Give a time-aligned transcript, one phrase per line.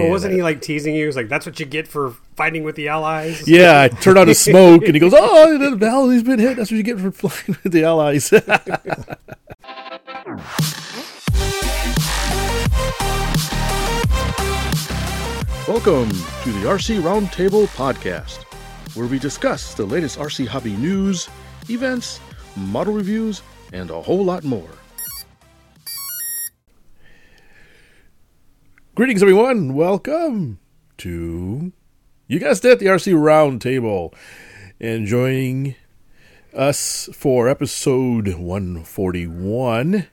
[0.00, 1.02] Well, wasn't he like teasing you?
[1.02, 4.18] He was like, "That's what you get for fighting with the Allies." Yeah, I turned
[4.18, 6.56] on the smoke, and he goes, "Oh, the Valley's been hit.
[6.56, 8.32] That's what you get for flying with the Allies."
[15.68, 18.42] Welcome to the RC Roundtable podcast,
[18.96, 21.28] where we discuss the latest RC hobby news,
[21.68, 22.20] events,
[22.56, 23.42] model reviews,
[23.72, 24.68] and a whole lot more.
[29.00, 29.72] Greetings, everyone.
[29.72, 30.58] Welcome
[30.98, 31.72] to
[32.26, 34.12] you guessed it, the RC Roundtable.
[34.78, 35.74] And joining
[36.52, 40.06] us for episode 141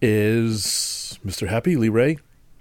[0.00, 1.48] is Mr.
[1.48, 2.16] Happy Lee Ray.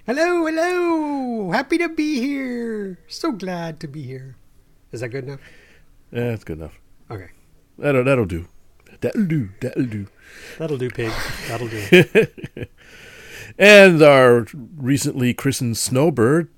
[0.06, 1.52] Hello, hello.
[1.52, 3.00] Happy to be here.
[3.08, 4.36] So glad to be here.
[4.92, 5.40] Is that good enough?
[6.12, 6.78] Yeah, that's good enough.
[7.10, 7.30] Okay.
[7.78, 8.50] That'll, that'll do.
[9.00, 9.50] That'll do.
[9.62, 10.08] That'll do.
[10.58, 11.14] That'll do, pig.
[11.48, 12.26] That'll do.
[13.58, 14.46] And our
[14.78, 16.50] recently christened snowbird,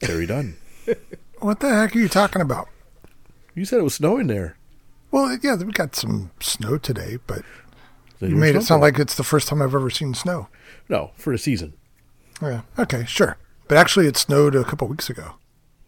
[0.00, 0.56] Terry Dunn.
[1.38, 2.68] What the heck are you talking about?
[3.56, 4.56] You said it was snowing there.
[5.10, 7.42] Well, yeah, we got some snow today, but
[8.20, 10.46] you made it sound like it's the first time I've ever seen snow.
[10.88, 11.72] No, for the season.
[12.40, 12.60] Yeah.
[12.78, 13.38] Okay, sure.
[13.66, 15.34] But actually, it snowed a couple weeks ago.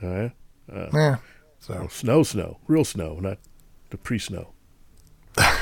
[0.02, 0.32] Oh, all right.
[0.72, 1.16] Uh, yeah.
[1.60, 2.58] So, Snow, snow.
[2.66, 3.38] Real snow, not
[3.90, 4.54] the pre snow.
[5.38, 5.44] all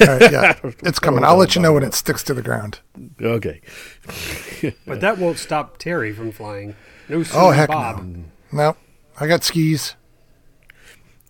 [0.00, 1.24] right, yeah, it's coming.
[1.24, 2.80] I'll let you know when it sticks to the ground.
[3.20, 3.60] Okay.
[4.86, 6.74] but that won't stop Terry from flying.
[7.08, 8.04] No, Oh, heck Bob.
[8.04, 8.24] no.
[8.52, 8.76] No,
[9.18, 9.94] I got skis.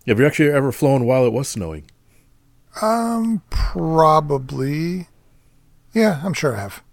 [0.07, 1.89] Have you actually ever flown while it was snowing?
[2.81, 5.07] Um, probably.
[5.93, 6.83] Yeah, I'm sure I have.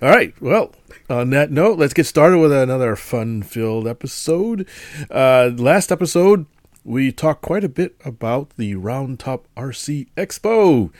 [0.00, 0.34] All right.
[0.40, 0.72] Well,
[1.10, 4.66] on that note, let's get started with another fun filled episode.
[5.10, 6.46] Uh, last episode,
[6.84, 10.90] we talked quite a bit about the Round Top RC Expo,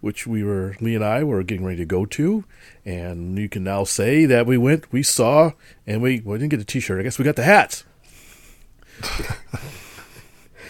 [0.00, 2.44] which we were, Lee and I were getting ready to go to.
[2.84, 5.52] And you can now say that we went, we saw,
[5.86, 7.00] and we, well, we didn't get a t shirt.
[7.00, 7.84] I guess we got the hats.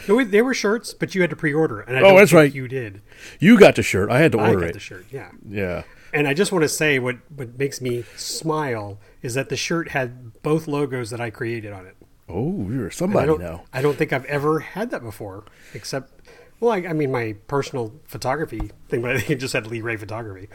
[0.09, 2.53] No, they were shirts, but you had to pre-order, and I Oh, that's right.
[2.53, 3.03] You did.
[3.39, 4.11] You got the shirt.
[4.11, 4.75] I had to order I order got it.
[4.75, 5.07] the shirt.
[5.13, 5.31] Yeah.
[5.49, 5.85] Yeah.
[6.13, 9.91] And I just want to say what what makes me smile is that the shirt
[9.91, 11.97] had both logos that I created on it.
[12.29, 13.65] Oh, you're I somebody don't, now.
[13.73, 15.45] I don't think I've ever had that before,
[15.75, 16.13] except,
[16.61, 19.81] well, I, I mean, my personal photography thing, but I think it just had Lee
[19.81, 20.49] Ray Photography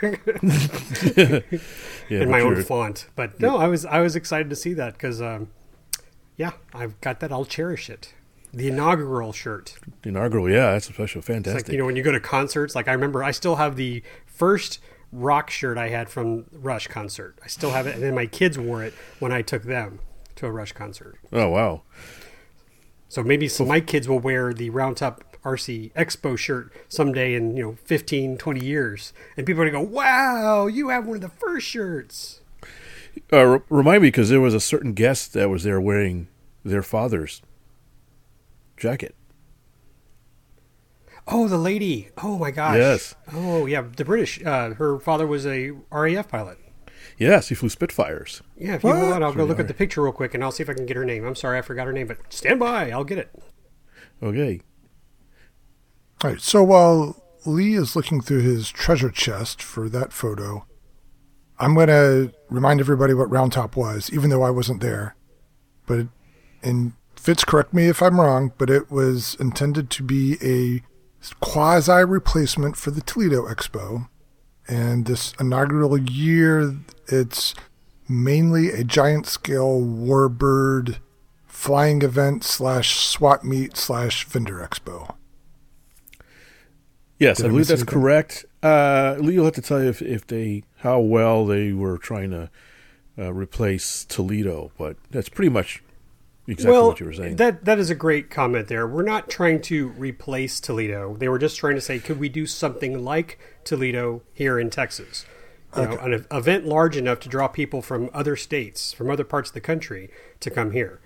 [2.08, 3.06] Yeah, in my own you're- font.
[3.16, 5.48] But no, I was I was excited to see that because, um,
[6.36, 7.32] yeah, I've got that.
[7.32, 8.14] I'll cherish it.
[8.52, 9.74] The inaugural shirt.
[10.02, 11.66] The Inaugural, yeah, that's a special, fantastic.
[11.68, 12.74] like you know when you go to concerts.
[12.74, 14.80] Like I remember, I still have the first
[15.12, 17.38] rock shirt I had from Rush concert.
[17.44, 19.98] I still have it, and then my kids wore it when I took them
[20.38, 21.18] to a Rush concert.
[21.32, 21.82] oh wow,
[23.08, 27.56] So maybe some, my kids will wear the Round Top RC Expo shirt someday in
[27.56, 31.22] you know 15, 20 years, and people are gonna go, "Wow, you have one of
[31.22, 32.40] the first shirts."
[33.32, 36.28] uh, re- remind me because there was a certain guest that was there wearing
[36.64, 37.42] their father's
[38.76, 39.14] jacket.
[41.26, 42.08] Oh, the lady!
[42.22, 42.76] Oh my gosh!
[42.76, 43.14] Yes.
[43.32, 44.42] Oh yeah, the British.
[44.44, 46.58] Uh, her father was a RAF pilot.
[47.18, 48.42] Yes, he flew Spitfires.
[48.56, 49.12] Yeah, if you hold What?
[49.14, 50.86] on, I'll go look at the picture real quick, and I'll see if I can
[50.86, 51.24] get her name.
[51.26, 53.30] I'm sorry, I forgot her name, but stand by, I'll get it.
[54.22, 54.60] Okay,
[56.22, 56.40] All right.
[56.40, 60.64] So while Lee is looking through his treasure chest for that photo,
[61.58, 65.16] I'm going to remind everybody what Round Top was, even though I wasn't there.
[65.86, 66.08] But, it,
[66.62, 70.82] and Fitz, correct me if I'm wrong, but it was intended to be a
[71.40, 74.08] quasi replacement for the Toledo Expo.
[74.68, 76.76] And this inaugural year,
[77.08, 77.54] it's
[78.08, 80.98] mainly a giant scale warbird
[81.46, 85.14] flying event slash swap meet slash vendor expo.
[87.18, 88.00] yes, Did I I believe that's anything?
[88.00, 88.44] correct.
[88.62, 92.30] Uh, Lee will have to tell you if, if they how well they were trying
[92.30, 92.50] to
[93.18, 95.82] uh, replace Toledo, but that's pretty much
[96.46, 97.36] exactly well, what you were saying.
[97.36, 98.86] that that is a great comment there.
[98.86, 101.16] We're not trying to replace Toledo.
[101.16, 105.26] They were just trying to say, could we do something like Toledo here in Texas?
[105.76, 109.50] You know, an event large enough to draw people from other states, from other parts
[109.50, 110.10] of the country,
[110.40, 111.00] to come here.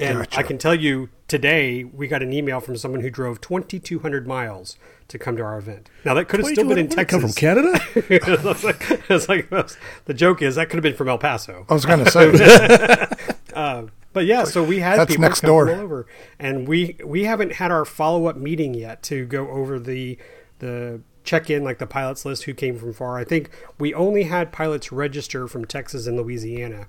[0.00, 0.40] And Gotcha.
[0.40, 4.76] I can tell you today, we got an email from someone who drove 2,200 miles
[5.06, 5.88] to come to our event.
[6.04, 7.20] Now that could have still been in 2200 Texas.
[7.20, 7.80] Come from Canada?
[7.94, 9.48] it's like, it's like
[10.06, 11.64] the joke is that could have been from El Paso.
[11.68, 13.06] I was going to say,
[13.54, 15.66] uh, But yeah, so we had That's people next come door.
[15.66, 16.06] from all over,
[16.38, 20.18] and we we haven't had our follow up meeting yet to go over the
[20.60, 23.18] the check in like the pilots list who came from far.
[23.18, 26.86] I think we only had pilots register from Texas and Louisiana.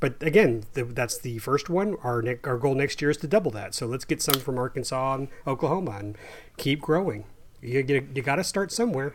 [0.00, 1.96] But again, the, that's the first one.
[2.04, 3.74] Our ne- our goal next year is to double that.
[3.74, 6.16] So let's get some from Arkansas and Oklahoma and
[6.56, 7.24] keep growing.
[7.60, 9.14] You get, you got to start somewhere.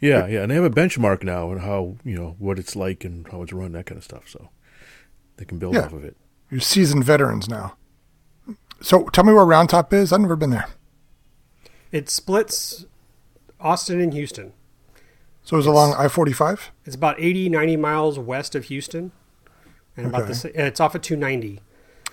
[0.00, 3.04] Yeah, yeah, and they have a benchmark now on how you know what it's like
[3.04, 4.28] and how it's run, that kind of stuff.
[4.28, 4.48] So
[5.36, 5.82] they can build Yeah.
[5.84, 6.16] off of it.
[6.50, 7.76] You're seasoned veterans now.
[8.82, 10.12] So tell me where Round Top is.
[10.12, 10.66] I've never been there.
[11.92, 12.84] It splits
[13.60, 14.52] Austin and Houston.
[15.42, 16.72] So it it's along I 45?
[16.84, 19.12] It's about 80, 90 miles west of Houston,
[19.96, 20.28] and about Okay.
[20.28, 21.60] the sa- it's off of 290.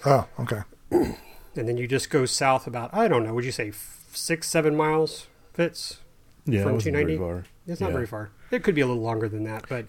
[0.06, 0.62] Oh, okay.
[0.92, 1.16] and
[1.56, 3.34] then you just go south about I don't know.
[3.34, 5.28] Would you say f- six, seven miles?
[5.54, 6.00] Fitz.
[6.46, 7.18] Yeah, From it wasn't very 290?
[7.18, 7.46] far.
[7.72, 7.94] It's not Yeah.
[7.94, 8.30] very far.
[8.52, 9.86] It could be a little longer than that, but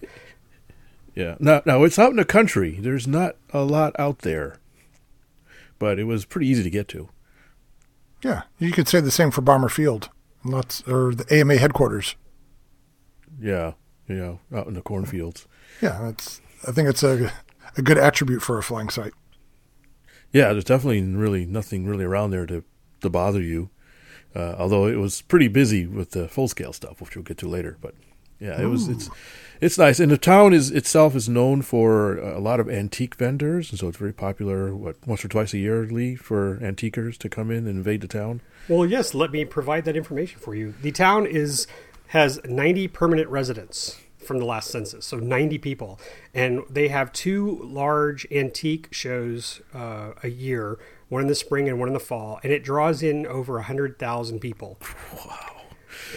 [1.13, 1.35] Yeah.
[1.39, 2.79] No, now it's out in the country.
[2.81, 4.57] There's not a lot out there,
[5.79, 7.09] but it was pretty easy to get to.
[8.23, 8.43] Yeah.
[8.57, 10.09] You could say the same for Bomber Field.
[10.45, 12.15] Lots, or the AMA headquarters.
[13.41, 13.73] Yeah,
[14.07, 15.47] you know, out in the cornfields.
[15.81, 16.39] Yeah, that's.
[16.67, 17.31] I think it's a,
[17.77, 19.13] a good attribute for a flying site.
[20.31, 22.63] Yeah, there's definitely really nothing really around there to
[23.01, 23.71] to bother you.
[24.35, 27.47] Uh, although it was pretty busy with the full scale stuff, which we'll get to
[27.47, 27.77] later.
[27.81, 27.95] But
[28.39, 29.09] yeah, it was it's
[29.61, 33.71] it's nice, and the town is itself is known for a lot of antique vendors,
[33.71, 34.75] and so it's very popular.
[34.75, 38.07] What once or twice a year, Lee, for antiquers to come in and invade the
[38.07, 38.41] town.
[38.67, 39.13] well, yes.
[39.13, 40.73] Let me provide that information for you.
[40.81, 41.67] The town is
[42.07, 45.99] has 90 permanent residents from the last census, so 90 people,
[46.33, 50.79] and they have two large antique shows uh, a year,
[51.09, 54.39] one in the spring and one in the fall, and it draws in over 100,000
[54.39, 54.79] people.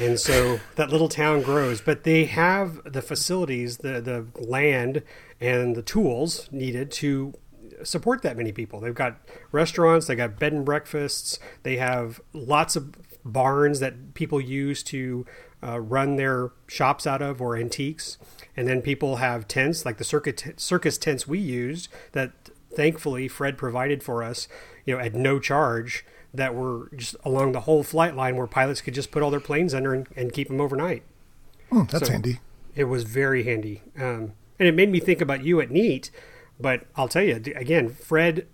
[0.01, 1.81] And so that little town grows.
[1.81, 5.03] But they have the facilities the the land
[5.41, 7.35] and the tools needed to
[7.83, 8.81] support that many people.
[8.81, 9.19] They've got
[9.53, 12.95] restaurants they got bed and breakfasts they have lots of
[13.25, 15.27] barns that people use to
[15.63, 18.17] uh, run their shops out of or antiques.
[18.57, 22.33] And then people have tents like the circuit circus tents we used that
[22.75, 24.47] thankfully fred provided for us
[24.85, 26.05] you know at no charge
[26.35, 29.41] that were just along the whole flight line where pilots could just put all their
[29.41, 31.03] planes under and, and keep them overnight.
[31.71, 32.41] Hmm, that's So- handy.
[32.75, 33.83] It was very handy.
[33.99, 36.11] Um, and it made me think about you at NEAT,
[36.61, 38.47] but I'll tell you, again, Fred,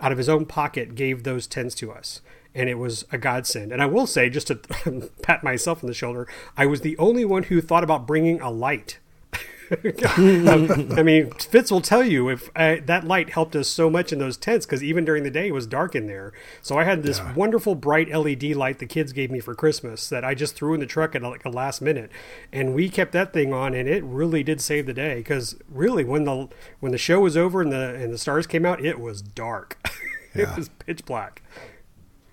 [0.00, 2.20] out of his own pocket, gave those tents to us.
[2.54, 3.72] And it was a godsend.
[3.72, 4.56] And I will say, just to
[5.22, 6.26] pat myself on the shoulder,
[6.56, 8.98] I was the only one who thought about bringing a light.
[9.70, 14.18] I mean, Fitz will tell you if uh, that light helped us so much in
[14.18, 16.32] those tents because even during the day it was dark in there.
[16.62, 20.24] So I had this wonderful bright LED light the kids gave me for Christmas that
[20.24, 22.10] I just threw in the truck at like a last minute,
[22.52, 26.04] and we kept that thing on, and it really did save the day because really
[26.04, 26.48] when the
[26.80, 29.78] when the show was over and the and the stars came out, it was dark.
[30.34, 30.50] Yeah.
[30.50, 31.40] it was pitch black,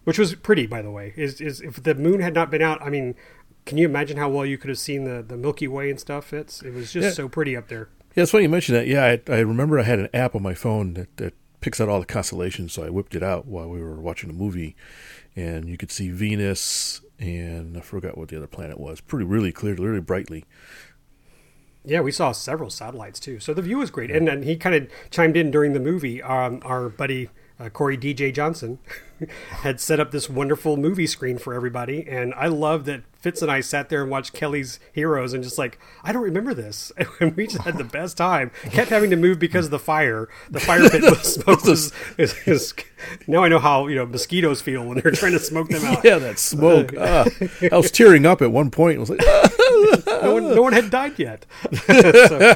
[0.03, 1.13] which was pretty, by the way.
[1.15, 3.15] Is is if the moon had not been out, I mean.
[3.65, 6.25] Can you imagine how well you could have seen the, the Milky Way and stuff?
[6.25, 6.61] Fitz?
[6.61, 7.11] It was just Yeah.
[7.11, 7.89] so pretty up there.
[8.15, 8.87] Yeah, it's funny you mentioned that.
[8.87, 11.89] Yeah, I, I remember I had an app on my phone that, that picks out
[11.89, 14.75] all the constellations, so I whipped it out while we were watching a movie,
[15.35, 18.99] and you could see Venus and I forgot what the other planet was.
[18.99, 20.43] Pretty really clear, really brightly.
[21.85, 24.11] Yeah, we saw several satellites too, so the view was great.
[24.11, 26.21] And then he kind of chimed in during the movie.
[26.21, 28.79] Um, our buddy uh, Corey DJ Johnson
[29.49, 33.49] had set up this wonderful movie screen for everybody, and I love that Fitz and
[33.49, 37.35] I sat there and watched Kelly's Heroes, and just like I don't remember this, and
[37.35, 38.51] we just had the best time.
[38.63, 40.29] Kept having to move because of the fire.
[40.49, 42.73] The fire pit with smoke was, is, is,
[43.27, 46.03] now I know how you know mosquitoes feel when they're trying to smoke them out.
[46.03, 46.93] Yeah, that smoke.
[46.99, 47.25] ah.
[47.71, 48.97] I was tearing up at one point.
[48.97, 51.45] I was like, no one, no one had died yet.
[51.87, 52.55] So,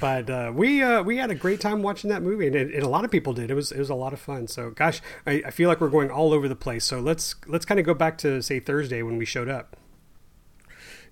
[0.00, 2.82] but uh, we uh, we had a great time watching that movie, and, it, and
[2.82, 3.50] a lot of people did.
[3.50, 4.46] It was it was a lot of fun.
[4.48, 6.84] So, gosh, I, I feel like we're going all over the place.
[6.84, 9.76] So let's let's kind of go back to say Thursday when we showed up.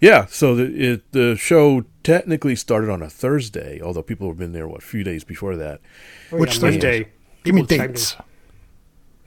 [0.00, 0.26] yeah.
[0.26, 4.66] So the it, the show technically started on a Thursday, although people have been there
[4.68, 5.80] what a few days before that.
[6.32, 6.99] Oh, Which yeah, Thursday?
[7.00, 7.12] Monday.
[7.44, 7.94] Give me People chimed in.
[7.94, 8.16] dates.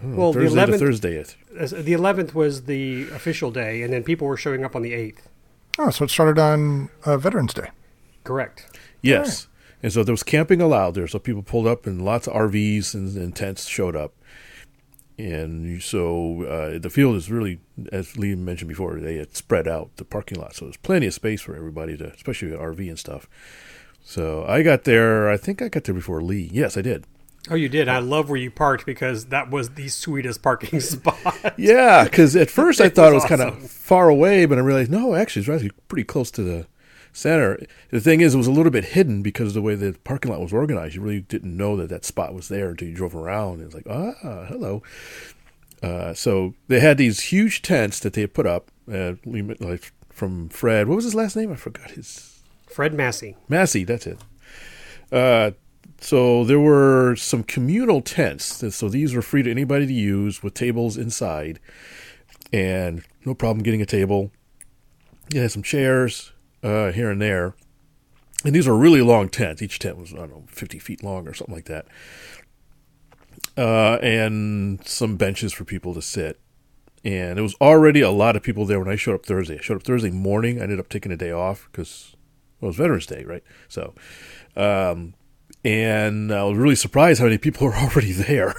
[0.03, 1.15] Well, the Thursday to 11th Thursday.
[1.15, 4.93] it- The eleventh was the official day, and then people were showing up on the
[4.93, 5.29] eighth.
[5.79, 7.69] Oh, so it started on uh, Veterans Day.
[8.23, 8.74] Correct.
[9.07, 9.47] Yes.
[9.83, 11.07] And so there was camping allowed there.
[11.07, 14.13] So people pulled up and lots of RVs and, and tents showed up.
[15.17, 17.59] And so uh, the field is really,
[17.91, 20.55] as Lee mentioned before, they had spread out the parking lot.
[20.55, 23.29] So there's plenty of space for everybody to, especially RV and stuff.
[24.03, 26.49] So I got there, I think I got there before Lee.
[26.51, 27.05] Yes, I did.
[27.49, 27.87] Oh, you did.
[27.87, 31.53] I love where you parked because that was the sweetest parking spot.
[31.57, 34.57] Yeah, because at first I It thought it was was kind of far away, but
[34.57, 36.67] I realized, no, actually, it's actually pretty close to the
[37.15, 37.59] center.
[37.89, 40.31] The thing is, it was a little bit hidden because of the way the parking
[40.31, 40.95] lot was organized.
[40.95, 43.61] You really didn't know that that spot was there until you drove around.
[43.61, 44.83] It was like, ah, hello.
[45.81, 50.49] Uh, so they had these huge tents that they had put up, uh, like from
[50.49, 50.87] Fred.
[50.87, 51.51] What was his last name?
[51.51, 52.41] I forgot his.
[52.67, 53.35] Fred Massey.
[53.47, 54.19] Massey, that's it.
[55.11, 55.51] Uh,
[56.01, 58.75] so there were some communal tents.
[58.75, 61.59] So these were free to anybody to use with tables inside,
[62.51, 64.31] and no problem getting a table.
[65.33, 66.31] You had some chairs
[66.65, 67.53] uh, here and there.
[68.43, 69.61] And these were really long tents.
[69.61, 71.85] Each tent was, I don't know, 50 feet long or something like that.
[73.57, 76.39] Uh, and some benches for people to sit.
[77.03, 79.59] And there was already a lot of people there when I showed up Thursday.
[79.59, 80.59] I showed up Thursday morning.
[80.59, 82.15] I ended up taking a day off because
[82.59, 83.43] well, it was Veterans Day, right?
[83.67, 83.93] So,
[84.55, 85.13] um,
[85.63, 88.55] and I was really surprised how many people were already there.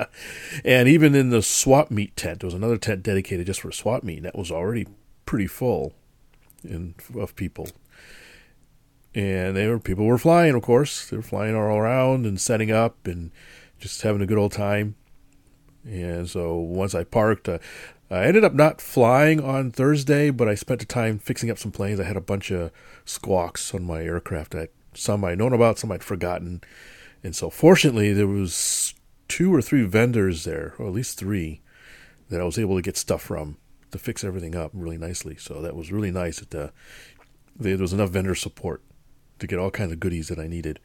[0.64, 4.02] and even in the swap meet tent, there was another tent dedicated just for swap
[4.02, 4.16] meet.
[4.16, 4.86] and That was already
[5.26, 5.94] pretty full
[6.64, 7.68] in, of people.
[9.14, 11.08] And they were people were flying, of course.
[11.08, 13.30] They were flying all around and setting up and
[13.78, 14.96] just having a good old time.
[15.84, 17.58] And so once I parked, uh,
[18.10, 21.72] I ended up not flying on Thursday, but I spent the time fixing up some
[21.72, 22.00] planes.
[22.00, 22.70] I had a bunch of
[23.04, 26.62] squawks on my aircraft that some I'd known about, some I'd forgotten.
[27.22, 28.94] And so fortunately there was
[29.28, 31.60] two or three vendors there, or at least three,
[32.30, 33.58] that I was able to get stuff from
[33.94, 35.36] to fix everything up really nicely.
[35.36, 36.68] So that was really nice that uh,
[37.56, 38.82] there was enough vendor support
[39.38, 40.80] to get all kinds of goodies that I needed.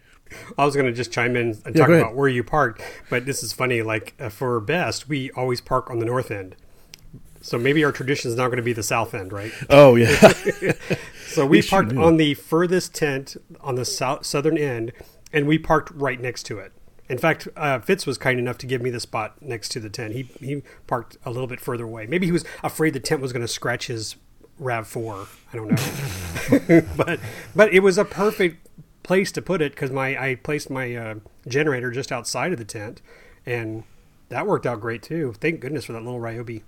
[0.57, 3.25] I was going to just chime in and Yeah, talk about where you parked, but
[3.25, 3.81] this is funny.
[3.81, 6.55] Like uh, for best, we always park on the north end.
[7.41, 9.51] So maybe our tradition is now going to be the south end, right?
[9.69, 10.33] Oh yeah,
[11.25, 14.91] So we We parked on the furthest tent on the south southern end,
[15.33, 16.73] and we parked right next to it.
[17.09, 19.89] In fact, uh, Fitz was kind enough to give me the spot next to the
[19.89, 20.13] tent.
[20.13, 22.05] He he parked a little bit further away.
[22.05, 24.15] Maybe he was afraid the tent was going to scratch his
[24.59, 25.27] Rav Four.
[25.51, 27.19] I don't know, but
[27.55, 28.67] but it was a perfect
[29.01, 31.15] place to put it because my I placed my uh,
[31.47, 33.01] generator just outside of the tent,
[33.45, 33.83] and
[34.29, 35.33] that worked out great too.
[35.39, 36.61] Thank goodness for that little Ryobi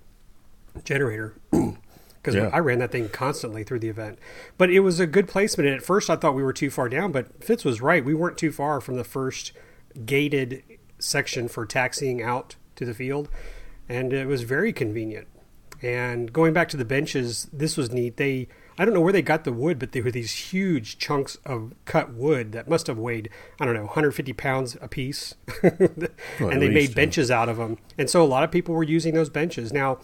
[0.84, 2.50] generator because Yeah.
[2.52, 4.18] I ran that thing constantly through the event.
[4.58, 5.68] But it was a good placement.
[5.68, 8.04] And at first, I thought we were too far down, but Fitz was right.
[8.04, 9.52] We weren't too far from the first
[10.06, 10.62] gated
[10.98, 13.28] section for taxiing out to the field,
[13.88, 15.28] and it was very convenient.
[15.82, 18.16] And going back to the benches, this was neat.
[18.16, 21.36] They I don't know where they got the wood, but they were these huge chunks
[21.44, 23.28] of cut wood that must have weighed
[23.60, 26.10] I don't know 150 pounds a piece, at and
[26.62, 26.94] they least, made yeah.
[26.94, 27.78] benches out of them.
[27.98, 29.72] And so a lot of people were using those benches.
[29.72, 29.98] Now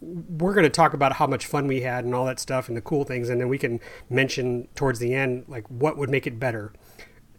[0.00, 2.76] we're going to talk about how much fun we had and all that stuff and
[2.76, 3.78] the cool things, and then we can
[4.10, 6.72] mention towards the end like what would make it better.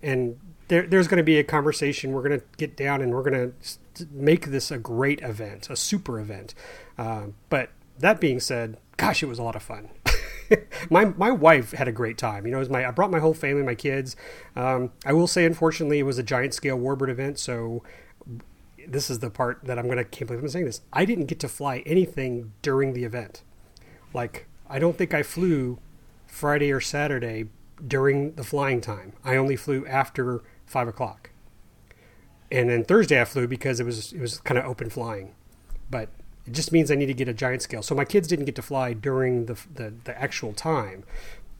[0.02, 2.12] And there, there's going to be a conversation.
[2.12, 5.76] We're going to get down and we're going to make this a great event, a
[5.76, 6.54] super event.
[6.98, 9.90] Um, but that being said, gosh, it was a lot of fun.
[10.90, 12.46] my my wife had a great time.
[12.46, 14.16] You know, it was my I brought my whole family, my kids.
[14.56, 17.84] Um, I will say, unfortunately, it was a giant scale warbird event, so
[18.88, 20.82] this is the part that I'm going to can't believe I'm saying this.
[20.92, 23.44] I didn't get to fly anything during the event.
[24.14, 25.80] Like I don't think I flew
[26.28, 27.46] Friday or Saturday
[27.86, 29.14] during the flying time.
[29.24, 30.42] I only flew after
[30.74, 31.30] five o'clock,
[32.52, 35.34] and then Thursday I flew because it was it was kind of open flying,
[35.90, 36.10] but
[36.46, 37.82] it just means I need to get a giant scale.
[37.82, 41.06] So my kids didn't get to fly during the the, the actual time,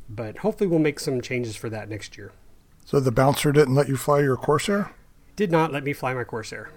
[0.10, 2.34] but hopefully we'll make some changes for that next year.
[2.86, 4.92] So the bouncer didn't let you fly your Corsair?
[5.36, 6.70] Did not let me fly my Corsair.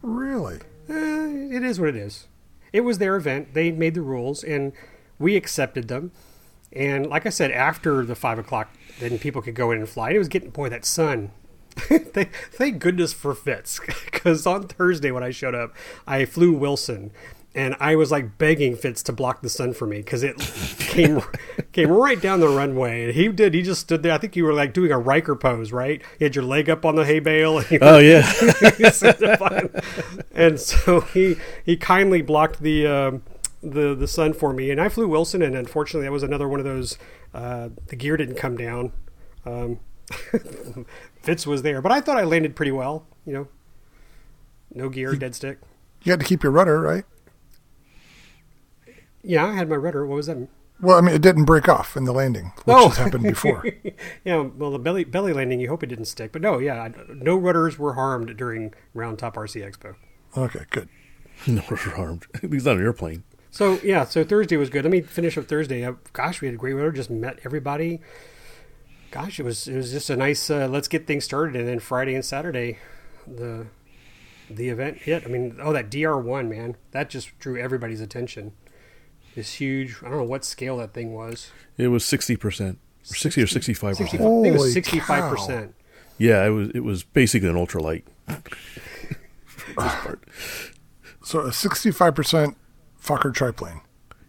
[0.00, 0.60] Really?
[0.88, 2.28] Eh, it is what it is.
[2.72, 3.54] It was their event.
[3.54, 4.72] They made the rules, and
[5.18, 6.12] we accepted them.
[6.72, 10.10] And like I said, after the five o'clock, then people could go in and fly.
[10.10, 11.30] It was getting boy that sun.
[11.76, 15.74] thank, thank goodness for Fitz, because on Thursday when I showed up,
[16.06, 17.10] I flew Wilson,
[17.54, 20.38] and I was like begging Fitz to block the sun for me because it
[20.78, 21.22] came
[21.72, 23.04] came right down the runway.
[23.04, 23.54] And he did.
[23.54, 24.12] He just stood there.
[24.12, 26.02] I think you were like doing a Riker pose, right?
[26.18, 27.58] You had your leg up on the hay bale.
[27.58, 28.30] And oh yeah,
[30.32, 33.22] and so he he kindly blocked the um,
[33.62, 36.60] the the sun for me, and I flew Wilson, and unfortunately, that was another one
[36.60, 36.98] of those.
[37.32, 38.92] Uh, the gear didn't come down.
[39.44, 39.80] Um,
[41.24, 43.06] Fitz was there, but I thought I landed pretty well.
[43.26, 43.48] You know,
[44.74, 45.58] no gear, dead stick.
[46.02, 47.04] You had to keep your rudder, right?
[49.22, 50.04] Yeah, I had my rudder.
[50.06, 50.48] What was that?
[50.80, 52.88] Well, I mean, it didn't break off in the landing, which Oh.
[52.88, 53.64] has happened before.
[54.24, 55.60] yeah, well, the belly belly landing.
[55.60, 59.18] You hope it didn't stick, but no, yeah, I- no rudders were harmed during Round
[59.18, 59.94] Top RC Expo.
[60.36, 60.88] Okay, good.
[61.46, 62.26] no, we're armed.
[62.34, 63.22] At least not an airplane.
[63.50, 64.84] So yeah, so Thursday was good.
[64.84, 65.84] Let me finish up Thursday.
[65.84, 66.92] Uh, gosh, we had a great weather.
[66.92, 68.00] Just met everybody.
[69.14, 70.50] Gosh, it was it was just a nice.
[70.50, 71.54] Uh, let's get things started.
[71.56, 72.78] And then Friday and Saturday,
[73.28, 73.66] the
[74.50, 75.22] the event hit.
[75.24, 78.52] I mean, oh that DR one man, that just drew everybody's attention.
[79.36, 79.96] This huge.
[80.02, 81.50] I don't know what scale that thing was.
[81.78, 82.78] It was sixty percent,
[83.10, 84.42] or sixty or sixty-five 60, I percent.
[84.42, 85.74] think it was sixty five percent.
[86.18, 86.68] Yeah, it was.
[86.70, 88.02] It was basically an ultralight.
[88.26, 88.36] this
[89.76, 90.24] part.
[91.24, 92.54] So a 65%
[93.02, 93.80] Fokker triplane.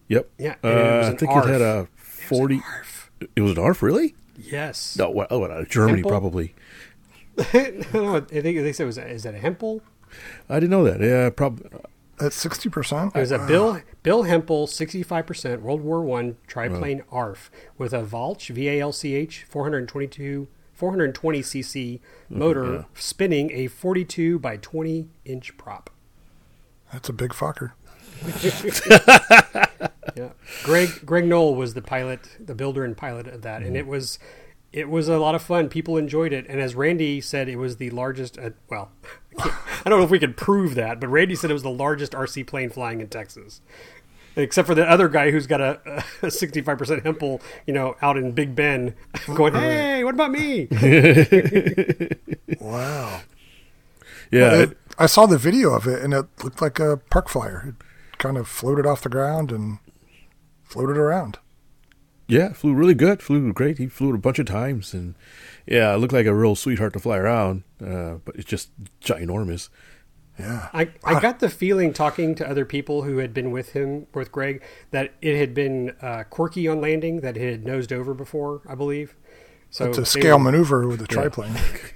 [0.08, 0.30] Yep.
[0.40, 1.46] Yeah, and it was Uh, I think ARF.
[1.48, 2.62] it had a forty.
[3.36, 4.16] It was an ARF, really?
[4.52, 4.98] Yes.
[4.98, 5.28] No, what?
[5.32, 6.12] Oh, what, uh, Germany Hempel?
[6.12, 6.56] probably.
[7.94, 9.82] no, I think they said it was is that a Hempel?
[10.50, 11.02] I didn't know that.
[11.02, 11.70] Yeah, probably.
[12.22, 13.16] at sixty percent.
[13.16, 17.94] It was a Bill Bill Hempel, sixty five percent World War One triplane ARF with
[17.94, 22.00] a Valch V A L C H 422 420 cc
[22.30, 25.90] motor spinning a forty two by twenty inch prop.
[26.94, 27.72] That's a big fucker.
[30.16, 30.30] Yeah,
[30.64, 34.18] Greg Greg Knoll was the pilot, the builder and pilot of that, and it was
[34.72, 35.68] it was a lot of fun.
[35.68, 38.38] People enjoyed it, and as Randy said, it was the largest.
[38.40, 38.92] Uh, well,
[39.38, 39.50] I,
[39.86, 42.14] I don't know if we could prove that, but Randy said it was the largest
[42.14, 43.60] RC plane flying in Texas.
[44.38, 45.80] Except for the other guy who's got a,
[46.22, 48.94] a 65% Hempel, you know, out in Big Bend
[49.34, 50.68] going, hey, what about me?
[52.60, 53.22] Wow.
[54.32, 57.76] Yeah, It- I saw the video of it, and it looked like a park flyer.
[58.16, 59.80] It kind of floated off the ground and
[60.64, 61.38] floated around.
[62.30, 63.22] yeah, flew really good.
[63.22, 63.78] Flew great.
[63.78, 65.16] He flew it a bunch of times, and
[65.68, 67.64] yeah, it looked like a real sweetheart to fly around.
[67.86, 68.70] Uh, but it's just
[69.02, 69.68] ginormous.
[70.40, 70.70] Yeah.
[70.74, 74.32] I, I got the feeling talking to other people who had been with him, with
[74.32, 78.62] Greg, that it had been uh, quirky on landing, that it had nosed over before,
[78.68, 79.16] I believe.
[79.70, 81.54] So It's a scale were- maneuver with a triplane.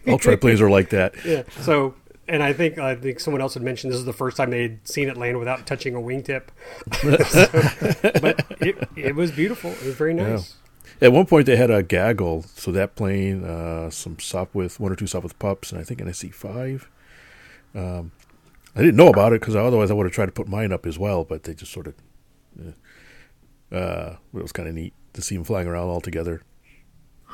[0.07, 1.15] All triplanes are like that.
[1.25, 1.43] Yeah.
[1.61, 1.95] So,
[2.29, 4.61] and I think I think someone else had mentioned this is the first time they
[4.61, 6.43] had seen it land without touching a wingtip.
[7.27, 9.71] So- but it, it was beautiful.
[9.71, 10.55] It was very nice.
[11.01, 14.95] At one point, they had a gaggle, so that plane, uh, some Sopwith, one or
[14.95, 16.89] two Sopwith pups, and I think an SE five.
[17.73, 18.11] Um,
[18.75, 20.85] I didn't know about it because otherwise I would have tried to put mine up
[20.85, 21.93] as well, but they just sort of.
[22.59, 26.41] Uh, uh, it was kind of neat to see them flying around all together.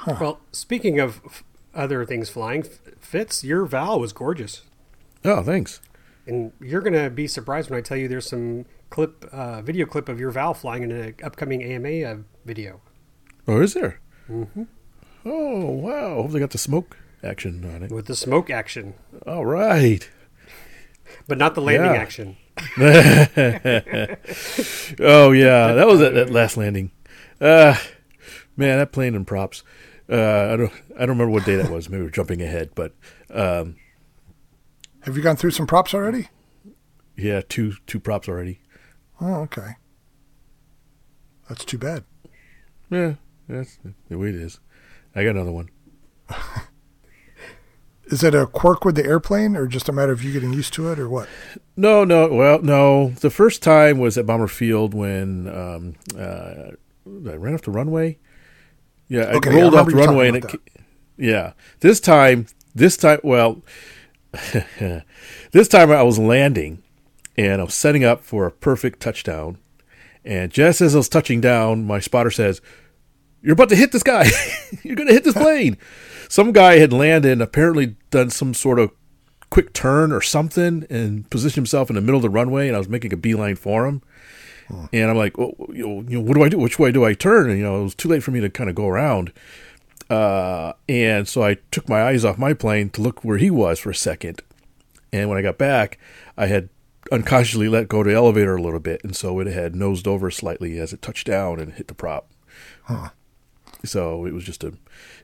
[0.05, 4.61] Well, speaking of f- other things flying, F- Fitz, your Val was gorgeous,
[5.25, 5.81] Oh, thanks.
[6.27, 10.07] and you're gonna be surprised when I tell you there's some clip, uh, video clip
[10.09, 12.79] of your Val flying in an upcoming AMA uh, video.
[13.47, 13.99] Oh, is there?
[14.29, 14.63] Mm-hmm.
[15.25, 16.21] Oh, wow.
[16.21, 17.91] Hope they got the smoke action on it.
[17.91, 18.93] with the smoke action,
[19.27, 20.07] All right.
[21.27, 22.01] but not the landing Yeah.
[22.01, 22.37] action.
[24.99, 26.91] Oh yeah, that was that, that last landing.
[27.41, 27.75] Uh,
[28.55, 29.63] man, that plane and props.
[30.09, 30.15] Uh,
[30.53, 31.89] I don't I don't remember what day that was.
[31.89, 32.93] Maybe we're jumping ahead, but
[33.31, 33.75] um,
[35.05, 36.29] Have you gone through some props already?
[37.15, 38.59] yeah, two two props already.
[39.21, 39.75] Oh, okay.
[41.47, 42.03] That's too bad.
[42.89, 43.13] Yeah,
[43.47, 43.77] that's
[44.09, 44.59] the way it is.
[45.15, 45.69] I got another one.
[48.07, 50.73] Is it a quirk with the airplane, or just a matter of you getting used
[50.73, 51.27] to it, or what?
[51.75, 52.27] No, no.
[52.27, 53.09] Well, no.
[53.09, 56.71] The first time was at Bomber Field when um, uh,
[57.07, 58.19] I ran off the runway.
[59.07, 60.61] Yeah, I Okay, I rolled off the runway and it.
[61.17, 63.63] Yeah, this time, this time, well,
[65.51, 66.83] this time I was landing
[67.37, 69.57] and I was setting up for a perfect touchdown.
[70.23, 72.61] And just as I was touching down, my spotter says,
[73.41, 74.29] "You're about to hit this guy.
[74.83, 75.77] You're going to hit this plane."
[76.29, 78.91] Some guy had landed and apparently done some sort of
[79.51, 82.79] quick turn or something and positioned himself in the middle of the runway, and I
[82.79, 84.01] was making a beeline for him.
[84.91, 86.57] And I'm like, well, you know, what do I do?
[86.57, 87.49] Which way do I turn?
[87.49, 89.31] And you know, it was too late for me to kind of go around.
[90.09, 93.79] Uh, and so I took my eyes off my plane to look where he was
[93.79, 94.41] for a second.
[95.11, 95.97] And when I got back,
[96.37, 96.69] I had
[97.11, 100.31] unconsciously let go of the elevator a little bit, and so it had nosed over
[100.31, 102.29] slightly as it touched down and hit the prop.
[102.83, 103.09] Huh.
[103.83, 104.73] So it was just a.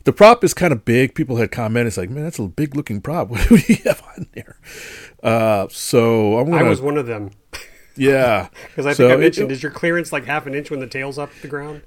[0.04, 1.16] The prop is kind of big.
[1.16, 3.30] People had commented, "It's like, man, that's a big looking prop.
[3.32, 4.60] What do you have on there?"
[5.24, 7.32] Uh, so I'm gonna, was one of them
[7.96, 10.80] yeah, because I think So I mentioned is your clearance like half an inch when
[10.80, 11.82] the tail's up the ground?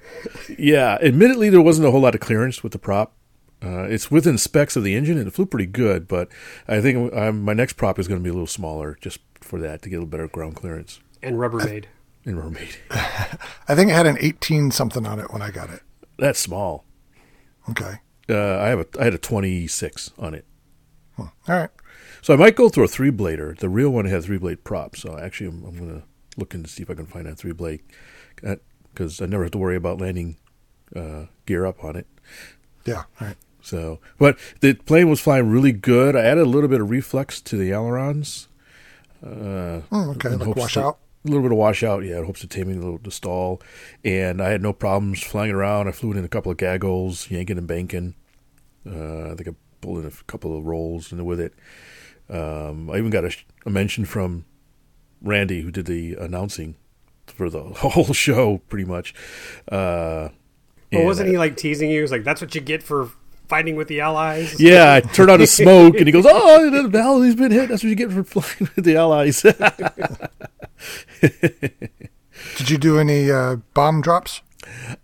[0.59, 3.15] Yeah, admittedly, there wasn't a whole lot of clearance with the prop.
[3.63, 6.07] Uh, it's within specs of the engine, and it flew pretty good.
[6.07, 6.29] But
[6.69, 9.59] I think um, my next prop is going to be a little smaller, just for
[9.61, 11.85] that to get a little better ground clearance And Rubbermaid.
[12.25, 12.77] in Mermaid.
[12.91, 15.81] I think it had an 18 something on it when I got it.
[16.19, 16.85] That's small.
[17.71, 18.01] Okay.
[18.29, 20.47] Uh, I have a I had a 26 on it,
[21.19, 21.71] All right.
[22.25, 23.57] So I might go through a three blader.
[23.57, 25.03] The real one had three blade props.
[25.03, 26.07] so actually I'm, I'm going to
[26.39, 27.81] look into see if I can find a three blade
[28.93, 30.37] because I never have to worry about landing
[30.97, 32.07] uh, gear up on it.
[32.85, 33.05] Yeah.
[33.21, 33.37] All right.
[33.63, 36.15] So, but the plane was flying really good.
[36.17, 38.49] I added a little bit of reflex to the ailerons.
[39.25, 40.33] Uh, Oh, okay.
[40.33, 40.99] in Like hopes wash to- out.
[41.27, 43.63] A little bit of washout, yeah, in hopes of taming the, the stall.
[44.05, 45.89] And I had no problems flying it around.
[45.89, 48.15] I flew it in a couple of gaggles, yanking and banking.
[48.87, 51.55] Uh, I think I pulled in a couple of rolls with it.
[52.29, 53.35] Um, I even got a,
[53.67, 54.45] a mention from
[55.23, 56.77] Randy, who did the announcing
[57.27, 59.15] for the whole show, pretty much.
[59.71, 60.29] Uh,
[60.93, 61.97] Well, wasn't I- he like teasing you?
[61.97, 63.11] He was like, "That's what you get for
[63.49, 66.89] fighting with the Allies." Yeah, I turned on the smoke, and he goes, "Oh, the
[66.89, 67.69] Valley's been hit.
[67.69, 69.43] That's what you get for flying with the Allies."
[72.57, 74.41] Did you do any uh, bomb drops?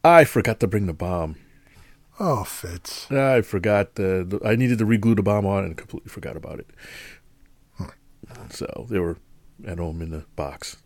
[0.04, 1.36] I forgot to bring the bomb.
[2.22, 3.10] Oh, Fitz.
[3.10, 4.46] I forgot the, the.
[4.46, 6.68] I needed to reglue the bomb on, and completely forgot about it.
[8.50, 9.16] So they were
[9.66, 10.76] at home in the box.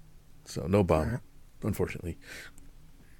[0.44, 1.20] So no bomb,
[1.62, 2.18] unfortunately.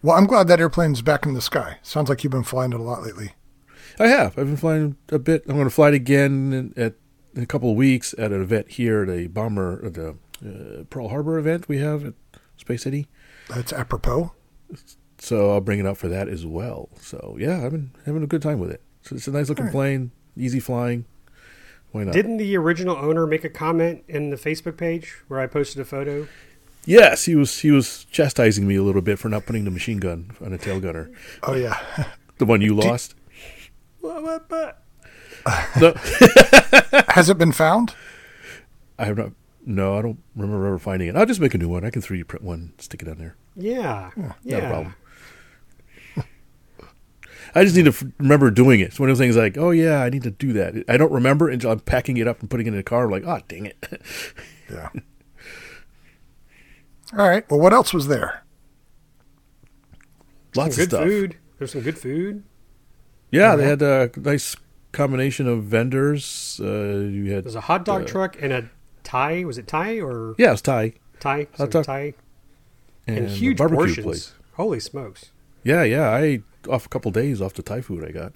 [0.02, 1.78] Well, I'm glad that airplane's back in the sky.
[1.82, 3.32] Sounds like you've been flying it a lot lately.
[3.98, 4.38] I have.
[4.38, 5.44] I've been flying a bit.
[5.48, 6.94] I'm going to fly it again in, at
[7.34, 10.84] in a couple of weeks at an event here at a bomber at the uh,
[10.88, 12.14] Pearl Harbor event we have at
[12.56, 13.08] Space City.
[13.48, 14.32] That's apropos.
[15.24, 16.90] So I'll bring it up for that as well.
[17.00, 18.82] So yeah, I've been having a good time with it.
[19.00, 19.72] So it's a nice looking All right.
[19.72, 21.06] plane, easy flying.
[21.92, 22.12] Why not?
[22.12, 25.84] Didn't the original owner make a comment in the Facebook page where I posted a
[25.86, 26.28] photo?
[26.84, 29.96] yes, he was he was chastising me a little bit for not putting the machine
[29.96, 31.10] gun on a tail gunner,
[31.42, 31.80] Oh yeah.
[32.36, 33.14] the one you lost.
[34.00, 34.82] What, what, what?
[35.80, 35.94] no,
[37.08, 37.94] Has it been found?
[38.98, 39.32] I have not.
[39.64, 41.16] No, I don't remember ever finding it.
[41.16, 41.82] I'll just make a new one.
[41.82, 43.36] I can 3D print one, stick it on there.
[43.56, 44.58] Yeah, yeah.
[44.58, 44.94] Not a problem.
[47.54, 48.84] I just need to f- remember doing it.
[48.88, 50.74] It's one of those things like, oh yeah, I need to do that.
[50.88, 53.04] I don't remember until I'm packing it up and putting it in the car.
[53.04, 54.02] I'm like, oh dang it.
[54.70, 54.88] Yeah.
[57.16, 57.48] All right.
[57.50, 58.42] Well, what else was there?
[60.56, 61.04] Lots Some of good stuff.
[61.04, 61.36] food.
[61.58, 62.44] There's some good food.
[63.30, 64.56] Yeah, they had a nice
[64.92, 66.60] combination of vendors.
[66.62, 66.66] Uh,
[67.10, 68.70] you had There's a hot dog uh, truck and a
[69.02, 69.44] Thai.
[69.44, 71.46] Was it Thai or Yeah, it was Thai Thai?
[71.58, 72.14] Hot dog Thai
[73.06, 74.04] and, and, huge barbecue portions.
[74.04, 74.32] place.
[74.54, 75.30] Holy smokes!
[75.62, 76.08] Yeah, yeah.
[76.10, 78.32] I ate off a couple days off the Thai food I got.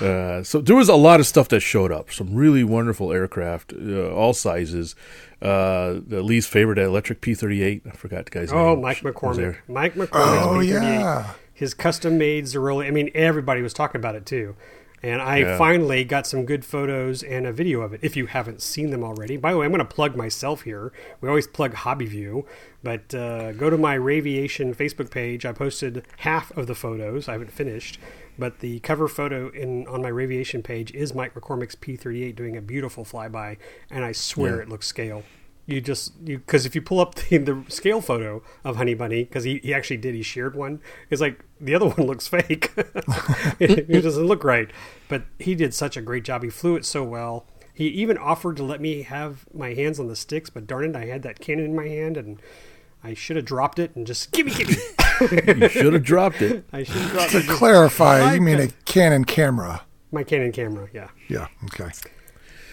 [0.00, 2.10] uh, so there was a lot of stuff that showed up.
[2.12, 4.94] Some really wonderful aircraft, uh, all sizes.
[5.40, 7.82] Uh, the Lee's favorite, electric P thirty eight.
[7.86, 8.82] I forgot the guy's Oh, name.
[8.82, 9.36] Mike McCormick.
[9.36, 9.58] there.
[9.68, 10.10] Mike McCormick.
[10.12, 11.32] Oh yeah.
[11.52, 12.86] His custom made Ziroli.
[12.86, 14.56] I mean, everybody was talking about it too.
[15.02, 15.58] And I Yeah.
[15.58, 18.00] finally got some good photos and a video of it.
[18.02, 20.92] If you haven't seen them already, by the way, I'm going to plug myself here.
[21.20, 22.46] We always plug Hobby View,
[22.82, 25.44] but uh, go to my Raviation Facebook page.
[25.44, 27.28] I posted half of the photos.
[27.28, 27.98] I haven't finished,
[28.38, 32.62] but the cover photo in on my Raviation page is Mike McCormick's P38 doing a
[32.62, 33.58] beautiful flyby,
[33.90, 34.62] and I swear Yeah.
[34.62, 35.24] it looks scale.
[35.66, 39.24] You just you because if you pull up the, the scale photo of Honey Bunny
[39.24, 42.72] because he, he actually did he shared one it's like the other one looks fake
[43.58, 44.70] it, it doesn't look right
[45.08, 48.56] but he did such a great job he flew it so well he even offered
[48.58, 51.40] to let me have my hands on the sticks but darn it I had that
[51.40, 52.40] cannon in my hand and
[53.02, 54.74] I should have dropped it and just gimme gimme
[55.62, 56.64] You should have dropped it.
[56.72, 59.82] I should have dropped To it just- clarify, you mean a could- Canon camera?
[60.12, 61.48] my Canon camera yeah Yeah.
[61.64, 61.90] Okay.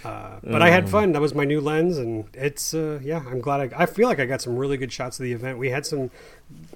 [0.04, 1.14] But I had fun.
[1.14, 3.24] That was my new lens, and it's uh, yeah.
[3.28, 3.74] I'm glad.
[3.74, 5.58] I, I feel like I got some really good shots of the event.
[5.58, 6.12] We had some,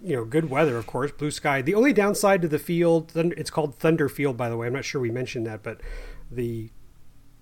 [0.01, 1.61] you know, good weather, of course, blue sky.
[1.61, 4.67] The only downside to the field, it's called Thunder Field, by the way.
[4.67, 5.81] I'm not sure we mentioned that, but
[6.31, 6.69] the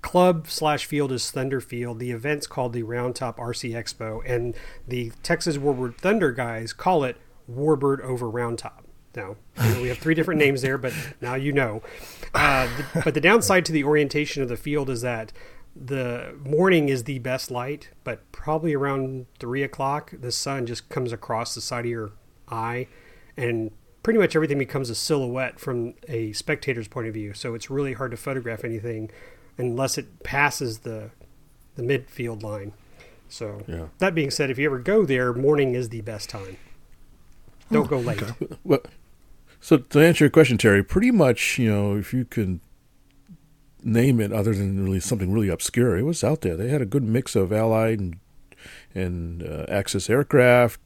[0.01, 1.99] club slash field is Thunder Field.
[1.99, 4.55] The event's called the Round Top RC Expo, and
[4.87, 7.17] the Texas Warbird Thunder guys call it
[7.51, 8.85] Warbird over Round Top.
[9.15, 9.37] Now,
[9.81, 11.81] we have three different names there, but now you know.
[12.33, 15.31] Uh, the, but the downside to the orientation of the field is that
[15.75, 21.11] the morning is the best light, but probably around three o'clock, the sun just comes
[21.11, 22.11] across the side of your
[22.47, 22.87] eye,
[23.35, 27.33] and pretty much everything becomes a silhouette from a spectator's point of view.
[27.33, 29.11] So it's really hard to photograph anything
[29.57, 31.11] unless it passes the
[31.75, 32.71] the midfield line.
[33.27, 33.87] So Yeah.
[33.97, 36.55] that being said, if you ever go there, morning is the best time.
[37.69, 38.21] Don't oh, go late.
[38.63, 38.79] Well,
[39.59, 42.59] so to answer your question, Terry, pretty much, you know, if you could
[43.85, 46.57] name it other than really something really obscure, it was out there.
[46.57, 48.19] They had a good mix of Allied and
[48.93, 50.81] and uh, Axis aircraft.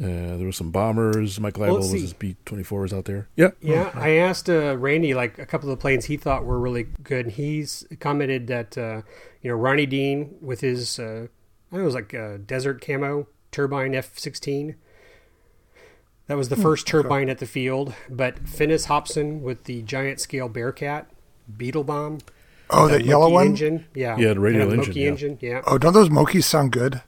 [0.00, 1.40] Uh, there were some bombers.
[1.40, 3.28] Mike Well, was his B twenty fours out there.
[3.34, 6.58] Yeah, Yeah, I asked uh, Randy like a couple of the planes he thought were
[6.58, 7.26] really good.
[7.26, 9.02] And he's commented that uh,
[9.42, 11.28] you know Ronnie Dean with his uh, I don't
[11.72, 14.76] know it was like desert camo turbine F sixteen.
[16.28, 17.94] That was the first turbine at the field.
[18.08, 21.10] But Finnis Hobson with the giant scale Bearcat
[21.56, 22.18] Beetle bomb.
[22.70, 23.46] Oh, that yellow Moki one.
[23.46, 23.86] engine.
[23.94, 25.08] Yeah, Yeah, the radial Had a engine, Moki yeah.
[25.08, 25.38] engine.
[25.40, 25.62] Yeah.
[25.66, 27.02] Oh, don't those Mokies sound good?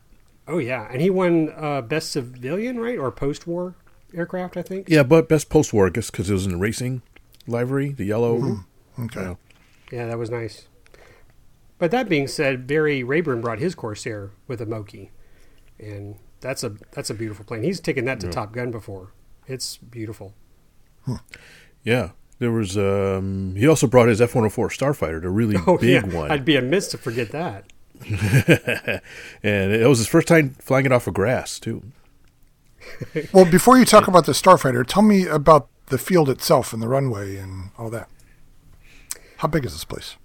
[0.48, 3.74] Oh yeah, and he won uh, best civilian right or post war
[4.14, 4.88] aircraft I think.
[4.88, 7.02] yeah, but best post war, I guess, because it was in the racing
[7.46, 8.38] livery, the yellow.
[8.38, 9.04] Mm-hmm.
[9.04, 9.20] Okay.
[9.22, 9.34] Yeah.
[9.92, 10.66] Yeah, that was nice.
[11.78, 15.10] But that being said, Barry Rayburn brought his Corsair with a Moki,
[15.78, 17.62] and that's a that's a beautiful plane.
[17.62, 19.12] He's taken that to Top Gun before.
[19.46, 20.34] It's beautiful.
[21.84, 22.76] Yeah, there was.
[22.76, 26.14] Um, he also brought his F one hundred four Starfighter, the really Oh big yeah,
[26.14, 27.66] one, I'd be amiss to forget that.
[29.42, 31.84] and it was his first time flying it off of grass too.
[33.32, 36.88] Well, before you talk about the Starfighter, tell me about the field itself and the
[36.88, 38.08] runway and all that.
[39.36, 40.16] How big is this place?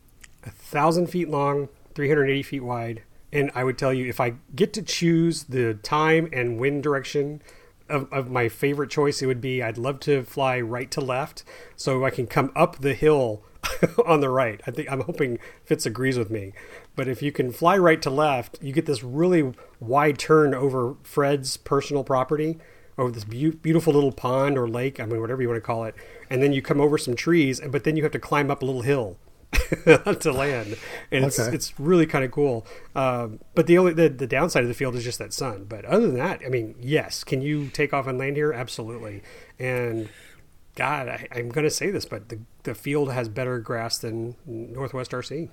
[0.45, 4.19] A thousand feet long, three hundred eighty feet wide, and I would tell you if
[4.21, 7.41] I get to choose the time and wind direction.
[7.87, 11.43] Of, of my favorite choice, it would be I'd love to fly right to left,
[11.75, 13.43] so I can come up the hill
[14.05, 14.61] on the right.
[14.65, 16.53] I think I'm hoping Fitz agrees with me.
[16.95, 20.95] But if you can fly right to left, you get this really wide turn over
[21.03, 22.57] Fred's personal property,
[22.97, 24.99] over this be- beautiful little pond or lake.
[24.99, 25.95] I mean, whatever you want to call it.
[26.29, 28.65] And then you come over some trees, but then you have to climb up a
[28.65, 29.17] little hill.
[30.19, 30.77] to land,
[31.11, 31.55] and it's Okay.
[31.55, 32.65] it's really kind of cool.
[32.95, 35.65] Um, but the only the, the downside of the field is just that sun.
[35.67, 38.51] But other than that, I mean, yes, can you take off and land here?
[38.53, 39.21] Absolutely.
[39.59, 40.09] And
[40.75, 44.35] God, I, I'm going to say this, but the the field has better grass than
[44.45, 45.49] Northwest RC.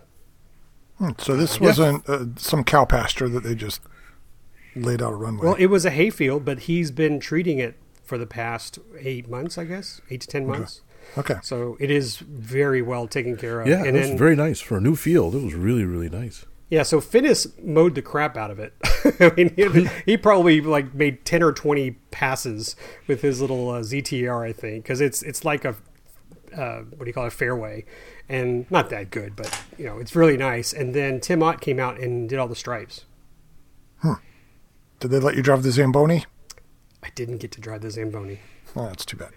[0.98, 3.80] Hmm, So this wasn't uh, some cow pasture that they just
[4.74, 5.44] laid out a runway.
[5.46, 9.56] Well, it was a hayfield, but he's been treating it for the past eight months,
[9.58, 10.80] I guess, eight to ten months.
[10.80, 10.91] okay.
[11.42, 13.68] So it is very well taken care of.
[13.68, 15.34] Yeah, and it was then, very nice for a new field.
[15.34, 16.44] It was really, really nice.
[16.70, 18.72] Yeah, so Finnis mowed the crap out of it.
[19.20, 23.80] I mean, he, he probably like made ten or twenty passes with his little uh,
[23.80, 25.76] ZTR, I think, because it's it's like a
[26.56, 27.84] uh, what do you call it, fairway,
[28.28, 30.72] and not that good, but you know, it's really nice.
[30.72, 33.04] And then Tim Ott came out and did all the stripes.
[35.02, 36.26] Did they let you drive the Zamboni?
[37.02, 38.38] I didn't get to drive the Zamboni.
[38.76, 39.32] Oh, that's too bad.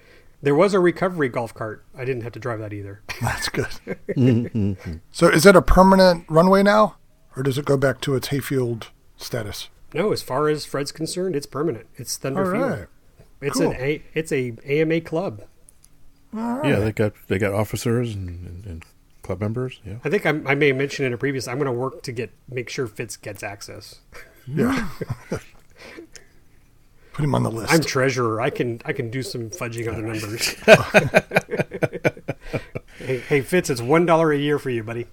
[0.46, 1.84] There was a recovery golf cart.
[1.98, 3.02] I didn't have to drive that either.
[3.22, 3.68] That's good.
[4.16, 4.94] Mm-hmm.
[5.12, 6.98] so is it a permanent runway now,
[7.36, 9.70] or does it go back to its hayfield status?
[9.94, 11.88] no, as far as Fred's concerned, it's permanent.
[11.96, 12.80] It's Thunder All Field.
[12.80, 12.88] right.
[13.42, 13.72] It's Cool.
[13.72, 15.42] an a, it's a AMA club.
[16.36, 16.70] All right.
[16.70, 18.86] Yeah, they got they got officers and, and, and
[19.24, 19.80] club members.
[19.86, 21.48] Yeah, I think I'm, I may have mentioned in a previous.
[21.48, 24.00] I'm going to work to get make sure Fitz gets access.
[24.48, 24.90] Yeah.
[27.16, 27.72] Put him on the list.
[27.72, 28.42] I'm treasurer.
[28.42, 30.50] I can I can do some fudging on the numbers.
[33.00, 35.08] hey, hey Fitz, it's one dollar a year for you, buddy.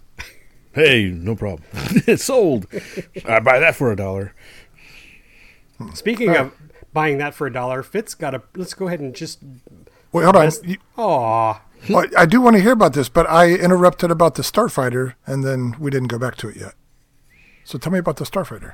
[0.75, 1.63] hey, no problem.
[2.09, 2.67] it's sold.
[3.25, 4.35] I buy that for a dollar.
[5.95, 6.53] Speaking uh, of
[6.93, 8.43] buying that for a dollar, Fitz got a.
[8.57, 9.39] Let's go ahead and just.
[10.11, 10.47] Wait, hold on.
[10.47, 10.65] Best-
[10.97, 15.15] Aw, well, I do want to hear about this, but I interrupted about the Starfighter,
[15.25, 16.75] and then we didn't go back to it yet.
[17.63, 18.73] So tell me about the Starfighter.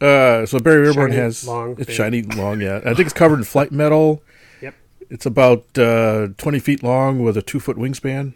[0.00, 1.96] Uh, so Barry Rayburn Shiny, has long, it's big.
[1.96, 2.60] shiny, long.
[2.60, 4.22] Yeah, I think it's covered in Flite Metal.
[4.62, 4.74] yep.
[5.10, 8.34] It's about uh, twenty feet long with a two foot wingspan.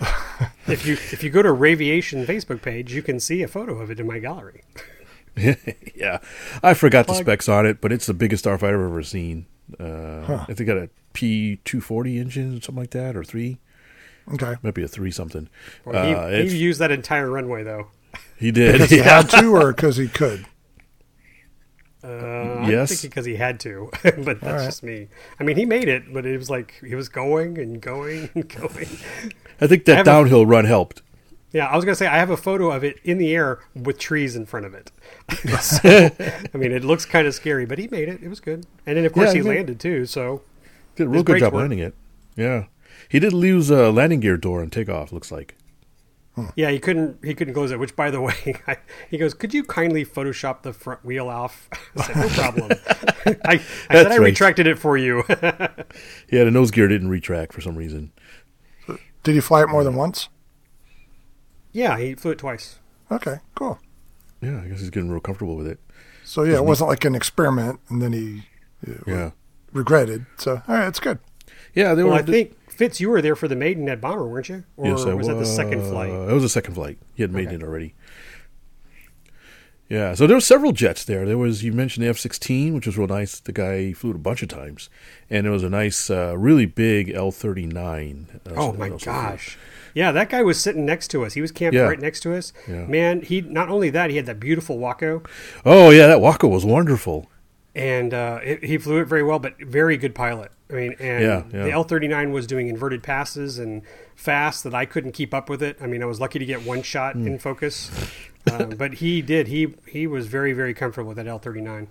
[0.66, 3.90] If you if you go to Raviation Facebook page, you can see a photo of
[3.90, 4.62] it in my gallery.
[5.94, 6.18] yeah,
[6.62, 9.46] I forgot the specs on it, but it's the biggest starfighter I've ever seen.
[9.78, 13.22] Uh, I think it got a P two forty engine, or something like that, or
[13.24, 13.58] three.
[14.32, 14.54] Okay.
[14.62, 15.48] Might be a three something.
[15.84, 17.88] Boy, Uh, he, it's- he used that entire runway though.
[18.38, 18.72] he did.
[18.72, 19.22] Because he yeah.
[19.22, 20.46] had to, or because he could?
[22.04, 22.90] Uh, Yes.
[22.92, 24.64] I think because he had to, but that's right.
[24.64, 25.08] just me.
[25.40, 28.48] I mean, he made it, but it was like he was going and going and
[28.60, 28.88] going.
[29.60, 31.02] I think I that a- downhill run helped.
[31.52, 33.96] Yeah, I was gonna say I have a photo of it in the air with
[33.98, 34.90] trees in front of it.
[35.60, 36.10] so,
[36.52, 38.20] I mean, it looks kind of scary, but he made it.
[38.22, 40.04] It was good, and then of course Yeah, he he landed too.
[40.06, 40.42] So
[40.96, 41.60] Did a real good job work.
[41.60, 41.94] landing it.
[42.36, 42.64] Yeah,
[43.08, 45.12] he did lose a landing gear door and takeoff.
[45.12, 45.54] Looks like.
[46.56, 47.78] Yeah, he couldn't he couldn't close it.
[47.78, 48.34] Which, by the way,
[48.66, 48.76] I,
[49.10, 52.70] he goes, "Could you kindly Photoshop the front wheel off?" I said, "No problem."
[53.44, 53.58] I, I
[53.94, 54.20] said I right.
[54.20, 55.22] retracted it for you.
[55.28, 58.12] Yeah, the nose gear didn't retract for some reason.
[59.22, 60.28] Did he fly it more than once?
[61.72, 62.78] yeah, he flew it twice.
[63.10, 63.78] Okay, cool.
[64.40, 65.78] Yeah, I guess he's getting real comfortable with it.
[66.24, 68.42] So yeah, it wasn't like an experiment, and then he
[68.88, 69.30] uh, Yeah,
[69.72, 70.26] regretted.
[70.36, 71.18] So all right, it's good.
[71.74, 71.94] yeah.
[71.94, 72.18] They Well, were.
[72.18, 74.64] I think Fitz, you were there for the maiden at Bomber, weren't you?
[74.76, 76.10] Or yes, I was that the second flight?
[76.10, 76.98] It was the second flight.
[77.14, 77.56] He had made Okay.
[77.56, 77.94] it already.
[79.88, 81.26] Yeah, so there were several jets there.
[81.26, 83.38] There was you mentioned the F sixteen, which was real nice.
[83.38, 84.88] The guy flew it a bunch of times,
[85.28, 88.40] and it was a nice, uh, really big L thirty nine.
[88.56, 89.58] Oh my gosh.
[89.92, 91.34] Yeah, that guy was sitting next to us.
[91.34, 91.86] He was camping Yeah.
[91.86, 92.52] right next to us.
[92.66, 92.86] Yeah.
[92.86, 95.22] Man, he not only that, he had that beautiful Waco,
[95.66, 97.30] Oh yeah, that Waco was wonderful.
[97.74, 99.38] And uh, it, he flew it very well.
[99.38, 100.50] But very good pilot.
[100.70, 101.64] I mean, and Yeah, yeah.
[101.64, 103.82] the L thirty nine was doing inverted passes and
[104.16, 105.76] fast that I couldn't keep up with it.
[105.80, 107.26] I mean, I was lucky to get one shot Hmm.
[107.26, 107.90] in focus,
[108.50, 109.48] uh, but he did.
[109.48, 111.88] He he was very very comfortable with that L thirty nine.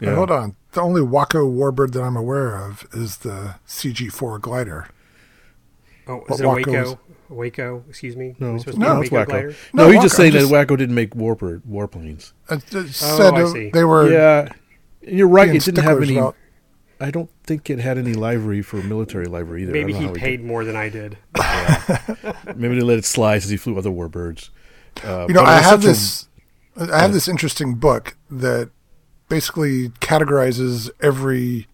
[0.00, 0.56] Hey, hold on.
[0.72, 4.88] The only Waco warbird that I'm aware of is the CG4 glider.
[6.06, 6.82] Oh, What is it a Waco Waco?
[6.90, 6.96] is-
[7.30, 8.34] Waco, excuse me.
[8.38, 9.30] No, Are we it's, supposed No, to be a it's Waco Waco.
[9.46, 9.56] glider?
[9.72, 12.32] No, No, he's just saying just- that Waco didn't make warpor, warplanes.
[12.50, 13.70] I just Oh, said I uh, see.
[13.70, 14.48] they were Yeah,
[15.06, 15.44] you're right.
[15.46, 16.16] being It didn't have any.
[16.16, 16.36] about-
[17.00, 19.72] I don't think it had any livery for military livery either.
[19.72, 21.18] Maybe don't know he paid more than I did.
[21.34, 22.56] did.
[22.56, 24.50] Maybe they let it slide since he flew other warbirds.
[25.04, 26.28] Uh, You know, I have this.
[26.76, 28.70] I have this interesting book that
[29.28, 31.66] basically categorizes every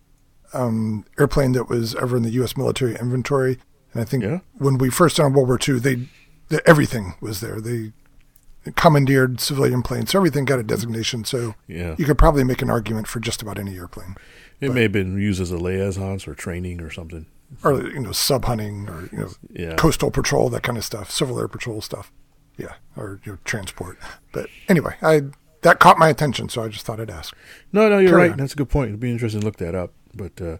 [0.53, 2.57] um, airplane that was ever in the U.S.
[2.57, 3.59] military inventory.
[3.93, 4.41] And I think Yeah.
[4.59, 6.09] when we first started World War II, they,
[6.49, 7.61] they everything was there.
[7.61, 7.93] They
[8.77, 11.25] commandeered civilian planes, so everything got a designation.
[11.25, 11.95] So Yeah.
[11.99, 14.17] you could probably make an argument for just about any airplane.
[14.61, 17.27] It may have been used as a liaisons or training or something.
[17.65, 19.75] or you know sub hunting or you know Yeah.
[19.75, 22.13] coastal patrol that kind of stuff, civil air patrol stuff.
[22.57, 23.99] Yeah, or you know, transport.
[24.33, 25.23] But anyway, I
[25.63, 27.35] that caught my attention, so I just thought I'd ask.
[27.73, 28.33] No, no, you're Carry right.
[28.33, 28.39] on.
[28.39, 28.89] That's a good point.
[28.91, 29.93] It'd be interesting to look that up.
[30.15, 30.59] But uh,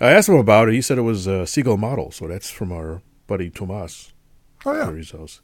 [0.00, 0.74] I asked him about it.
[0.74, 4.12] He said it was a Seagull model, so that's from our buddy Tomas
[4.64, 5.40] Oh yeah, house.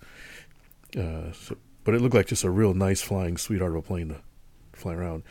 [0.97, 1.57] Uh, so,
[1.87, 4.17] but it looked like just a real nice flying sweetheart of a plane to
[4.75, 5.23] fly around.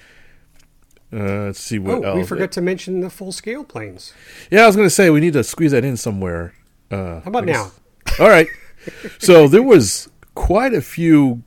[1.14, 2.16] Uh, let's see what Oh, else.
[2.18, 4.14] we forgot to mention the full scale planes.
[4.50, 6.54] Yeah, I was going to say we need to squeeze that in somewhere.
[6.90, 7.72] Uh, How about now?
[8.20, 8.48] All right.
[9.20, 11.44] So there was quite a few.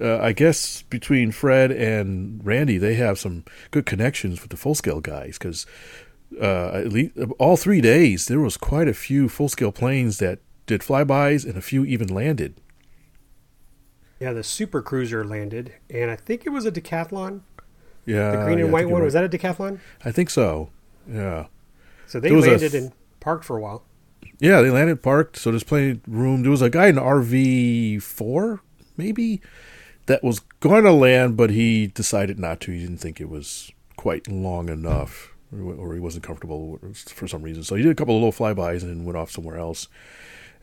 [0.00, 4.74] Uh, I guess between Fred and Randy, they have some good connections with the full
[4.74, 5.64] scale guys because
[6.40, 10.40] uh, at least all three days there was quite a few full scale planes that
[10.66, 12.60] did flybys and a few even landed.
[14.20, 17.40] Yeah, the Super Cruiser landed, and I think it was a decathlon.
[18.06, 19.80] Yeah, The green Uh, yeah, and white one you're was that a decathlon?
[20.04, 20.70] I think so.
[21.10, 21.46] Yeah.
[22.06, 23.82] So they landed th- and parked for a while.
[24.38, 26.42] Yeah, they landed parked, so there's plenty of room.
[26.42, 28.60] There was a guy in RV four,
[28.96, 29.40] maybe,
[30.06, 32.72] that was going to land, but he decided not to.
[32.72, 37.62] He didn't think it was quite long enough, or, he wasn't comfortable for some reason.
[37.62, 39.88] So he did a couple of low flybys and then went off somewhere else.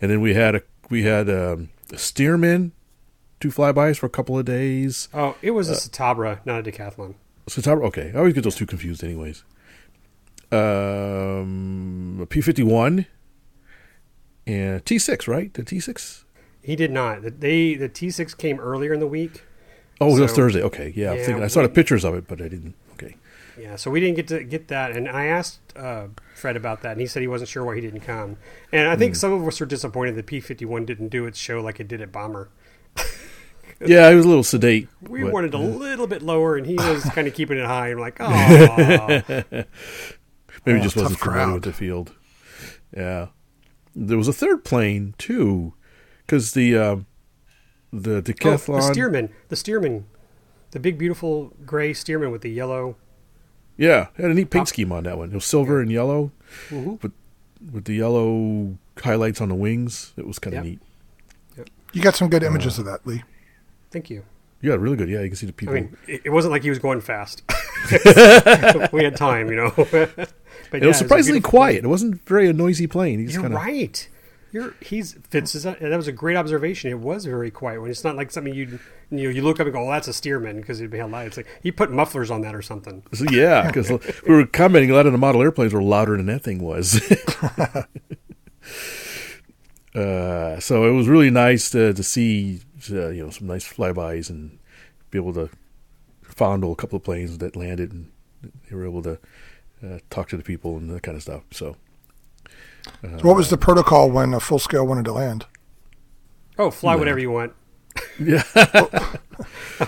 [0.02, 2.72] And then we had a we had um, a Stearman
[3.42, 5.10] two flybys for a couple of days.
[5.14, 7.16] Oh, it Uh, was a Citabria, not a decathlon.
[7.50, 9.44] So okay, I always get those two confused, anyways.
[10.52, 13.06] Um, a P fifty one
[14.48, 15.54] and T six, right?
[15.54, 16.26] The T six.
[16.64, 17.24] He did not.
[17.24, 19.44] The- They the T6 came earlier in the week.
[20.00, 20.62] Oh, it was Thursday.
[20.62, 21.14] Okay, yeah.
[21.14, 22.76] Yeah, thinking, I saw the pictures of it, but I didn't.
[22.94, 23.16] Okay.
[23.60, 26.94] Yeah, so we didn't get to get that, and I asked uh, Fred about that,
[26.94, 28.38] and he said he wasn't sure why he didn't come.
[28.72, 31.80] And I think some of us were disappointed that P51 didn't do its show like
[31.80, 32.50] it did at Bomber.
[33.86, 34.88] Yeah, it was a little sedate.
[35.02, 37.90] We but- wanted a little bit lower, and he was kind of keeping it high.
[37.92, 38.26] I'm like, oh,
[40.66, 41.54] Maybe Oh, just wasn't familiar crowd.
[41.56, 42.14] with the field.
[42.96, 43.28] Yeah,
[43.96, 45.74] there was a third plane too,
[46.26, 47.06] because the um,
[47.92, 48.94] the oh, decathlon.
[48.94, 50.04] the Stearman, the Stearman,
[50.72, 52.96] the big beautiful gray Stearman with the yellow.
[53.78, 55.32] Yeah, had a neat paint Top- scheme on that one.
[55.32, 56.32] It was silver and yellow,
[56.70, 57.02] Mhm.
[57.02, 57.14] with
[57.72, 60.14] with the yellow highlights on the wings.
[60.18, 60.80] It was kind of Yep.
[61.58, 61.68] neat.
[61.94, 63.24] you got some good images of that, Lee.
[63.92, 64.24] Thank you.
[64.62, 65.10] Yeah, really good.
[65.10, 65.76] Yeah, you can see the people.
[65.76, 67.44] I mean, it, it wasn't like he was going fast.
[68.92, 69.72] we had time, you know.
[69.76, 71.72] but it yeah, was surprisingly beautiful plane.
[71.74, 71.84] quiet.
[71.84, 73.20] It wasn't very a noisy plane.
[73.20, 74.08] He just You're kind of right.
[74.52, 75.56] You're he's Fitz.
[75.56, 76.92] Is that, that was a great observation.
[76.92, 79.66] It was very quiet when it's not like something you you know you look up
[79.66, 81.28] and go, "Oh, that's a Stearman" because it'd be a light.
[81.28, 83.02] It's like he put mufflers on that or something.
[83.14, 86.26] So, yeah, because we were commenting a lot of the model airplanes were louder than
[86.28, 87.02] that thing was.
[89.96, 94.30] uh, so it was really nice to, to see uh, you know some nice flybys
[94.30, 94.58] and
[95.10, 95.50] be able to
[96.24, 98.10] fondle a couple of planes that landed and
[98.70, 99.20] they were able to
[99.86, 101.44] uh, talk to the people and that kind of stuff.
[101.52, 101.76] So
[103.04, 105.46] uh, what was the protocol when a full scale wanted to land?
[106.58, 107.00] Oh, fly No.
[107.00, 107.54] whatever you want.
[108.20, 108.44] yeah,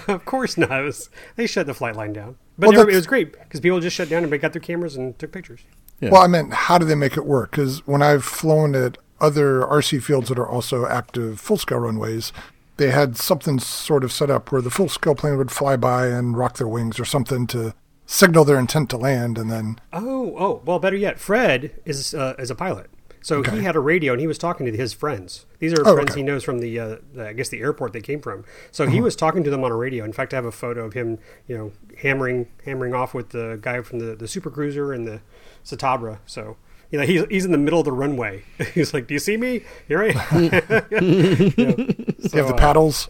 [0.08, 0.72] of course not.
[0.72, 3.62] It was, they shut the flight line down, but Well, everybody- it was great because
[3.62, 5.62] people just shut down and they got their cameras and took pictures.
[6.02, 6.10] Yeah.
[6.10, 7.52] Well, I meant how do they make it work?
[7.52, 12.34] Because when I've flown at other RC fields that are also active full scale runways,
[12.78, 16.08] they had something sort of set up where the full scale plane would fly by
[16.08, 17.74] and rock their wings or something to
[18.06, 22.36] signal their intent to land, and then Oh, oh, well, better yet, Fred is uh,
[22.40, 22.90] is a pilot.
[23.22, 23.52] So Okay.
[23.60, 25.46] he had a radio and he was talking to his friends.
[25.60, 26.20] These are Oh, friends okay.
[26.20, 28.44] he knows from the, uh, the, I guess, the airport they came from.
[28.70, 30.04] So he was talking to them on a radio.
[30.04, 33.58] In fact, I have a photo of him, you know, hammering hammering off with the
[33.62, 35.22] guy from the, the Super Cruiser and the
[35.64, 36.18] Citabria.
[36.26, 36.58] So
[36.94, 38.44] you know, he's he's in the middle of the runway.
[38.76, 39.62] he's like, "Do you see me?
[39.88, 43.10] Here I am." You know, you have the uh, paddles.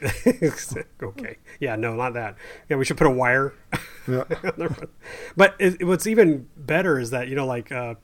[1.02, 1.38] okay.
[1.58, 2.36] Yeah, no, not that.
[2.68, 3.52] Yeah, we should put a wire.
[4.06, 4.24] Yeah.
[5.34, 7.94] but it, what's even better is that you know, like uh,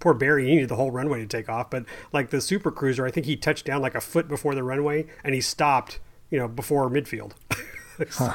[0.00, 3.06] poor Barry, he needed the whole runway to take off, but like the Super Cruiser,
[3.06, 5.98] I think he touched down like a foot before the runway, and he stopped,
[6.30, 7.32] you know, before midfield.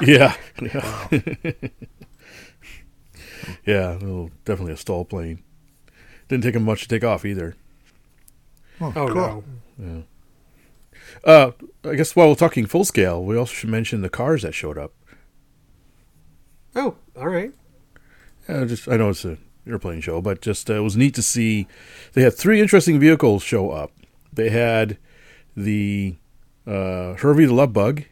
[0.04, 1.08] yeah, yeah,
[3.64, 4.26] yeah.
[4.44, 5.44] definitely a stall plane.
[6.32, 7.56] Didn't take him much to take off either.
[8.80, 9.44] oh cool.
[9.76, 10.04] no!
[11.22, 11.50] Uh,
[11.84, 14.78] I guess while we're talking full scale, we also should mention the cars that showed
[14.78, 14.94] up.
[16.74, 17.52] Oh, all right.
[18.48, 21.22] Uh, just I know it's an airplane show, but just uh, it was neat to
[21.22, 21.66] see.
[22.14, 23.92] They had three interesting vehicles show up.
[24.32, 24.96] They had
[25.54, 26.16] the
[26.66, 28.04] uh, Herbie the Love Bug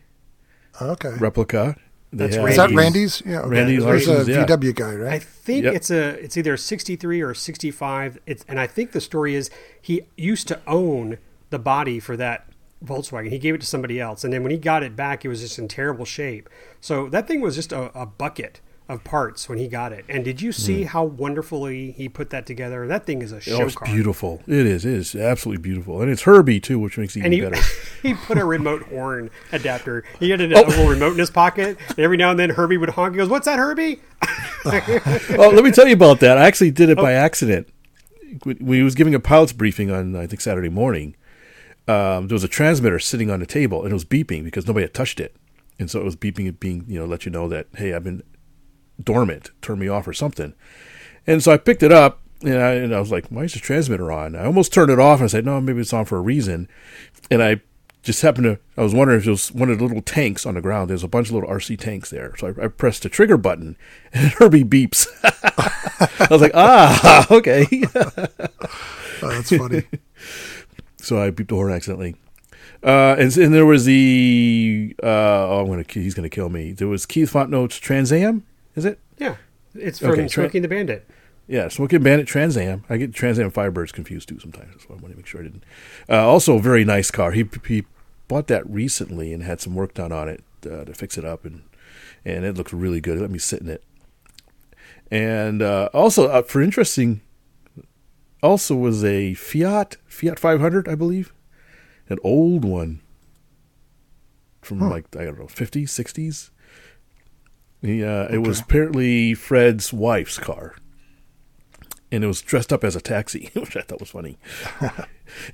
[0.82, 1.14] Okay.
[1.18, 1.74] replica.
[2.12, 3.22] They That's had Is that Randy's- Randy's?
[3.24, 3.38] Yeah.
[3.40, 3.48] Okay.
[3.50, 4.46] Randy There's Larson's, a yeah.
[4.46, 5.06] VW guy, right?
[5.06, 5.22] I right?
[5.22, 5.74] think Yep.
[5.74, 8.18] it's a it's either a 63 or 65.
[8.26, 9.48] It's and I think the story is
[9.80, 11.18] he used to own
[11.50, 12.46] the body for that
[12.84, 13.28] Volkswagen.
[13.30, 15.40] He gave it to somebody else, and then when he got it back, it was
[15.40, 16.48] just in terrible shape.
[16.80, 18.60] So that thing was just a, a bucket
[18.90, 20.04] of parts when he got it.
[20.08, 22.86] And did you see how wonderfully he put that together?
[22.88, 23.60] That thing is a show.
[23.62, 23.86] Oh, it's car.
[23.86, 24.42] beautiful.
[24.48, 24.84] It is.
[24.84, 27.60] It is absolutely beautiful, and it's Herbie too, which makes it even he, better.
[28.02, 30.02] he put a remote horn adapter.
[30.18, 30.62] He had a Oh.
[30.68, 31.78] little remote in his pocket.
[31.88, 33.14] And every now and then Herbie would honk.
[33.14, 34.00] He goes, "What's that, Herbie?"
[34.64, 36.36] well, let me tell you about that.
[36.36, 37.68] I actually did it by accident.
[38.44, 41.16] When he was giving a pilot's briefing on, I think, Saturday morning,
[41.88, 44.84] um, there was a transmitter sitting on the table, and it was beeping because nobody
[44.84, 45.34] had touched it.
[45.78, 48.22] And so it was beeping, being, you know, let you know that, hey, I've been
[49.04, 50.54] dormant, turn me off or something.
[51.26, 53.60] And so I picked it up, and I, and I was like, why is the
[53.60, 54.34] transmitter on?
[54.34, 56.68] I almost turned it off, and I said, no, maybe it's on for a reason.
[57.30, 57.60] And I
[58.02, 60.54] just happened to, I was wondering if it was one of the little tanks on
[60.54, 60.88] the ground.
[60.88, 62.34] There's a bunch of little RC tanks there.
[62.38, 63.76] So I, I pressed the trigger button,
[64.12, 65.06] and Herbie beeps.
[66.20, 67.66] I was like, ah, okay.
[69.22, 69.84] Oh, that's funny.
[70.96, 72.16] so I beeped the horn accidentally.
[72.82, 76.72] Uh, and, and there was the uh, oh, I'm gonna he's gonna kill me.
[76.72, 78.98] There was Keith Fontenot's Trans Am, is it?
[79.18, 79.36] Yeah,
[79.74, 81.08] it's from Okay, tra- Smokey and the Bandit.
[81.46, 82.84] Yeah, Smoking Bandit Trans Am.
[82.88, 84.82] I get Trans Am Firebirds confused too sometimes.
[84.82, 85.64] So I want to make sure I didn't.
[86.08, 87.32] Uh, also, a very nice car.
[87.32, 87.84] He he
[88.28, 91.44] bought that recently and had some work done on it uh, to fix it up,
[91.44, 91.62] and
[92.24, 93.18] and it looked really good.
[93.18, 93.82] Let me sit in it.
[95.10, 97.20] And uh, also, uh, for interesting,
[98.42, 101.32] also was a Fiat Fiat 500, I believe,
[102.08, 103.00] an old one
[104.62, 106.50] from like I don't know 50s, 60s.
[107.82, 110.76] He, uh, It was apparently Fred's wife's car
[112.12, 114.38] and it was dressed up as a taxi, which I thought was funny.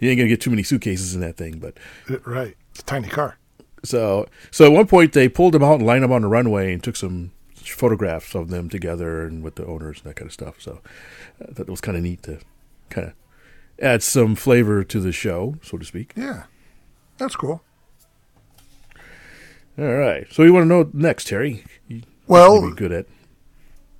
[0.01, 1.77] you ain't gonna get too many suitcases in that thing, but
[2.25, 2.57] right.
[2.71, 3.39] It's a tiny car.
[3.85, 6.73] so so at one point they pulled him out and lined him on the runway
[6.73, 10.33] and took some photographs of them together and with the owners and that kind of
[10.33, 10.61] stuff.
[10.61, 10.81] So
[11.41, 12.39] I thought it was kind of neat to
[12.91, 13.15] kind of
[13.81, 16.13] add some flavor to the show, so to speak.
[16.17, 16.45] Yeah.
[17.19, 17.63] That's cool.
[19.79, 21.65] All right, so you want to know next, Terry?
[22.27, 23.07] Well, good at.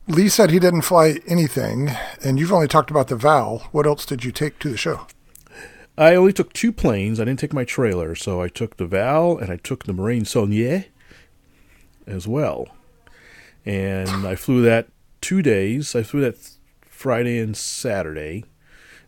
[0.09, 1.91] Lee said he didn't fly anything,
[2.25, 3.69] and you've only talked about the Val.
[3.73, 5.07] What else did you take to the show?
[5.99, 7.19] I only took two planes.
[7.19, 10.27] I didn't take my trailer, so I took the Val and I took the Morane
[10.27, 10.87] Saulnier
[12.07, 12.69] as well.
[13.65, 14.89] And I flew that
[15.21, 15.97] two days.
[15.97, 16.37] I flew that
[16.83, 18.45] Friday and Saturday.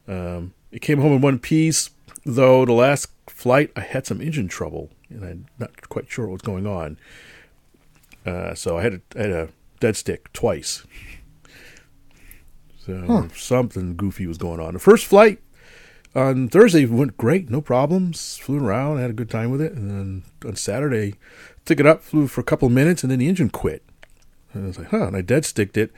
[0.08, 1.90] Um, it came home in one piece,
[2.24, 6.32] though the last flight I had some engine trouble, and I'm not quite sure what
[6.32, 6.98] was going on.
[8.28, 9.48] Uh, so I had a, I had a
[9.80, 10.84] dead stick twice.
[12.84, 14.74] So something goofy was going on.
[14.74, 15.40] The first flight
[16.14, 18.36] on Thursday went great, no problems.
[18.36, 21.14] Flew around, had a good time with it, and then on Saturday,
[21.64, 23.82] took it up, flew for a couple of minutes, and then the engine quit.
[24.52, 25.06] And I was like, huh?
[25.06, 25.92] And I dead sticked it,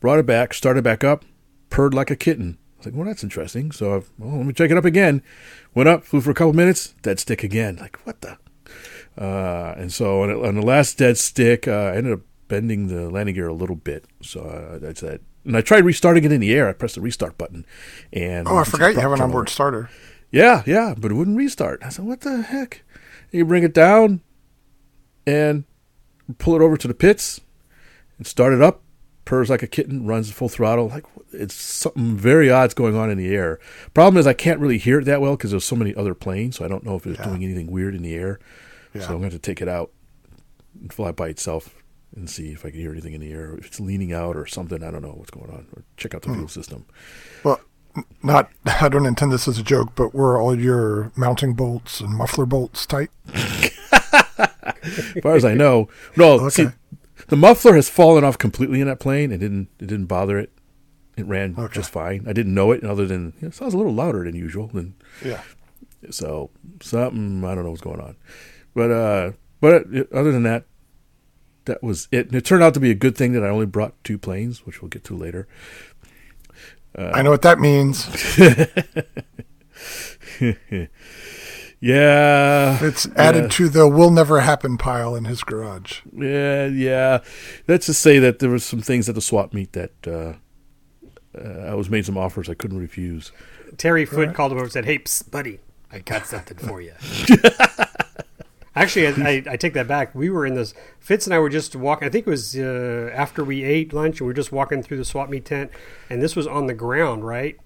[0.00, 1.24] brought it back, started back up,
[1.70, 2.58] purred like a kitten.
[2.74, 3.72] I was like, well, that's interesting.
[3.72, 5.22] So, I, well, let me check it up again.
[5.74, 7.76] Went up, flew for a couple of minutes, dead stick again.
[7.76, 8.38] Like, what the?
[9.18, 13.10] Uh, and so on, on the last dead stick, uh, I ended up bending the
[13.10, 14.04] landing gear a little bit.
[14.22, 15.20] So uh, that's that.
[15.44, 16.68] And I tried restarting it in the air.
[16.68, 17.66] I pressed the restart button,
[18.12, 19.90] and Oh, I forgot you have an onboard starter.
[20.30, 21.82] Yeah, yeah, but it wouldn't restart.
[21.84, 22.82] I said, "What the heck?"
[23.32, 24.20] You bring it down
[25.26, 25.64] and
[26.38, 27.40] pull it over to the pits
[28.18, 28.82] and start it up.
[29.24, 30.88] Purrs like a kitten, runs full throttle.
[30.88, 33.58] Like it's something very odd's going on in the air.
[33.94, 36.56] Problem is, I can't really hear it that well because there's so many other planes,
[36.56, 37.26] so I don't know if it's Yeah.
[37.26, 38.38] doing anything weird in the air.
[38.94, 39.02] Yeah.
[39.02, 39.90] So I'm going to take it out
[40.80, 41.74] and fly by itself
[42.14, 43.54] and see if I can hear anything in the air.
[43.56, 45.66] If it's leaning out or something, I don't know what's going on.
[45.74, 46.34] Or check out the hmm.
[46.34, 46.84] fuel system.
[47.44, 47.60] Well,
[48.22, 48.50] not.
[48.66, 52.46] I don't intend this as a joke, but were all your mounting bolts and muffler
[52.46, 53.10] bolts tight?
[54.84, 56.40] As far as I know, no.
[56.46, 56.50] Okay.
[56.50, 56.68] See,
[57.28, 59.30] the muffler has fallen off completely in that plane.
[59.30, 59.68] It didn't.
[59.78, 60.50] It didn't bother it.
[61.16, 61.74] It ran Okay.
[61.74, 62.24] just fine.
[62.26, 64.70] I didn't know it, other than you know, it sounds a little louder than usual.
[64.74, 65.42] And Yeah.
[66.10, 68.16] so something I don't know what's going on,
[68.74, 70.64] but uh, but uh, other than that,
[71.64, 72.26] that was it.
[72.26, 74.66] And it turned out to be a good thing that I only brought two planes,
[74.66, 75.46] which we'll get to later.
[76.96, 78.06] I know what that means.
[81.80, 83.48] Yeah, It's added yeah.
[83.48, 86.02] to the "will never happen" pile in his garage.
[86.16, 87.18] Yeah, yeah.
[87.66, 90.34] Let's just say that there was some things at the swap meet that uh,
[91.36, 93.32] uh, I was made some offers I couldn't refuse.
[93.78, 95.58] Terry Foot called him over and said, "Hey, psst, buddy,
[95.90, 96.92] I got something for you."
[98.74, 100.14] Actually, I, I, I take that back.
[100.14, 100.72] We were in this.
[100.98, 102.08] Fitz and I were just walking.
[102.08, 104.96] I think it was uh, after we ate lunch, and we were just walking through
[104.96, 105.70] the swap meet tent,
[106.08, 107.58] and this was on the ground, right?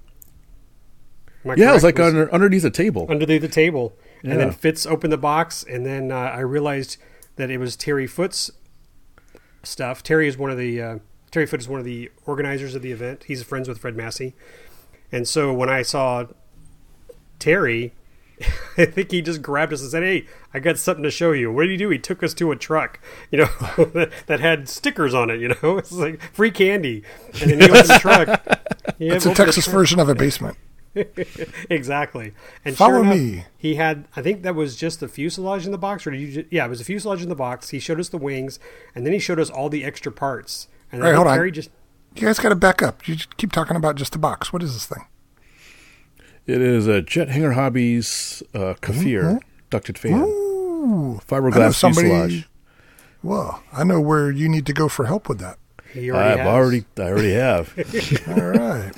[1.44, 1.98] Yeah, it was correct?
[1.98, 3.06] like under, underneath a table.
[3.08, 3.96] underneath the table.
[4.24, 6.96] And then Fitz opened the box, and then uh, I realized
[7.36, 8.50] that it was Terry Foot's
[9.62, 10.02] stuff.
[10.02, 10.98] Terry is one of the uh,
[11.30, 13.24] Terry Foot is one of the organizers of the event.
[13.28, 14.34] He's friends with Fred Massey,
[15.12, 16.24] and so when I saw
[17.38, 17.94] Terry,
[18.78, 21.50] I think he just grabbed us and said, "Hey, I got something to show you."
[21.50, 21.88] What did he do?
[21.88, 23.44] He took us to a truck, you know,
[23.94, 25.40] that, that had stickers on it.
[25.40, 27.02] You know, it's like free candy,
[27.40, 28.68] and then he opened the truck.
[28.98, 30.56] He It's a the Texas version of a basement.
[31.68, 32.32] exactly.
[32.64, 33.44] And Follow sure enough, me.
[33.56, 36.32] He had, I think that was just the fuselage in the box, or did you?
[36.32, 37.70] Just, yeah, it was a fuselage in the box.
[37.70, 38.58] He showed us the wings,
[38.94, 40.68] and then he showed us all the extra parts.
[40.90, 41.36] And All right, hold on.
[41.36, 41.70] Terry just
[42.14, 43.06] You guys got to back up.
[43.06, 44.52] You keep talking about just the box.
[44.52, 45.04] What is this thing?
[46.46, 49.40] It is a Jet Hangar Hobbies uh, Kfir
[49.70, 50.20] ducted fan.
[50.22, 52.08] Ooh, I Fiberglass somebody.
[52.08, 52.48] fuselage.
[53.22, 55.58] Well, I know where you need to go for help with that.
[55.96, 56.46] already I've has.
[56.46, 58.24] already, I already have.
[58.28, 58.92] All right.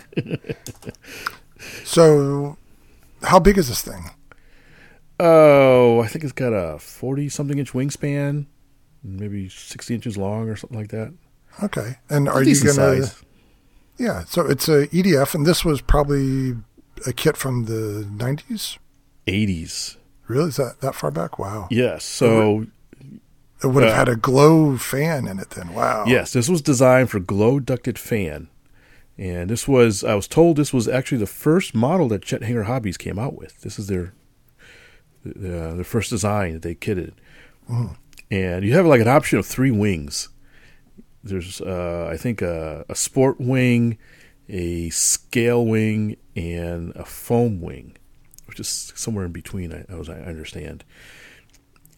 [1.85, 2.57] so,
[3.23, 4.11] how big is this thing?
[5.21, 8.47] oh, I think it's got a forty-something inch wingspan,
[9.03, 11.13] maybe sixty inches long or something like that.
[11.63, 11.97] Okay.
[12.11, 13.03] And are It's a you gonna?
[13.07, 13.23] size.
[13.99, 14.25] Yeah.
[14.25, 16.55] So it's a EDF, and this was probably
[17.07, 18.79] a kit from the '90s.
[19.27, 19.97] Eighties.
[20.27, 20.49] Really?
[20.49, 21.39] Is that that far back?
[21.39, 21.69] Wow.
[21.71, 22.05] Yes.
[22.05, 22.67] So
[23.63, 25.75] It would have Uh, had a glow fan in it then.
[25.75, 26.05] Wow.
[26.07, 28.49] Yes, this was designed for glow ducted fan.
[29.17, 32.63] And this was, I was told this was actually the first model that Jet Hangar
[32.65, 33.61] Hobbies came out with.
[33.63, 34.15] This is their
[35.27, 37.13] uh, their first design that they kitted.
[38.31, 40.29] And you have like an option of three wings.
[41.25, 43.99] There's, uh, I think, a, a sport wing,
[44.49, 47.97] a scale wing, and a foam wing,
[48.47, 50.85] which is somewhere in between, I, as I understand.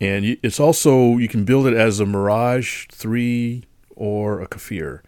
[0.01, 5.01] And it's also you can build it as a Mirage three or a Kfir.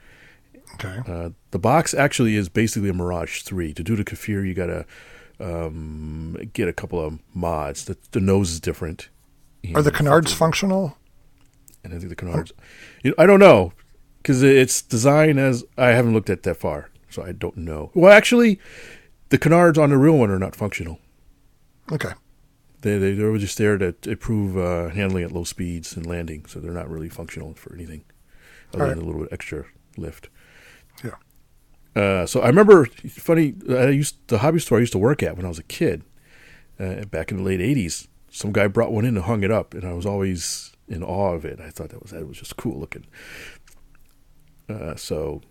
[0.75, 1.01] Okay.
[1.07, 3.73] Uh, the box actually is basically a Mirage three.
[3.73, 4.85] To do the Kfir, you gotta
[5.41, 7.87] um, get a couple of mods.
[7.87, 9.09] The, the nose is different.
[9.75, 10.99] Are the canards functional?
[11.85, 12.53] And I think the canards.
[13.03, 13.73] You know, I don't know
[14.19, 17.91] because it's designed as I haven't looked at that far, so I don't know.
[17.95, 18.59] Well, actually,
[19.29, 20.99] the canards on the real one are not functional.
[21.91, 22.13] Okay.
[22.81, 26.47] They they, they were just there to improve uh, handling at low speeds and landing,
[26.47, 28.05] so they're not really functional for anything
[28.75, 28.97] other Alright.
[28.97, 29.65] than a little bit extra
[29.97, 30.29] lift.
[31.05, 31.15] Yeah.
[31.95, 35.37] Uh, so I remember, funny, I used the hobby store I used to work at
[35.37, 36.05] when I was a kid,
[36.81, 38.09] uh, back in the late '80s.
[38.31, 41.35] Some guy brought one in and hung it up, and I was always in awe
[41.35, 41.61] of it.
[41.61, 43.07] I thought that was that was just cool looking.
[44.69, 45.43] Uh, so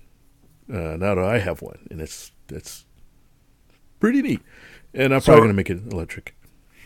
[0.71, 2.85] uh, now that I have one, and it's it's
[3.99, 4.41] pretty neat,
[4.93, 6.35] and I'm So- probably going to make it electric.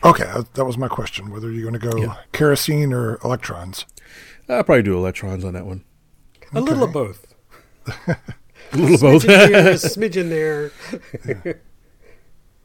[0.03, 0.25] Okay.
[0.25, 1.31] uh, That was my question.
[1.31, 2.15] Whether you're going to go Yeah.
[2.31, 3.85] kerosene or electrons.
[4.47, 5.83] I'll probably do electrons on that one.
[6.53, 7.33] a little of both.
[8.73, 9.23] A little both.
[9.25, 9.47] Smidgen
[10.29, 10.71] here, a
[11.33, 11.61] smidgen there.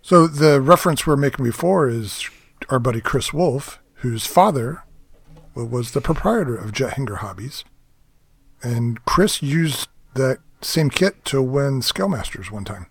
[0.02, 2.28] So the reference we're making before is
[2.68, 4.82] our buddy Chris Wolf, whose father
[5.54, 7.64] was the proprietor of Jet Hangar Hobbies,
[8.62, 12.86] and Chris used that same kit to win Scale Masters one time.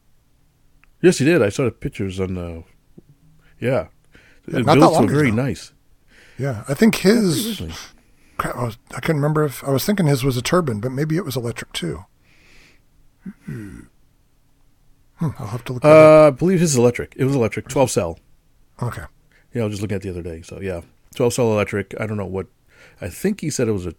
[1.02, 1.42] yes, he did.
[1.42, 2.64] I saw the pictures on the.
[3.60, 3.88] Yeah,
[4.48, 5.36] Yeah, it not that long very ago.
[5.36, 5.74] nice.
[6.38, 7.62] Yeah, I think his.
[8.38, 10.92] Crap, I, was, I couldn't remember if I was thinking his was a turbine, but
[10.94, 12.06] maybe it was electric too.
[13.46, 13.82] Hmm,
[15.22, 15.84] I'll have to look.
[15.86, 17.14] Uh, I believe his is electric.
[17.18, 18.18] It was electric, twelve cell.
[18.82, 19.04] Okay.
[19.54, 20.42] Yeah, I was just looking at it the other day.
[20.42, 20.82] So yeah,
[21.16, 21.94] twelve cell electric.
[22.00, 22.48] I don't know what.
[23.02, 23.96] I think he said it was a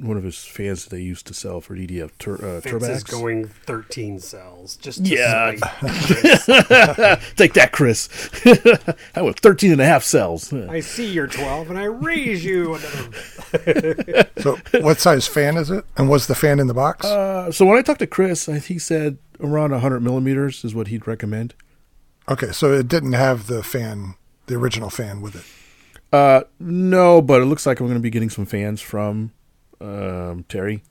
[0.00, 3.04] one of his fans that they used to sell for EDF tur- uh, Fitz is
[3.04, 4.76] going 13 cells.
[4.76, 5.54] Just to Yeah.
[5.56, 7.20] spite.
[7.36, 8.08] Take that, Chris.
[9.14, 10.52] I went 13 and a half cells.
[10.52, 14.28] I see you're 12 and I raise you another.
[14.38, 15.84] So, what size fan is it?
[15.96, 17.06] And was the fan in the box?
[17.06, 20.88] Uh, so when I talked to Chris, I, he said around 100 millimeters is what
[20.88, 21.54] he'd recommend.
[22.28, 24.16] okay, so it didn't have the fan,
[24.46, 25.44] the original fan with it.
[26.12, 29.32] Uh, no, but it looks like I'm going to be getting some fans from
[29.80, 30.82] um, Terry,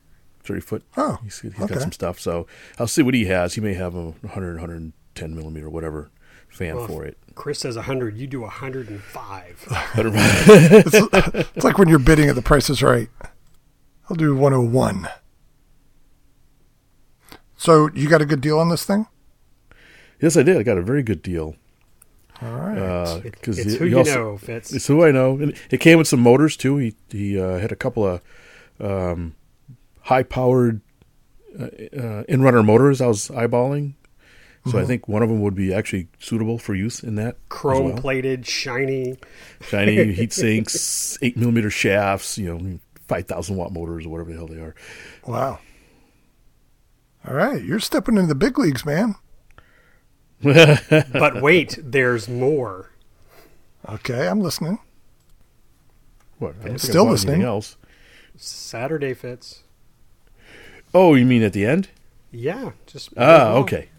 [0.44, 0.84] Terry Foot.
[0.98, 1.74] Oh, he's, he's okay.
[1.74, 2.20] got some stuff.
[2.20, 2.48] So
[2.80, 3.54] I'll see what he has.
[3.56, 6.10] He may have a 100, 110 millimeter, whatever
[6.50, 7.18] fan Well, for it.
[7.36, 8.18] Chris says 100.
[8.18, 9.68] You do 105.
[9.96, 13.10] It's, it's like when you're bidding at the Price is Right.
[14.10, 15.08] I'll do 101.
[17.56, 19.08] So, you got a good deal on this thing?
[20.22, 20.58] yes, I did.
[20.58, 21.56] I got a very good deal.
[22.42, 22.78] All right.
[22.78, 24.74] Uh, It- 'cause it's he- who you also- know, Fitz.
[24.74, 26.78] It's who I know, and it came with some motors too.
[26.78, 28.22] He he uh, had a couple of
[28.84, 29.36] um,
[30.02, 30.82] high powered
[31.60, 31.66] uh,
[31.98, 33.02] uh, in runner motors.
[33.02, 33.94] I was eyeballing,
[34.66, 37.86] so I think one of them would be actually suitable for use in that Chrome
[37.90, 37.98] well.
[37.98, 39.18] plated, shiny.
[39.62, 42.38] shiny heat sinks, eight millimeter shafts.
[42.38, 44.76] You know, five thousand watt motors or whatever the hell they are.
[45.26, 45.60] Wow.
[47.28, 47.64] All right.
[47.64, 49.16] You're stepping into the big leagues, man.
[50.44, 52.92] But wait, there's more.
[53.88, 54.80] Okay, I'm listening.
[56.40, 56.56] What?
[56.64, 57.44] I don't Still listening.
[57.44, 57.78] Else?
[58.36, 59.64] Saturday Fitz.
[60.94, 61.90] Oh, you mean at the end?
[62.32, 63.90] Yeah, just Ah, okay.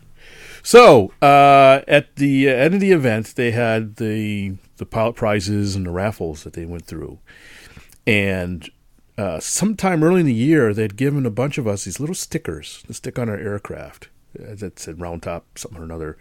[0.62, 5.86] So uh, at the end of the event, they had the the pilot prizes and
[5.86, 7.18] the raffles that they went through,
[8.06, 8.68] and
[9.16, 12.82] uh, sometime early in the year, they'd given a bunch of us these little stickers
[12.86, 14.08] to stick on our aircraft
[14.38, 16.16] uh, that said round top something or another,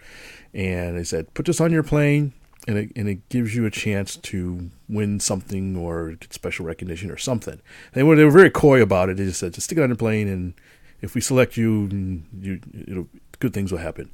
[0.52, 2.32] and they said put this on your plane.
[2.66, 7.10] And it, and it gives you a chance to win something or get special recognition
[7.10, 7.60] or something.
[7.92, 9.18] They were they were very coy about it.
[9.18, 10.54] They just said just stick it on your plane, and
[11.02, 13.08] if we select you, you it'll,
[13.38, 14.10] good things will happen.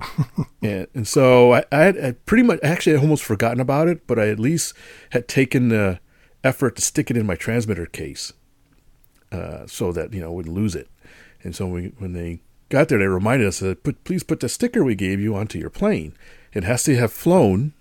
[0.62, 4.06] and, and so I, I had I pretty much actually I almost forgotten about it,
[4.06, 4.74] but I at least
[5.10, 5.98] had taken the
[6.44, 8.32] effort to stick it in my transmitter case
[9.32, 10.88] uh, so that you know I wouldn't lose it.
[11.42, 14.48] And so we, when they got there, they reminded us that put, please put the
[14.48, 16.14] sticker we gave you onto your plane.
[16.52, 17.74] It has to have flown.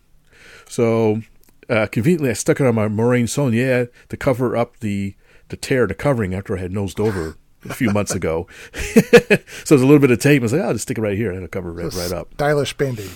[0.70, 1.22] So
[1.70, 5.16] uh, conveniently, I stuck it on my Morane Saulnier to cover up the
[5.50, 7.38] the tear, the covering after I had nosed over
[7.70, 8.48] a few months ago.
[8.74, 8.92] so
[9.30, 10.42] there's a little bit of tape.
[10.42, 12.12] I was like, oh, I'll just stick it right here and it'll cover it right
[12.12, 12.34] up.
[12.34, 13.12] Stylish band aid.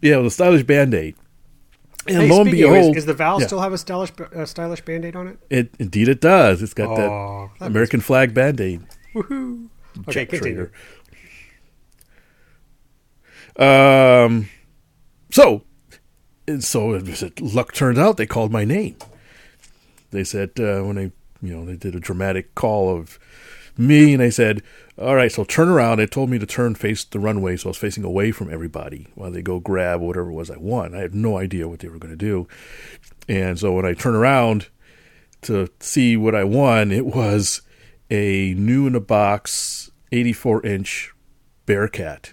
[0.00, 1.16] Yeah, with a stylish band aid.
[2.06, 3.46] And Hey, lo and behold, is, is the Val yeah.
[3.46, 5.38] still have a stylish uh, stylish band-aid on it?
[5.48, 6.62] It indeed it does.
[6.62, 8.82] It's got Aw, that that American flag band aid.
[9.14, 9.68] Woohoo!
[10.00, 10.70] Okay, Jet continue.
[13.56, 14.24] trader.
[14.26, 14.50] Um,
[15.30, 15.62] so,
[16.46, 17.00] and so
[17.40, 18.96] luck turned out, they called my name.
[20.10, 23.18] They said uh, when they, you know, they did a dramatic call of
[23.76, 24.62] me, and they said,
[24.96, 27.70] "All right, so turn around." They told me to turn face the runway, so I
[27.70, 30.94] was facing away from everybody while they go grab whatever it was I won.
[30.94, 32.46] I had no idea what they were going to do,
[33.28, 34.68] and so when I turn around
[35.42, 37.62] to see what I won, it was
[38.10, 41.12] a new in a box 84 inch
[41.66, 42.32] Bearcat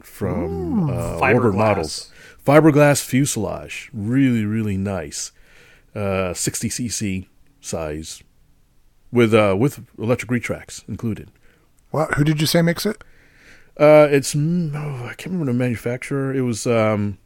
[0.00, 1.54] from uh, Warbird Fiberglass.
[1.54, 2.12] Models.
[2.48, 3.90] Fiberglass fuselage.
[3.92, 5.32] Really, really nice.
[5.94, 7.26] Uh, 60cc
[7.60, 8.22] size
[9.12, 11.30] with uh, with electric retracts included.
[11.92, 13.02] Wow, who did you say makes it?
[13.78, 16.34] Uh, it's mm, oh, I can't remember the manufacturer.
[16.34, 17.18] It was um,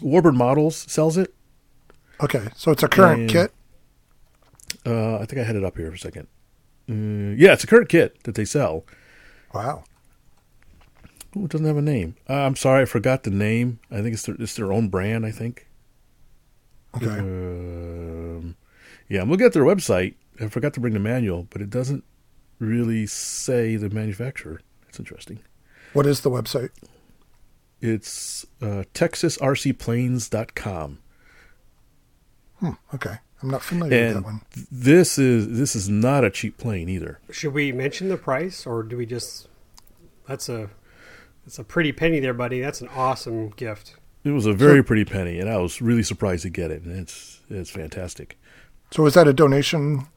[0.00, 1.34] Warbird Models sells it.
[2.22, 3.52] Okay, so it's a current And- kit.
[4.86, 6.26] Uh, I think I had it up here for a second.
[6.88, 8.84] Uh, yeah, it's a current kit that they sell.
[9.52, 9.84] Wow.
[11.36, 12.16] Ooh, it doesn't have a name.
[12.28, 13.78] Uh, I'm sorry, I forgot the name.
[13.90, 15.26] I think it's their, it's their own brand.
[15.26, 15.66] I think.
[16.96, 17.18] Okay.
[17.18, 18.56] Um,
[19.08, 20.14] yeah, I'm looking at their website.
[20.40, 22.02] I forgot to bring the manual, but it doesn't
[22.58, 24.60] really say the manufacturer.
[24.84, 25.38] That's interesting.
[25.92, 26.70] What is the website?
[27.80, 30.98] It's uh, TexasRCPlanes.com.
[32.58, 33.16] Hmm, okay.
[33.42, 34.40] I'm not familiar with that one.
[34.72, 37.20] this is this is not a cheap plane either.
[37.30, 39.48] Should we mention the price, or do we just?
[40.26, 40.70] That's a,
[41.46, 42.60] that's a pretty penny there, buddy.
[42.60, 43.94] That's an awesome gift.
[44.24, 46.82] It was a very pretty penny, and I was really surprised to get it.
[46.82, 48.36] And it's it's fantastic.
[48.90, 50.08] So was that a donation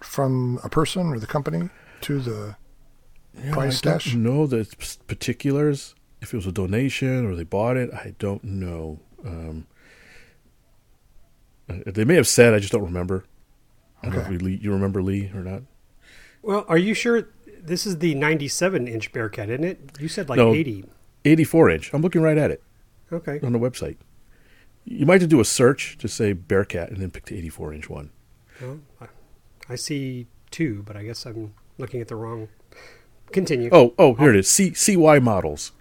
[0.00, 1.68] from a person or the company
[2.02, 2.56] to the
[3.38, 4.12] You know, Price I stash?
[4.12, 4.66] don't know the
[5.06, 5.94] particulars.
[6.22, 8.98] If it was a donation or they bought it, I don't know.
[9.24, 9.66] Um,
[11.68, 12.54] uh, they may have said.
[12.54, 13.24] I just don't remember.
[14.02, 15.62] I don't know if Lee, you remember Lee or not.
[16.42, 17.28] Well, are you sure
[17.68, 19.78] this is the 97 inch Bearcat, isn't it?
[20.00, 20.54] You said like No.
[20.54, 20.84] 80.
[21.24, 21.92] 84 inch.
[21.92, 22.62] I'm looking right at it
[23.12, 23.38] Okay.
[23.42, 23.96] on the website.
[24.84, 27.72] You might have to do a search to say Bearcat and then pick the 84
[27.74, 28.10] inch one.
[28.60, 29.06] Well, I,
[29.68, 32.48] I see two, but I guess I'm looking at the wrong.
[33.32, 33.68] Continue.
[33.72, 34.48] Oh, oh, here it is.
[34.48, 35.72] C CY models.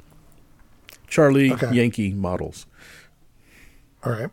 [1.08, 1.74] Charlie Okay.
[1.74, 2.66] Yankee models.
[4.04, 4.30] all right.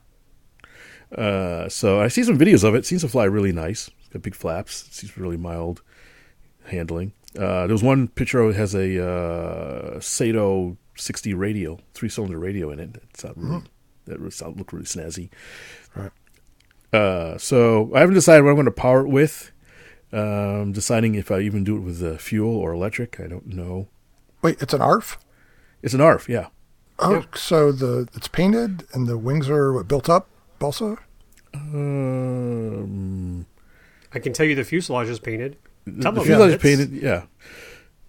[1.16, 2.84] Uh, so I see some videos of it.
[2.84, 3.88] Seems to fly really nice.
[4.00, 4.88] It's got big flaps.
[4.90, 5.80] Seems really mild
[6.64, 7.12] handling.
[7.38, 12.70] Uh, there was one picture that has a uh, Saito 60 radial, three cylinder radial
[12.70, 12.96] in it.
[13.10, 13.62] It's not really,
[14.06, 15.30] that really sound, looked really snazzy.
[15.96, 16.12] Right.
[16.92, 19.50] Uh, so I haven't decided what I'm going to power it with.
[20.12, 23.18] Um, deciding if I even do it with uh, fuel or electric.
[23.18, 23.88] I don't know.
[24.42, 25.18] Wait, it's an ARF?
[25.82, 26.48] It's an ARF, yeah.
[27.00, 27.22] Oh, Yeah.
[27.34, 30.28] so the it's painted and the wings are what, built up
[30.60, 30.98] also.
[31.54, 33.46] Um,
[34.12, 35.56] I can tell you the fuselage is painted.
[35.84, 36.24] The, Tell the them.
[36.26, 37.24] fuselage is painted, yeah.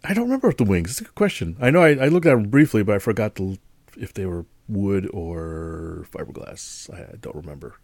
[0.03, 0.91] I don't remember if the wings.
[0.91, 1.57] It's a good question.
[1.59, 3.57] I know I, I looked at them briefly, but I forgot to,
[3.97, 6.89] if they were wood or fiberglass.
[6.93, 7.75] I, I don't remember.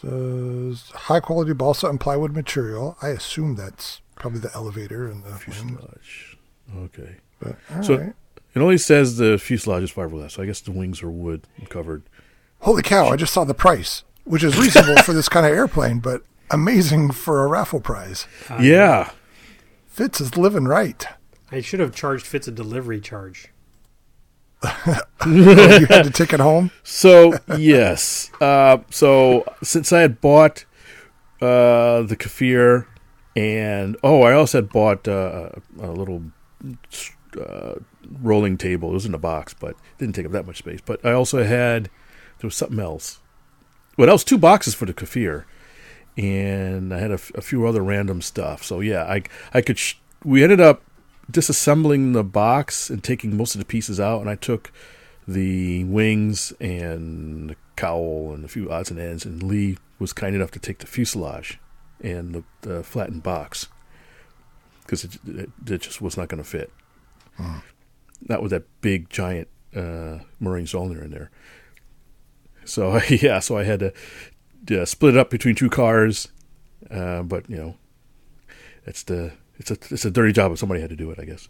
[0.00, 2.96] Says high quality balsa and plywood material.
[3.02, 5.42] I assume that's probably the elevator and the wings.
[5.42, 6.38] Fuselage.
[6.76, 7.16] Okay.
[7.40, 8.12] But all So- right.
[8.52, 12.02] It only says the fuselage is fiberglass, so I guess the wings are wood covered.
[12.62, 13.08] Holy cow!
[13.08, 17.10] I just saw the price, which is reasonable for this kind of airplane, but amazing
[17.12, 18.26] for a raffle prize.
[18.48, 19.10] Uh, yeah.
[19.86, 21.06] Fitz is living right.
[21.52, 23.48] I should have charged Fitz a delivery charge.
[25.26, 26.70] you had to take it home.
[26.82, 30.66] So yes, uh, so since I had bought
[31.40, 32.86] uh, the Kfir,
[33.34, 36.24] and oh, I also had bought uh, a little
[37.40, 37.74] uh,
[38.20, 38.90] rolling table.
[38.90, 40.80] It was in a box, but didn't take up that much space.
[40.84, 43.20] But I also had there was something else.
[43.96, 45.44] Well, that was two boxes for the Kfir,
[46.16, 48.62] and I had a, f- a few other random stuff.
[48.64, 49.78] So yeah, I I could.
[49.78, 49.94] Sh-
[50.24, 50.82] we ended up
[51.30, 54.72] disassembling the box and taking most of the pieces out, and I took
[55.26, 60.34] the wings and the cowl and a few odds and ends, and Lee was kind
[60.34, 61.58] enough to take the fuselage
[62.02, 63.68] and the, the flattened box
[64.82, 66.72] because it, it, it just was not going to fit.
[68.28, 71.30] Not with that big giant uh, Morane Saulnier in there.
[72.64, 73.92] So yeah, so I had to
[74.70, 76.28] uh, split it up between two cars,
[76.90, 77.76] uh, but you know,
[78.86, 81.24] it's the it's a it's a dirty job but somebody had to do it, I
[81.24, 81.48] guess.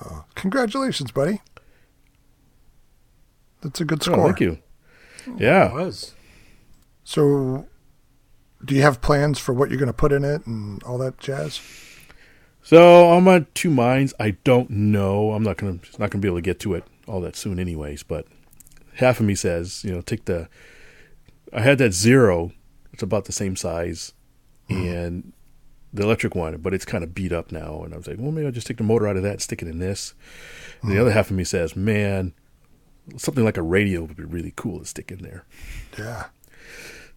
[0.00, 1.40] Uh, congratulations, buddy.
[3.62, 4.24] That's a good Oh, score.
[4.26, 4.58] thank you.
[5.38, 6.14] Yeah, It was.
[7.04, 7.66] So,
[8.64, 11.18] do you have plans for what you're going to put in it and all that
[11.18, 11.60] jazz?
[12.62, 14.12] So I'm on two minds.
[14.18, 15.32] I don't know.
[15.32, 18.02] I'm not gonna not gonna be able to get to it all that soon, anyways.
[18.02, 18.26] But
[18.94, 20.48] half of me says, you know, take the.
[21.52, 22.50] I had that zero.
[22.96, 24.14] It's about the same size,
[24.70, 24.88] mm-hmm.
[24.88, 25.32] and
[25.92, 27.82] the electric one, but it's kind of beat up now.
[27.82, 29.42] And I was like, well, maybe I'll just take the motor out of that and
[29.42, 30.14] stick it in this.
[30.80, 31.02] And the mm-hmm.
[31.02, 32.32] other half of me says, man,
[33.18, 35.44] something like a radial would be really cool to stick in there.
[35.98, 36.28] Yeah.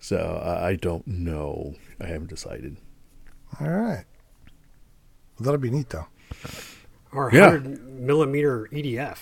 [0.02, 1.76] So I I don't know.
[2.02, 2.76] I haven't decided.
[3.62, 4.04] All right.
[5.38, 6.08] Well, that'll be neat, though.
[7.14, 7.52] Or Yeah.
[7.52, 9.20] 100 millimeter EDF.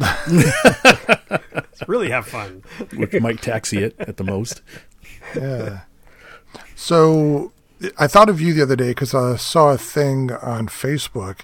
[1.86, 2.62] Really have fun.
[2.94, 4.62] Which might taxi it at the most.
[5.34, 5.80] Yeah.
[6.74, 7.52] so,
[7.98, 11.40] I thought of you the other day because I saw a thing on Facebook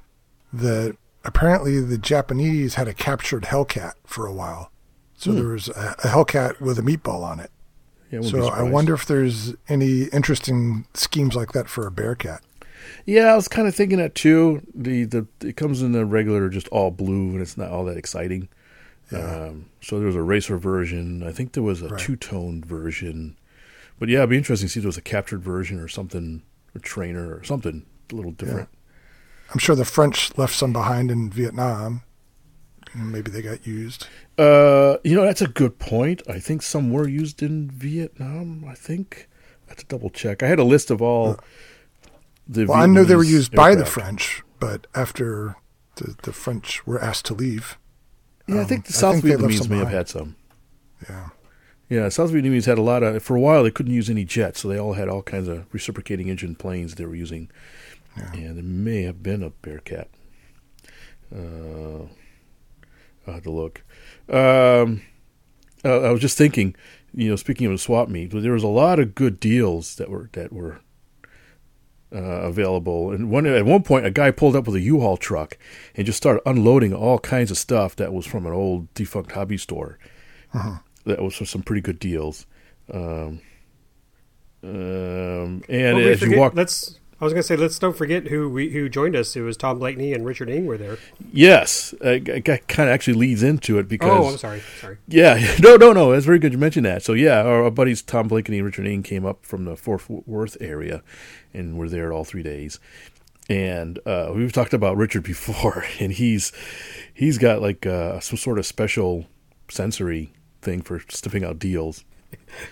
[0.53, 4.71] that apparently the Japanese had a captured Hellcat for a while.
[5.17, 7.51] So there was a, a Hellcat with a meatball on it.
[8.11, 12.43] Yeah, So I wonder if there's any interesting schemes like that for a Bearcat.
[13.07, 14.63] Yeah, I was kind of thinking that too.
[14.75, 17.97] The the it comes in the regular, just all blue, and it's not all that
[17.97, 18.49] exciting.
[19.13, 21.23] Um, so there was a racer version.
[21.23, 22.01] I think there was a Right.
[22.01, 23.37] two tone version.
[23.99, 26.43] But yeah, it'd be interesting to see if there was a captured version or something,
[26.75, 28.69] a trainer or something a little different.
[29.53, 32.03] I'm sure the French left some behind in Vietnam.
[32.95, 34.07] Maybe they got used.
[34.37, 36.21] Uh, you know, that's a good point.
[36.29, 38.65] I think some were used in Vietnam.
[38.69, 39.29] I think
[39.67, 40.43] I have to double check.
[40.43, 41.39] I had a list of all
[42.47, 42.67] the.
[42.67, 43.87] Well, I know they were Vietnamese used by the.
[43.87, 45.57] French, but after
[45.97, 47.79] the, the French were asked to leave,
[48.47, 50.37] Yeah, I Um, think the South think Vietnamese may have had some.
[51.09, 51.29] yeah.
[51.93, 53.23] Yeah, South Vietnamese had a lot of.
[53.23, 55.67] For a while, they couldn't use any jets, so they all had all kinds of
[55.75, 57.51] reciprocating engine planes they were using,
[58.17, 58.33] Yeah.
[58.33, 60.09] and it may have been a Bearcat.
[61.35, 62.05] Uh,
[63.27, 63.83] I'll have to look.
[64.29, 65.03] Um,
[65.85, 66.75] uh, I was just thinking,
[67.15, 70.31] you know, speaking of swap meet, there was a lot of good deals that were
[70.33, 70.81] that were
[72.11, 73.11] uh, available.
[73.11, 75.59] And one at one point, a guy pulled up with a U-Haul truck
[75.95, 79.59] and just started unloading all kinds of stuff that was from an old defunct hobby
[79.59, 79.99] store.
[81.05, 82.47] That was for some pretty good deals.
[82.93, 83.41] Um,
[84.63, 86.99] um, and as you walk, let's.
[87.21, 89.37] I was going to say, let's don't forget who we, who joined us.
[89.37, 90.99] It was Tom Blakeney and Richard Ing were there.
[91.33, 94.61] yes, uh, it kind of actually leads into it because Oh, I'm sorry.
[94.81, 94.99] Sorry.
[95.07, 96.11] Yeah, no, no, no.
[96.11, 97.05] That's very good you mentioned that.
[97.05, 100.03] So yeah, our, our buddies Tom Blakeney and Richard Ing came up from the Fort
[100.09, 101.05] Worth area,
[101.55, 102.81] and were there all three days.
[103.49, 106.51] And uh, we've talked about Richard before, and he's
[107.15, 109.27] he's got like uh, some sort of special
[109.69, 110.33] sensory
[110.63, 112.05] thing for sniffing out deals.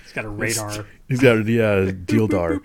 [0.02, 0.86] He's got a radar.
[1.08, 2.60] He's got a yeah, deal dar.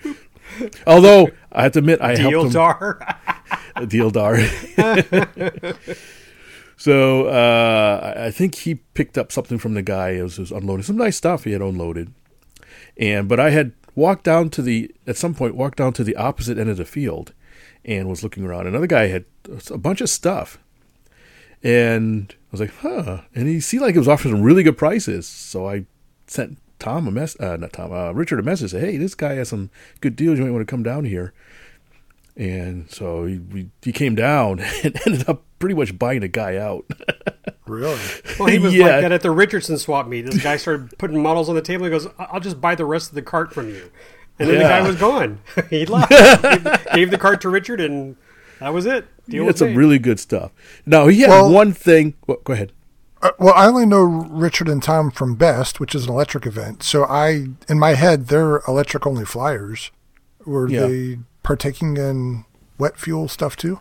[0.87, 3.87] Although I have to admit, I helped him Deodar.
[3.87, 4.37] deal dar.
[6.77, 10.11] so uh, I- think he picked up something from the guy.
[10.11, 12.13] It was, it was unloading some nice stuff he had unloaded,
[12.97, 16.15] and but I had walked down to the at some point walked down to the
[16.15, 17.33] opposite end of the field
[17.83, 18.67] and was looking around.
[18.67, 19.25] Another guy had
[19.71, 20.59] a bunch of stuff,
[21.63, 23.21] and was like, huh.
[23.33, 25.27] And he seemed like he was offering some really good prices.
[25.27, 25.85] So I
[26.27, 28.71] sent Tom a mess, uh, not Tom, uh, Richard a message.
[28.71, 29.69] Say, hey, this guy has some
[30.01, 30.37] good deals.
[30.39, 31.33] You might want to come down here.
[32.37, 36.57] And so he, we, he came down and ended up pretty much buying a guy
[36.57, 36.85] out.
[37.67, 37.99] Really?
[38.37, 38.83] Well, he was Yeah.
[38.83, 40.27] like that at the Richardson swap meet.
[40.27, 41.85] This guy started putting models on the table.
[41.85, 43.89] He goes, "I- "I'll just buy the rest of the cart from you,"
[44.37, 45.39] and then the guy was gone.
[45.71, 46.11] he left,
[46.43, 48.17] gave, gave the cart to Richard, and
[48.59, 49.07] that was it.
[49.25, 49.77] He Deal had some made.
[49.77, 50.51] really good stuff.
[50.85, 52.13] Now, he had Well- one thing.
[52.27, 52.71] Well, go ahead.
[53.21, 56.83] Uh, well, I only know Richard and Tom from Best, which is an electric event.
[56.83, 59.89] So I, in my head, they're electric only flyers.
[60.45, 60.85] Were Yeah.
[60.85, 62.45] they partaking in
[62.77, 63.79] wet fuel stuff too?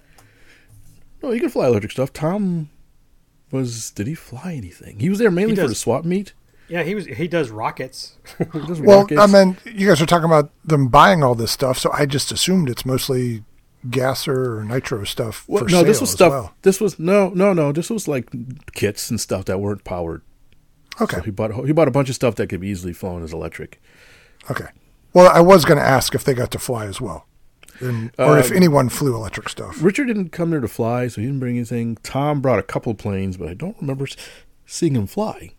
[1.22, 2.12] No, he could fly electric stuff.
[2.12, 2.70] Tom
[3.50, 3.90] was.
[3.90, 4.98] Did he fly anything?
[5.00, 6.32] He was there mainly for the swap meet.
[6.68, 7.04] Yeah, he was.
[7.06, 8.16] He does rockets.
[8.38, 9.20] He does Well, rockets.
[9.20, 12.32] I mean, you guys are talking about them buying all this stuff, so I just
[12.32, 13.42] assumed it's mostly
[13.90, 16.30] gasser or nitro stuff Well, no, this was as stuff.
[16.30, 16.54] well.
[16.62, 17.72] This was no, no, no.
[17.72, 18.28] This was like
[18.72, 20.22] kits and stuff that weren't powered.
[21.00, 21.16] Okay.
[21.16, 23.32] So he bought he bought a bunch of stuff that could be easily flown as
[23.32, 23.80] electric.
[24.50, 24.66] Okay.
[25.12, 27.26] Well, I was going to ask if they got to fly as well,
[27.78, 29.80] and, or if Uh, anyone flew electric stuff.
[29.82, 31.96] Richard didn't come there to fly, so he didn't bring anything.
[32.02, 34.06] Tom brought a couple planes, but I don't remember
[34.66, 35.52] seeing him fly.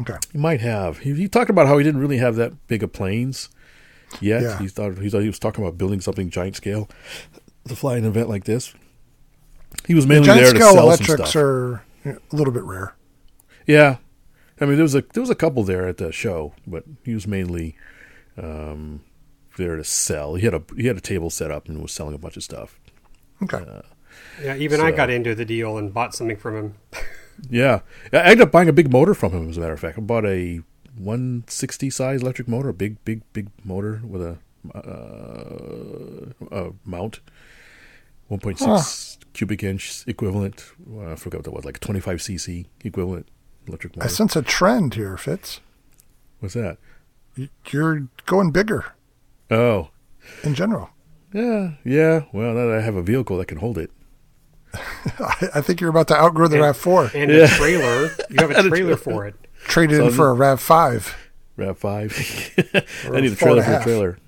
[0.00, 0.16] Okay.
[0.32, 0.98] He might have.
[0.98, 3.50] He, he talked about how he didn't really have that big of planes
[4.20, 4.42] yet.
[4.42, 4.58] Yeah.
[4.58, 6.88] He thought he thought he was talking about building something giant scale
[7.68, 8.74] to fly an event like this.
[9.86, 11.36] He was mainly Giant there to scale sell some electrics stuff.
[11.36, 12.94] are a little bit rare.
[13.66, 13.96] Yeah,
[14.60, 17.14] I mean there was a there was a couple there at the show, but he
[17.14, 17.76] was mainly
[18.36, 19.00] um,
[19.56, 20.34] there to sell.
[20.34, 22.42] He had a he had a table set up and was selling a bunch of
[22.42, 22.78] stuff.
[23.42, 23.64] Okay.
[24.42, 26.74] Yeah, even I got into the deal and bought something from him.
[27.50, 27.80] Yeah,
[28.12, 29.48] I I ended up buying a big motor from him.
[29.48, 30.60] As a matter of fact, I bought a
[30.96, 34.38] 160 size electric motor, a big, big, big motor with a,
[34.74, 37.20] uh, a mount,
[38.30, 40.72] 1.6 cubic inch equivalent.
[40.90, 43.28] Uh, I forgot what that was, like 25 cc equivalent
[43.66, 45.60] electric I sense a trend here, Fitz.
[46.40, 46.78] What's that?
[47.70, 48.86] You're going bigger
[49.50, 49.88] Oh,
[50.42, 50.90] in general.
[51.32, 52.22] yeah, yeah.
[52.32, 53.90] Well, now that I have a vehicle that can hold it.
[54.74, 57.10] I, I think you're about to outgrow the And- Rav Four.
[57.14, 57.44] And Yeah.
[57.44, 58.10] a trailer.
[58.30, 59.34] You have a trailer for it.
[59.64, 61.14] Traded So in for a Rav Five.
[61.56, 62.12] Rav five.
[63.12, 64.18] I need a trailer for a trailer.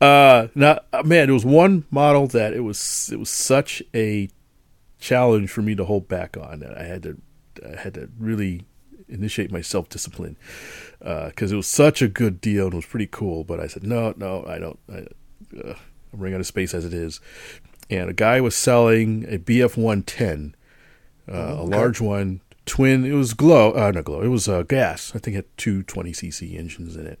[0.00, 4.28] Uh, now, uh, man, it was one model that it was it was such a
[5.00, 7.20] challenge for me to hold back on that I had to
[7.66, 8.64] I had to really
[9.08, 10.36] initiate my self discipline
[10.98, 13.44] because it was such a good deal and it was pretty cool.
[13.44, 14.78] But I said no, no, I don't.
[14.90, 15.06] I,
[15.56, 15.74] uh,
[16.12, 17.20] I'm running out of space as it is.
[17.90, 20.54] And a guy was selling a BF 110,
[21.26, 23.04] uh, a large one, twin.
[23.04, 24.20] It was glow, uh, not glow.
[24.20, 25.12] It was uh, gas.
[25.14, 27.18] I think it had two 20 cc engines in it,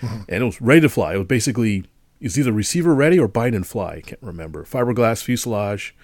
[0.00, 1.14] and it was ready to fly.
[1.14, 1.84] It was basically
[2.26, 3.94] was either receiver ready or bind and fly.
[3.96, 4.64] I can't remember.
[4.64, 5.94] Fiberglass fuselage,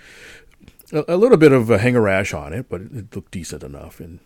[0.93, 3.63] a, a little bit of a hangar rash on it, but it, it looked decent
[3.63, 4.01] enough.
[4.01, 4.21] And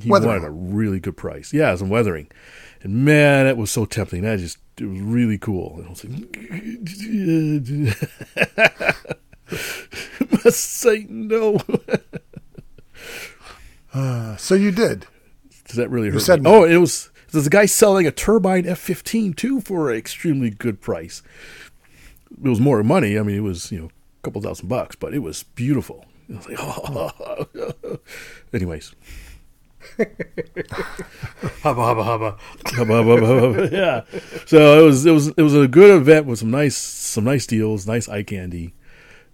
[0.00, 0.42] he Weathering.
[0.42, 1.52] wanted a really good price.
[1.52, 2.28] Yeah, some weathering,
[2.82, 4.22] and man, it was so tempting.
[4.22, 5.76] That just it was really cool.
[5.78, 6.14] And I was like,
[10.44, 11.60] must say no.
[13.92, 15.06] Uh, so you did.
[15.66, 16.20] Does that really hurt?
[16.22, 16.50] said me?
[16.50, 16.62] no.
[16.62, 17.10] Oh, it was.
[17.34, 21.22] There's a guy selling a turbine F-15 too for an extremely good price.
[22.30, 23.18] It was more money.
[23.18, 26.06] I mean, it was you know a couple thousand bucks, but it was beautiful.
[26.28, 27.98] Was like, oh.
[28.52, 28.94] Anyways,
[31.62, 33.68] Hubba hubba hubba.
[33.72, 34.02] yeah.
[34.46, 37.46] So it was it was it was a good event with some nice some nice
[37.46, 38.74] deals, nice eye candy.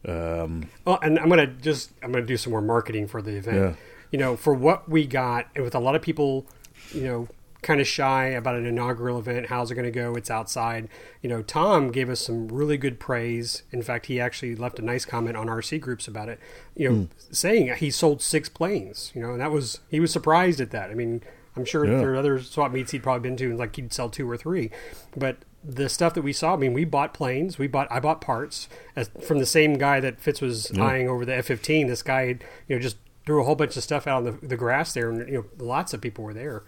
[0.06, 3.56] Um, Oh, and I'm gonna just I'm gonna do some more marketing for the event.
[3.56, 3.74] Yeah.
[4.10, 6.46] You know, for what we got, and with a lot of people,
[6.92, 7.28] you know,
[7.62, 9.46] kind of shy about an inaugural event.
[9.46, 10.14] How's it going to go?
[10.14, 10.88] It's outside.
[11.22, 13.62] You know, Tom gave us some really good praise.
[13.70, 16.40] In fact, he actually left a nice comment on RC groups about it.
[16.74, 17.04] You know, hmm.
[17.30, 19.12] saying he sold six planes.
[19.14, 20.90] You know, and that was he was surprised at that.
[20.90, 21.22] I mean,
[21.56, 21.98] I'm sure Yeah.
[21.98, 24.36] there are other swap meets he'd probably been to, and like he'd sell two or
[24.36, 24.70] three,
[25.16, 28.22] but the stuff that we saw, I mean, we bought planes, we bought, I bought
[28.22, 31.86] parts as, from the same guy that Fitz was eyeing over the F-15.
[31.86, 32.96] This guy, you know, just
[33.30, 35.64] threw a whole bunch of stuff out on the, the grass there, and you know,
[35.64, 36.64] lots of people were there.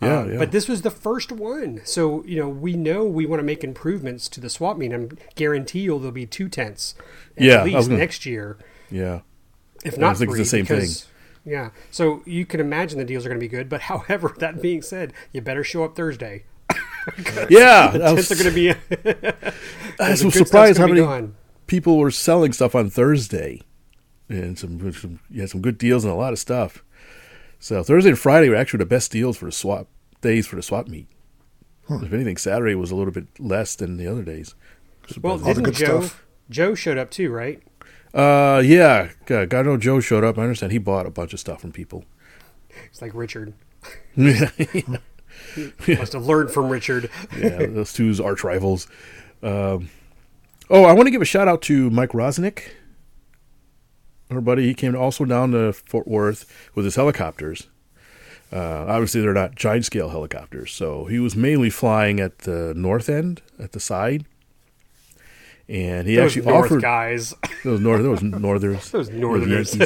[0.00, 0.38] Yeah, Um, yeah.
[0.38, 3.64] But this was the first one, so you know, we know we want to make
[3.64, 4.92] improvements to the swap meet.
[4.92, 6.94] and guarantee you there'll be two tents
[7.36, 8.56] at Yeah, I least gonna- next year,
[8.88, 9.22] yeah.
[9.84, 10.38] if I not think it's three.
[10.38, 10.76] the same thing.
[10.80, 11.06] because,
[11.44, 13.68] Yeah, so you can imagine the deals are going to be good.
[13.68, 16.44] But however, that being said, you better show up Thursday.
[17.50, 18.70] Yeah, The I tents was, are going to be.
[20.00, 21.30] I was the good stuff's surprised how many
[21.66, 23.62] people were selling stuff on Thursday,
[24.28, 26.82] and some, some you had some good deals and a lot of stuff.
[27.58, 29.88] So Thursday and Friday were actually the best deals for the swap
[30.20, 31.08] days for the swap meet.
[31.88, 34.54] If anything, Saturday was a little bit less than the other days.
[35.22, 36.00] Well, didn't good Joe?
[36.00, 36.26] stuff.
[36.50, 37.62] Joe showed up too, right?
[38.12, 40.38] Uh, yeah, God, God know Joe showed up.
[40.38, 42.04] I understand he bought a bunch of stuff from people.
[42.86, 43.54] It's like Richard.
[44.16, 44.50] yeah,
[45.86, 47.10] Must have learned from Richard.
[47.38, 48.88] Yeah, those two's arch rivals.
[49.42, 49.90] Um,
[50.70, 52.70] oh, I want to give a shout out to Mike Rosnick.
[54.30, 57.68] Our buddy, he came also down to Fort Worth with his helicopters.
[58.52, 63.08] Uh, obviously, they're not giant scale helicopters, so he was mainly flying at the north
[63.08, 64.24] end, at the side,
[65.68, 67.34] and he Those actually North offered guys.
[67.64, 69.76] those north, those northers, Those Northerners.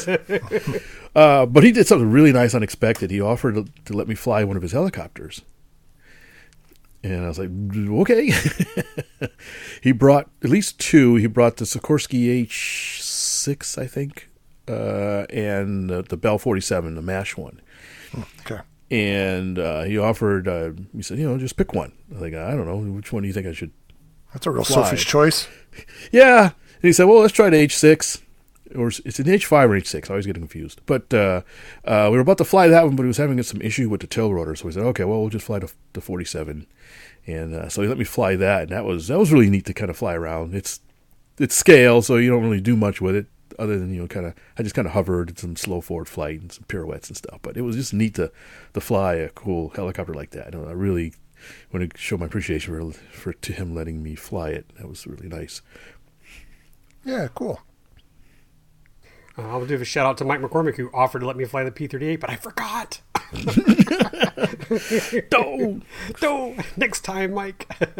[1.14, 3.10] Uh, but he did something really nice, unexpected.
[3.10, 5.40] He offered to, to let me fly one of his helicopters,
[7.02, 7.50] and I was like,
[8.00, 8.30] okay.
[9.82, 11.16] he brought at least two.
[11.16, 14.28] He brought the Sikorsky H six, I think,
[14.70, 17.60] uh, and the, the Bell forty seven, the Mash one.
[18.40, 18.60] Okay.
[18.90, 20.48] And uh, he offered.
[20.48, 21.92] Uh, he said, you know, just pick one.
[22.14, 23.72] I like, I don't know, which one do you think I should
[24.32, 24.84] That's a real Fly.
[24.84, 25.48] Sophie's choice.
[26.12, 26.42] yeah.
[26.42, 28.22] And he said, well, let's try the H6.
[28.76, 30.08] Or it's an H5 or H6.
[30.10, 30.80] I always get confused.
[30.86, 31.42] But uh,
[31.84, 34.00] uh, we were about to fly that one, but he was having some issue with
[34.00, 34.54] the tail rotor.
[34.54, 36.66] So we said, okay, well, we'll just fly the, the 47.
[37.26, 39.66] And uh, so he let me fly that, and that was that was really neat
[39.66, 40.54] to kind of fly around.
[40.54, 40.80] It's
[41.38, 43.26] it's scale, so you don't really do much with it
[43.60, 46.08] other than you know kind of I just kind of hovered did some slow forward
[46.08, 47.38] flight and some pirouettes and stuff.
[47.42, 48.32] But it was just neat to
[48.74, 50.54] to fly a cool helicopter like that.
[50.54, 51.12] And I really
[51.72, 54.66] want to show my appreciation for for to him letting me fly it.
[54.78, 55.62] That was really nice.
[57.04, 57.60] Yeah, cool.
[59.38, 61.62] Uh, I'll do a shout out to Mike McCormick who offered to let me fly
[61.62, 63.00] the P thirty eight, but I forgot.
[65.30, 65.82] don't,
[66.20, 66.76] don't.
[66.76, 67.70] Next time, Mike.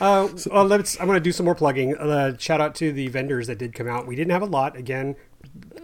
[0.00, 0.98] uh, well, let's.
[1.00, 1.96] I'm going to do some more plugging.
[1.96, 4.06] Uh, shout out to the vendors that did come out.
[4.06, 4.76] We didn't have a lot.
[4.76, 5.16] Again,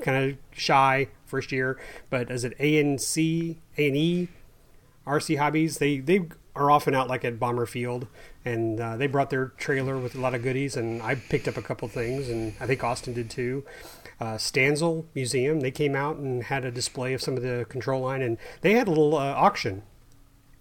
[0.02, 1.78] kind of shy first year,
[2.10, 4.28] but as it ANC, A and E,
[5.06, 8.06] RC Hobbies, they they are often out like at Bomber Field,
[8.44, 11.56] and uh, they brought their trailer with a lot of goodies, and I picked up
[11.56, 13.64] a couple things, and I think Austin did too
[14.20, 15.60] uh, Stanzel Museum.
[15.60, 18.72] They came out and had a display of some of the control line, and they
[18.72, 19.82] had a little uh, auction.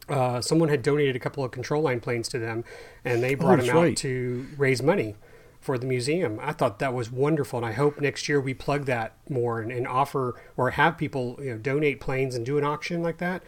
[0.10, 2.64] Uh, someone had donated a couple of control line planes to them,
[3.06, 3.98] and they brought Oh, them out right.
[3.98, 5.16] to raise money
[5.62, 6.40] for the museum.
[6.42, 9.72] I thought that was wonderful, and I hope next year we plug that more and,
[9.72, 13.44] and offer or have people you know donate planes and do an auction like that,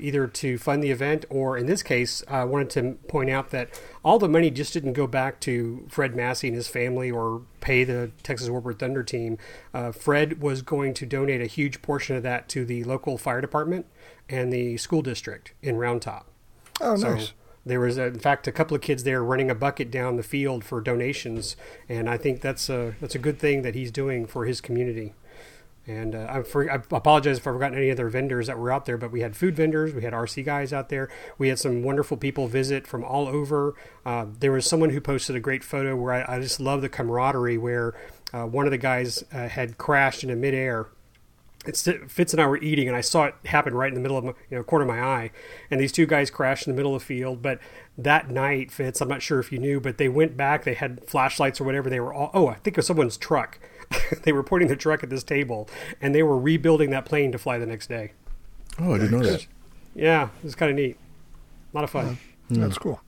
[0.00, 3.68] either to fund the event or in this case, I wanted to point out that
[4.04, 7.84] all the money just didn't go back to Fred Massey and his family or pay
[7.84, 9.38] the Texas Warbird Thunder team.
[9.74, 13.40] Uh, Fred was going to donate a huge portion of that to the local fire
[13.40, 13.86] department
[14.28, 16.26] and the school district in Round Top.
[16.80, 17.32] Oh, So nice.
[17.66, 20.22] there was, a, in fact, a couple of kids there running a bucket down the
[20.22, 21.56] field for donations,
[21.88, 25.14] and I think that's a that's a good thing that he's doing for his community.
[25.88, 28.84] And uh, I, for, I apologize if I've forgotten any other vendors that were out
[28.84, 31.08] there, but we had food vendors, we had RC guys out there,
[31.38, 33.74] we had some wonderful people visit from all over.
[34.04, 36.90] Uh, there was someone who posted a great photo where I, I just love the
[36.90, 37.94] camaraderie, where
[38.34, 40.88] uh, one of the guys uh, had crashed into midair
[41.66, 44.16] it's Fitz and I were eating, and I saw it happen right in the middle
[44.16, 45.30] of my, you know, corner of my eye.
[45.70, 47.42] And these two guys crashed in the middle of the field.
[47.42, 47.58] But
[47.96, 50.64] that night, Fitz, I'm not sure if you knew, but they went back.
[50.64, 51.90] They had flashlights or whatever.
[51.90, 53.58] They were all, oh, I think it was someone's truck.
[54.22, 55.68] they were pointing the truck at this table,
[56.00, 58.12] and they were rebuilding that plane to fly the next day.
[58.78, 59.46] Oh, I didn't know that.
[59.94, 60.96] Yeah, it was kind of neat.
[61.72, 62.18] A lot of fun.
[62.50, 63.00] That's cool.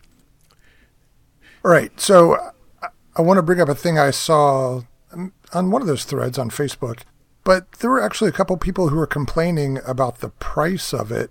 [1.64, 1.98] All right.
[2.00, 2.34] So
[2.82, 6.04] I, I want to bring up a thing I saw um, on one of those
[6.04, 7.02] threads on Facebook,
[7.44, 11.30] but there were actually a couple people who were complaining about the price of it.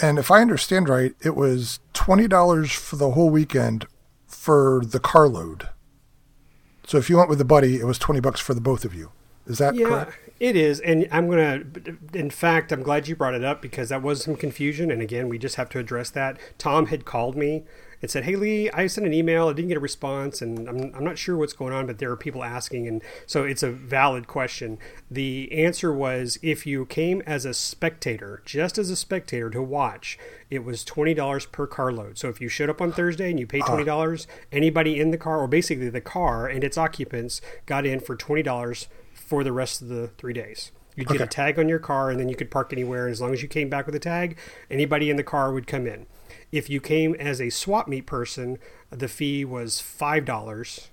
[0.00, 3.86] And if I understand right, it was $20 for the whole weekend
[4.26, 5.68] for the carload.
[6.86, 8.94] So if you went with a buddy, it was 20 bucks for the both of
[8.94, 9.12] you.
[9.46, 10.18] Is that Yeah, correct?
[10.40, 10.80] it is.
[10.80, 14.22] And I'm going to, in fact, I'm glad you brought it up because that was
[14.22, 14.90] some confusion.
[14.90, 16.38] And again, we just have to address that.
[16.58, 17.64] Tom had called me
[18.02, 19.48] and said, Hey, Lee, I sent an email.
[19.48, 20.42] I didn't get a response.
[20.42, 22.88] And I'm, I'm not sure what's going on, but there are people asking.
[22.88, 24.78] And so it's a valid question.
[25.10, 30.18] The answer was if you came as a spectator, just as a spectator to watch,
[30.50, 32.18] it was $20 per carload.
[32.18, 34.32] So if you showed up on Thursday and you paid $20, ah.
[34.50, 38.88] anybody in the car, or basically the car and its occupants, got in for $20
[39.14, 40.72] for the rest of the three days.
[40.96, 43.06] You'd get a tag on your car, and then you could park anywhere.
[43.06, 44.36] And as long as you came back with a tag,
[44.70, 46.06] anybody in the car would come in.
[46.52, 48.58] If you came as a swap meet person,
[48.90, 50.90] the fee was five dollars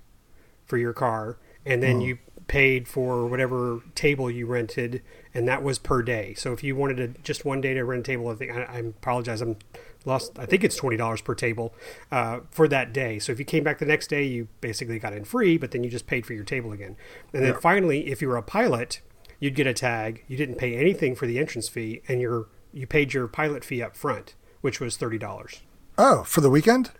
[0.66, 5.02] for your car, and then you paid for whatever table you rented,
[5.32, 6.34] and that was per day.
[6.34, 8.62] So if you wanted to just one day to rent a table, I think I,
[8.62, 9.56] I apologize, I'm
[10.04, 10.38] lost.
[10.38, 11.74] I think it's twenty dollars per table
[12.10, 13.18] uh, for that day.
[13.18, 15.84] So if you came back the next day, you basically got in free, but then
[15.84, 16.96] you just paid for your table again.
[17.32, 19.00] And then finally, if you were a pilot,
[19.38, 20.24] you'd get a tag.
[20.26, 23.82] You didn't pay anything for the entrance fee, and your you paid your pilot fee
[23.82, 25.60] up front, which was thirty dollars.
[25.98, 26.90] Oh, for the weekend?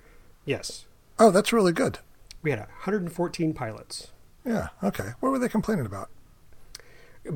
[0.44, 0.84] Yes,
[1.18, 1.98] Oh, that's really good.
[2.42, 4.08] we had 114 pilots.
[4.44, 4.68] Yeah.
[4.82, 5.10] Okay.
[5.20, 6.08] What were they complaining about?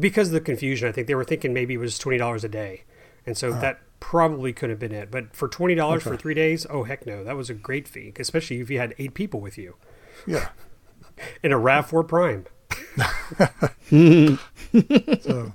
[0.00, 2.48] because of the confusion, I think they were thinking maybe it was twenty dollars a
[2.48, 2.84] day,
[3.26, 3.60] and so uh-huh.
[3.60, 5.10] that probably could have been it.
[5.10, 8.12] But for twenty dollars for three days, oh heck no, that was a great fee,
[8.18, 9.76] especially if you had eight people with you
[10.26, 10.48] Yeah.
[11.42, 12.46] in a Rav Four Prime.
[15.22, 15.52] So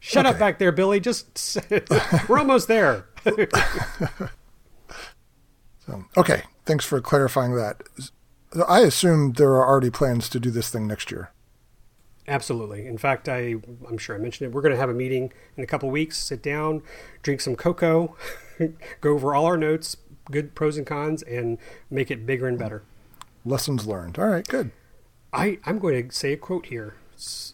[0.00, 1.00] Shut up back there, Billy.
[1.00, 1.58] Just
[2.28, 3.06] we're almost there.
[5.86, 7.82] So, okay, thanks for clarifying that.
[8.66, 11.30] I assume there are already plans to do this thing next year.
[12.28, 12.86] Absolutely.
[12.86, 13.54] In fact, I
[13.88, 14.54] I'm sure I mentioned it.
[14.54, 16.18] We're going to have a meeting in a couple weeks.
[16.18, 16.82] Sit down,
[17.22, 18.16] drink some cocoa,
[19.00, 19.96] go over all our notes,
[20.30, 21.58] good pros and cons, and
[21.88, 22.82] make it bigger and better.
[23.44, 24.18] Lessons learned.
[24.18, 24.72] All right, good.
[25.32, 26.96] I, I'm going to say a quote here,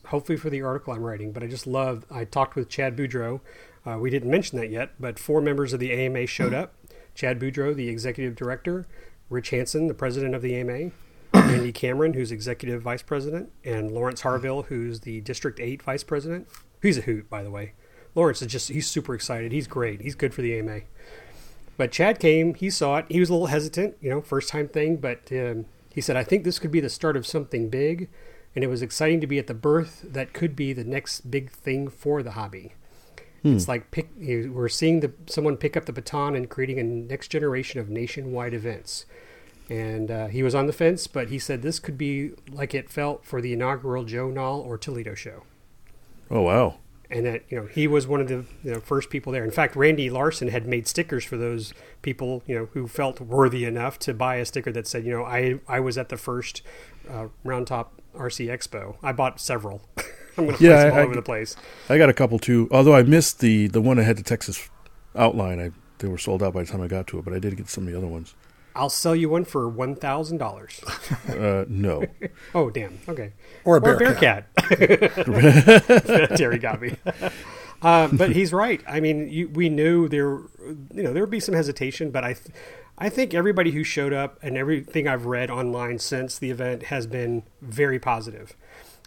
[0.07, 2.07] hopefully for the article I'm writing, but I just love.
[2.11, 3.41] I talked with Chad Boudreau.
[3.85, 6.75] Uh, we didn't mention that yet, but four members of the AMA showed up
[7.15, 8.87] Chad Boudreau, the executive director,
[9.29, 10.91] Rich Hansen, the president of the AMA,
[11.35, 16.47] Andy Cameron, who's executive vice president, and Lawrence Harville, who's the District 8 vice president.
[16.81, 17.73] He's a hoot, by the way.
[18.15, 19.53] Lawrence is just, he's super excited.
[19.53, 20.03] He's great.
[20.03, 20.81] He's good for the AMA.
[21.77, 23.07] But Chad came, he saw it.
[23.09, 25.65] He was a little hesitant, you know, first time thing, but um,
[25.95, 28.11] he said, I think this could be the start of something big.
[28.55, 31.51] And it was exciting to be at the birth that could be the next big
[31.51, 32.75] thing for the hobby.
[33.45, 37.29] It's like pick, we're seeing the, someone pick up the baton and creating a next
[37.29, 39.05] generation of nationwide events.
[39.69, 42.89] And uh, he was on the fence, but he said this could be like it
[42.91, 45.43] felt for the inaugural Joe Nall or Toledo show
[46.31, 46.77] Oh wow.
[47.11, 49.45] and that you know he was one of the you know, first people there.
[49.45, 53.65] In fact, Randy Larson had made stickers for those people you know who felt worthy
[53.65, 56.63] enough to buy a sticker that said you know I I was at the first
[57.11, 58.97] uh, Round Top RC Expo.
[59.03, 59.83] I bought several.
[60.39, 61.57] I'm going to Yeah, them all I- over the place.
[61.89, 62.69] I got a couple too.
[62.71, 64.69] Although I missed the the one that had the Texas
[65.17, 65.61] outline.
[65.61, 67.57] I they were sold out by the time I got to it, but I did
[67.57, 68.35] get some of the other ones.
[68.75, 70.81] I'll sell you one for one thousand dollars.
[71.29, 72.05] Uh, no.
[72.55, 72.99] Oh damn.
[73.09, 73.33] Okay.
[73.65, 74.49] Or a Or bear a bear cat.
[76.37, 76.97] Terry got me.
[77.81, 78.81] Uh, but he's right.
[78.87, 80.39] I mean, you, we knew there,
[80.95, 82.47] you know, there would be some hesitation, but I, th-
[82.97, 87.07] I think everybody who showed up and everything I've read online since the event has
[87.09, 88.57] been very positive.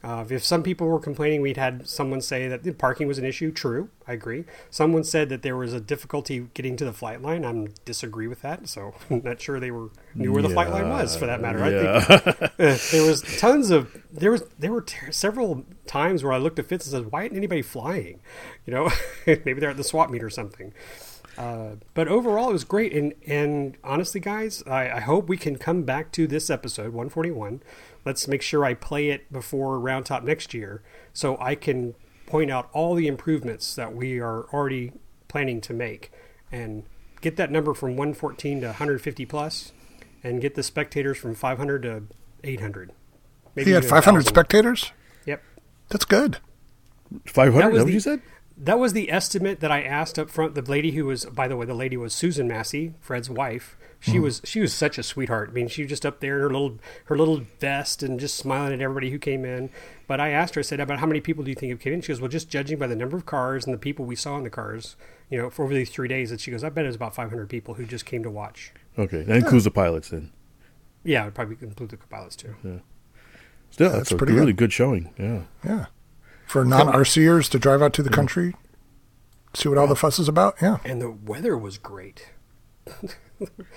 [0.03, 3.25] Uh, if some people were complaining, we'd had someone say that the parking was an
[3.25, 3.51] issue.
[3.51, 4.45] True, I agree.
[4.69, 7.43] Someone said that there was a difficulty getting to the flight line.
[7.43, 8.67] I disagree with that.
[8.67, 11.63] So I'm not sure they were knew where the flight line was for that matter.
[11.63, 16.33] I think uh, there was tons of there was there were ter- several times where
[16.33, 18.19] I looked at Fitz and said, "Why isn't anybody flying?"
[18.65, 18.91] You know,
[19.25, 20.73] maybe they're at the swap meet or something.
[21.37, 25.57] Uh, but overall, it was great, and and honestly, guys, I, I hope we can
[25.57, 27.61] come back to this episode 141.
[28.05, 31.95] Let's make sure I play it before Roundtop next year, so I can
[32.27, 34.91] point out all the improvements that we are already
[35.27, 36.11] planning to make,
[36.51, 36.83] and
[37.21, 39.71] get that number from 114 to 150 plus,
[40.23, 42.03] and get the spectators from 500 to
[42.43, 42.91] 800.
[43.55, 44.29] Maybe He had 500 1,000.
[44.29, 44.91] spectators.
[45.25, 45.41] Yep.
[45.89, 46.37] That's good.
[47.25, 48.21] 500, That was That what the- you said?
[48.57, 50.55] That was the estimate that I asked up front.
[50.55, 53.75] The lady who was, by the way, the lady was Susan Massey, Fred's wife.
[54.05, 54.23] She hmm.
[54.23, 55.49] was she was such a sweetheart.
[55.49, 58.35] I mean, she was just up there in her little her little vest and just
[58.35, 59.71] smiling at everybody who came in.
[60.05, 61.93] But I asked her, I said, about how many people do you think have came
[61.93, 62.01] in?
[62.01, 64.37] She goes, well, just judging by the number of cars and the people we saw
[64.37, 64.95] in the cars,
[65.31, 66.29] you know, for over these three days.
[66.29, 68.71] And she goes, I bet it was about 500 people who just came to watch.
[68.99, 70.31] Okay, that includes the pilots then.
[71.03, 72.55] Yeah, it would probably include the pilots too.
[72.63, 72.77] Yeah,
[73.71, 74.57] still, that's, That's a pretty really good.
[74.57, 75.11] good showing.
[75.17, 75.41] Yeah.
[75.65, 75.85] Yeah.
[76.45, 78.53] For non RCers to drive out to the country,
[79.55, 80.55] see what all the fuss is about.
[80.61, 80.77] Yeah.
[80.85, 82.29] And the weather was great.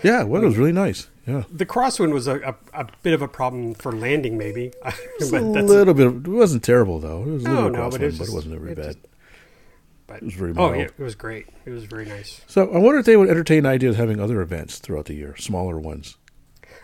[0.02, 1.08] Yeah, well, it was really nice.
[1.26, 1.42] Yeah.
[1.52, 2.38] The crosswind was a,
[2.72, 4.72] a, a bit of a problem for landing, maybe.
[5.20, 6.06] A little bit.
[6.06, 7.22] It wasn't terrible though.
[7.22, 8.84] It was a little no, crosswind, but it was, but it wasn't very it bad.
[8.94, 8.98] just-
[10.06, 11.48] but It was very oh yeah, it was great.
[11.66, 12.40] It was very nice.
[12.46, 15.14] So I wonder if they would entertain the idea of having other events throughout the
[15.14, 16.16] year, smaller ones.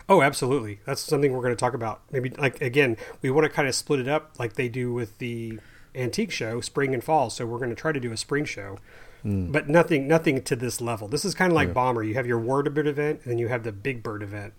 [0.07, 0.79] Oh, absolutely.
[0.85, 2.01] That's something we're going to talk about.
[2.11, 5.17] Maybe like again, we want to kind of split it up like they do with
[5.17, 5.59] the
[5.95, 7.31] antique show, spring and fall.
[7.31, 8.77] So we're going to try to do a spring show,
[9.25, 9.51] Mm.
[9.51, 11.07] but nothing, nothing to this level.
[11.07, 12.03] This is kind of like Bomber.
[12.03, 14.53] You have your Warbird event, and then you have the Big Bird event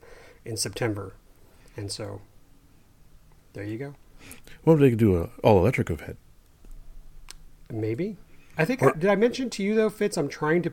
[0.44, 1.14] in September,
[1.76, 2.20] and so
[3.52, 3.94] there you go.
[4.64, 6.16] What if they could do a all electric event?
[7.70, 8.16] Maybe.
[8.58, 10.16] I think did I mention to you though, Fitz?
[10.16, 10.72] I'm trying to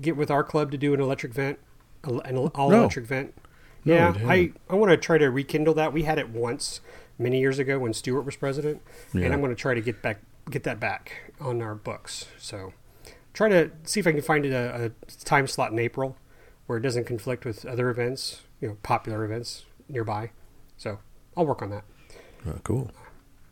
[0.00, 1.58] get with our club to do an electric vent,
[2.04, 2.80] an all No.
[2.80, 3.34] electric vent.
[3.84, 4.52] No, yeah, I.
[4.70, 5.92] I want to try to rekindle that.
[5.92, 6.80] We had it once
[7.18, 8.80] many years ago when Stewart was president,
[9.12, 9.24] Yeah.
[9.26, 10.20] and I'm going to try to get back
[10.50, 12.26] get that back on our books.
[12.38, 12.72] So
[13.34, 16.16] try to see if I can find a, a time slot in April
[16.66, 20.30] where it doesn't conflict with other events, you know, popular events nearby.
[20.78, 21.00] So
[21.36, 21.84] I'll work on that.
[22.48, 22.90] Uh, cool.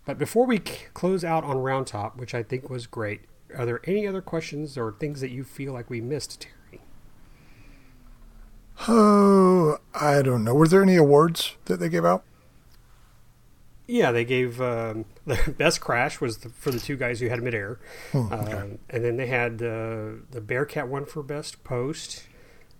[0.06, 3.22] But before we c- close out on Round Top, which I think was great,
[3.56, 6.82] are there any other questions or things that you feel like we missed, Terry?
[8.88, 10.54] Oh, I don't know.
[10.54, 12.24] Were there any awards that they gave out?
[13.86, 17.42] Yeah, they gave um, the best crash was the, for the two guys who had
[17.42, 17.78] midair,
[18.14, 18.52] Oh, okay.
[18.52, 22.24] um, and then they had the the Bearcat one for best post.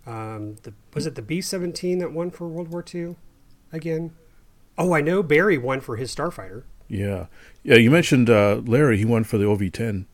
[0.07, 3.17] Um, the, was it the B seventeen that won for World War II?
[3.73, 4.13] Again,
[4.79, 6.65] oh, I know Barry won for his Starfighter.
[6.89, 7.27] Yeah,
[7.63, 7.77] yeah.
[7.77, 8.99] You mentioned uh, Larry.
[8.99, 10.07] He won for the OV10.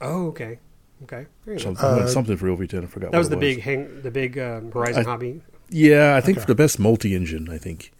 [0.00, 0.58] Oh, okay,
[1.04, 1.26] okay.
[1.44, 1.74] There you go.
[1.74, 2.84] Some, he won something for OV10.
[2.84, 3.12] I forgot.
[3.12, 5.42] that was what the it big hang, the big um, Horizon I- hobby.
[5.72, 6.42] Yeah, I think Okay.
[6.44, 7.48] for the best multi-engine.
[7.48, 7.92] I think.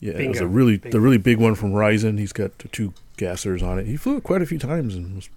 [0.00, 0.96] Yeah, it was a really Bingo.
[0.98, 2.18] the really big one from Horizon.
[2.18, 3.86] He's got two gassers on it.
[3.86, 5.28] He flew it quite a few times and was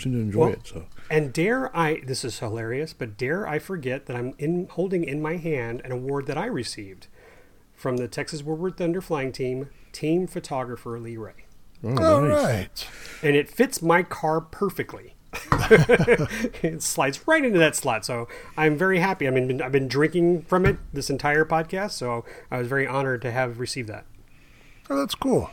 [0.00, 0.66] seemed to enjoy Well, it.
[0.66, 5.04] So And dare I, this is hilarious, but dare I forget that I'm in holding
[5.04, 7.06] in my hand an award that I received
[7.74, 11.44] from the Texas Warbird Thunder Flying Team, team photographer Lee Ray.
[11.84, 12.42] oh, All nice.
[12.42, 12.88] right.
[13.22, 15.14] And it fits my car perfectly.
[16.62, 18.04] it slides right into that slot.
[18.04, 19.26] So I'm very happy.
[19.26, 23.22] I mean, I've been drinking from it this entire podcast, so I was very honored
[23.22, 24.04] to have received that.
[24.90, 25.50] Oh, that's cool.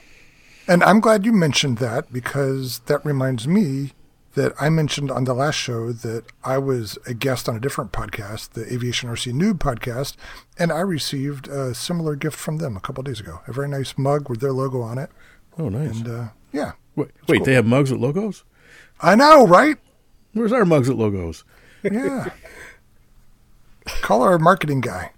[0.67, 3.93] And I'm glad you mentioned that because that reminds me
[4.35, 7.91] that I mentioned on the last show that I was a guest on a different
[7.91, 10.15] podcast, the Aviation RC Noob podcast,
[10.57, 13.41] and I received a similar gift from them a couple days ago.
[13.47, 15.09] A very nice mug with their logo on it.
[15.57, 15.97] Oh, nice.
[15.97, 16.73] And uh, yeah.
[16.95, 17.45] wait, wait cool.
[17.45, 18.43] they have mugs with logos?
[19.01, 19.77] I know, right?
[20.33, 21.43] Where's our mugs with logos?
[21.83, 22.29] Yeah.
[24.01, 25.11] Call our marketing guy.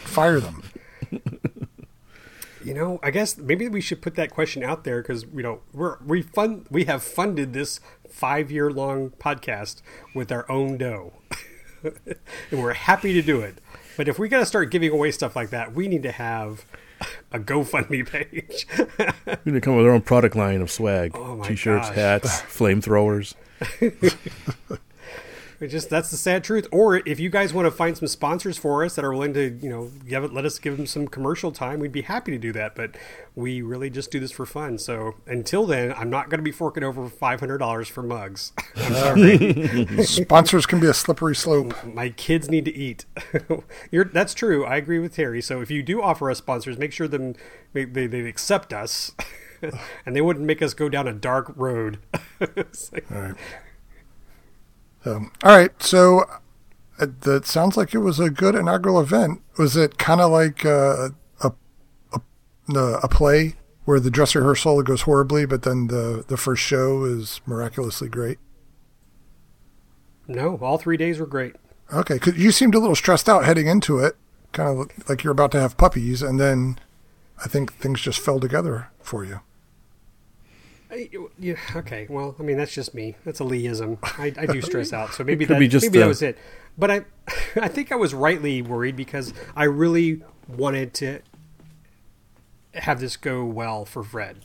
[0.00, 0.62] Fire them.
[2.64, 5.60] You know, I guess maybe we should put that question out there because you know
[5.72, 9.80] we're we fund we have funded this five year long podcast
[10.14, 11.12] with our own dough,
[11.82, 13.58] and we're happy to do it.
[13.96, 16.66] But if we got to start giving away stuff like that, we need to have
[17.32, 18.66] a GoFundMe page.
[19.26, 21.96] We need to come with our own product line of swag: Oh t-shirts, gosh.
[21.96, 23.34] hats, flamethrowers.
[25.60, 26.68] It just that's the sad truth.
[26.70, 29.58] Or if you guys want to find some sponsors for us that are willing to,
[29.60, 32.38] you know, give it, let us give them some commercial time, we'd be happy to
[32.38, 32.76] do that.
[32.76, 32.96] But
[33.34, 34.78] we really just do this for fun.
[34.78, 38.52] So until then, I'm not going to be forking over five hundred dollars for mugs.
[38.76, 40.04] I'm sorry.
[40.04, 41.74] Sponsors can be a slippery slope.
[41.84, 43.04] My kids need to eat.
[43.90, 44.64] You're, that's true.
[44.64, 45.42] I agree with Terry.
[45.42, 47.34] So if you do offer us sponsors, make sure them
[47.72, 49.10] they, they, they accept us,
[50.06, 51.98] and they wouldn't make us go down a dark road.
[52.38, 53.34] Like- All right.
[55.04, 55.80] Um, all right.
[55.82, 56.24] So
[57.00, 59.40] uh, that sounds like it was a good inaugural event.
[59.58, 61.10] Was it kind of like uh,
[61.42, 61.52] a,
[62.12, 62.20] a
[63.02, 63.54] a play
[63.84, 68.38] where the dress rehearsal goes horribly, but then the the first show is miraculously great?
[70.26, 71.56] no, all three days were great.
[71.92, 74.16] Okay, 'cause you seemed a little stressed out heading into it,
[74.52, 76.78] kind of like you're about to have puppies, and then
[77.42, 79.40] I think things just fell together for you.
[80.90, 81.08] I-
[81.38, 82.06] Yeah, okay.
[82.08, 83.16] Well, I mean, that's just me.
[83.24, 83.98] That's a Leeism.
[84.18, 86.38] I, I do stress out, so maybe that maybe the- that was it.
[86.76, 87.04] But I,
[87.56, 91.20] I think I was rightly worried because I really wanted to
[92.74, 94.38] have this go well for Fred.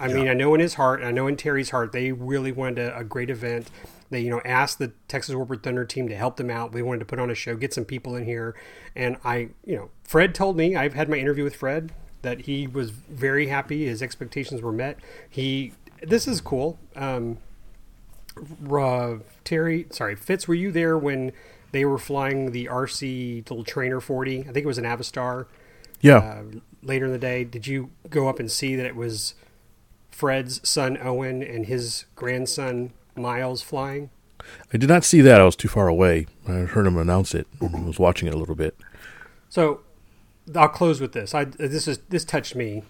[0.00, 2.78] I mean, I know in his heart, I know in Terry's heart, they really wanted
[2.78, 3.68] a, a great event.
[4.10, 6.70] They, you know, asked the Texas Warbird Thunder team to help them out.
[6.72, 8.54] They wanted to put on a show, get some people in here,
[8.94, 11.92] and I, you know, Fred told me I've had my interview with Fred
[12.22, 13.86] that he was very happy.
[13.86, 14.98] His expectations were met.
[15.28, 15.72] He,
[16.02, 16.78] this is cool.
[16.96, 17.38] Um,
[18.70, 21.32] uh, Terry, sorry, Fitz, were you there when
[21.72, 24.40] they were flying the RC little trainer 40?
[24.40, 25.46] I think it was an Avistar
[26.00, 26.42] Yeah, uh,
[26.82, 27.44] later in the day.
[27.44, 29.34] Did you go up and see that it was
[30.10, 34.10] Fred's son Owen and his grandson Miles flying?
[34.72, 35.40] I did not see that.
[35.40, 36.26] I was too far away.
[36.46, 38.76] I heard him announce it I was watching it a little bit.
[39.48, 39.80] So
[40.54, 41.34] I'll close with this.
[41.34, 42.82] I this is this touched me,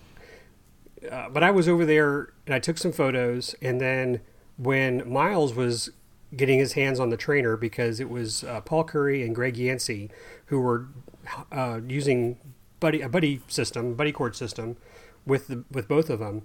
[1.10, 4.20] uh, but I was over there and I took some photos, and then
[4.56, 5.90] when Miles was
[6.36, 10.10] getting his hands on the trainer because it was uh, Paul Curry and Greg Yancey
[10.46, 10.88] who were
[11.50, 12.38] uh, using
[12.80, 14.76] buddy a buddy system, buddy cord system,
[15.26, 16.42] with the with both of them.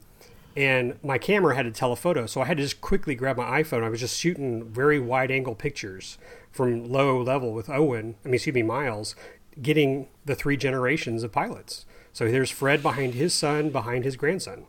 [0.56, 3.84] And my camera had a telephoto, so I had to just quickly grab my iPhone.
[3.84, 6.20] I was just shooting very wide angle pictures
[6.52, 8.16] from low level with Owen.
[8.24, 9.16] I mean, excuse me, Miles,
[9.60, 11.86] getting the three generations of pilots.
[12.14, 14.66] So there's Fred behind his son, behind his grandson.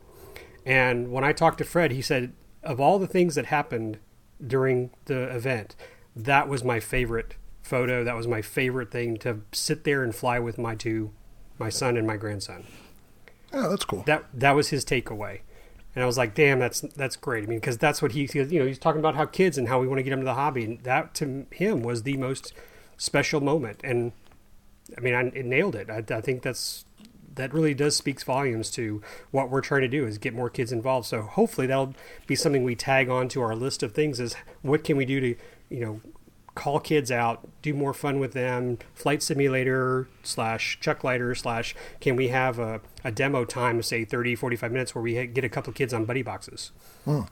[0.66, 3.98] And when I talked to Fred, he said, of all the things that happened
[4.44, 5.76] during the event,
[6.16, 8.02] that was my favorite photo.
[8.02, 11.12] That was my favorite thing to sit there and fly with my two,
[11.58, 12.64] my son and my grandson.
[13.52, 14.02] Oh, that's cool.
[14.06, 15.40] That that was his takeaway.
[15.94, 18.58] And I was like, "Damn, that's that's great." I mean, because that's what he, you
[18.58, 20.34] know, he's talking about how kids and how we want to get them to the
[20.34, 22.52] hobby, and that to him was the most
[22.96, 23.80] special moment.
[23.84, 24.12] And
[24.98, 25.88] I mean, I, it nailed it.
[25.88, 26.84] I, I think that's
[27.34, 30.72] that really does speaks volumes to what we're trying to do is get more kids
[30.72, 31.06] involved.
[31.06, 31.94] So hopefully that'll
[32.26, 35.20] be something we tag on to our list of things is what can we do
[35.20, 35.34] to,
[35.68, 36.00] you know,
[36.54, 42.14] call kids out, do more fun with them, flight simulator slash chuck glider slash can
[42.16, 45.48] we have a, a demo time of say 30, 45 minutes where we get a
[45.48, 46.70] couple of kids on buddy boxes.
[47.04, 47.22] Hmm.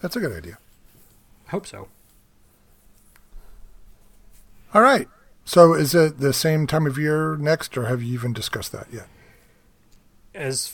[0.00, 0.58] That's a good idea.
[1.46, 1.88] I hope so.
[4.72, 5.08] All right.
[5.44, 8.86] So is it the same time of year next, or have you even discussed that
[8.90, 9.06] yet?
[10.34, 10.72] As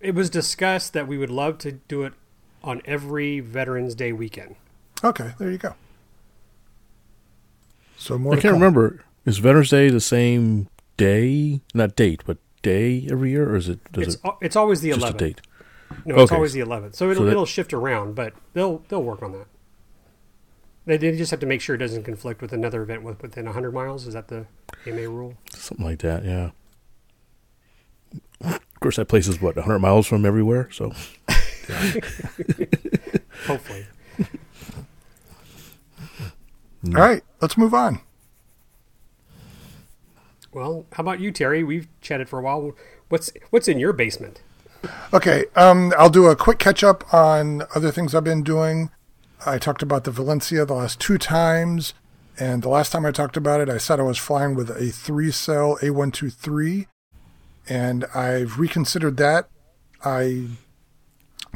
[0.00, 2.12] it was discussed that we would love to do it
[2.62, 4.56] on every Veterans Day weekend.
[5.02, 5.74] Okay, there you go.
[7.96, 8.32] So more.
[8.32, 8.54] I can't come.
[8.54, 9.04] remember.
[9.26, 11.60] Is Veterans Day the same day?
[11.74, 13.80] Not date, but day every year, or is it?
[13.92, 15.16] Does It's it it's always the 11th.
[15.18, 15.40] date?
[16.04, 16.94] No, it's always the 11th.
[16.94, 19.46] So it'll So that- it'll shift around, but they'll they'll work on that.
[20.86, 23.44] They, they just have to make sure it doesn't conflict with another event with, within
[23.44, 24.06] 100 miles.
[24.06, 24.46] Is that the
[24.86, 25.34] AMA rule?
[25.52, 26.24] Something like that.
[26.24, 26.50] Yeah.
[28.42, 30.68] Of course, that place is what 100 miles from everywhere.
[30.72, 30.92] So
[33.46, 33.86] Hopefully.
[36.86, 38.00] All right, let's move on.
[40.52, 41.62] Well, how about you, Terry?
[41.62, 42.74] We've chatted for a while.
[43.08, 44.40] What's what's in your basement?
[45.12, 48.90] Okay, um, I'll do a quick catch up on other things I've been doing.
[49.44, 51.92] I talked about the Valencia the last two times,
[52.38, 54.90] and the last time I talked about it, I said I was flying with a
[54.90, 56.86] three cell A123,
[57.70, 59.48] and I've reconsidered that.
[60.04, 60.48] I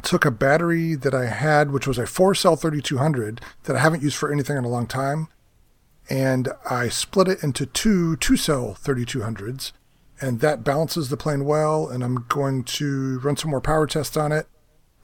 [0.01, 4.01] took a battery that I had, which was a four cell 3200 that I haven't
[4.01, 5.27] used for anything in a long time,
[6.09, 9.71] and I split it into two two cell 3200s
[10.21, 11.87] and that balances the plane well.
[11.87, 14.47] And I'm going to run some more power tests on it.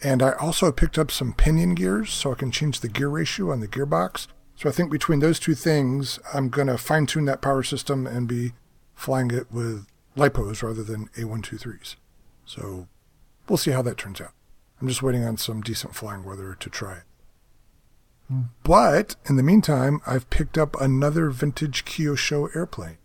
[0.03, 3.51] And I also picked up some pinion gears so I can change the gear ratio
[3.51, 4.27] on the gearbox.
[4.55, 8.07] So I think between those two things, I'm going to fine tune that power system
[8.07, 8.53] and be
[8.95, 9.85] flying it with
[10.17, 11.95] LiPos rather than A123s.
[12.45, 12.87] So
[13.47, 14.33] we'll see how that turns out.
[14.81, 17.03] I'm just waiting on some decent flying weather to try it.
[18.63, 22.97] But in the meantime, I've picked up another vintage Kyosho airplane.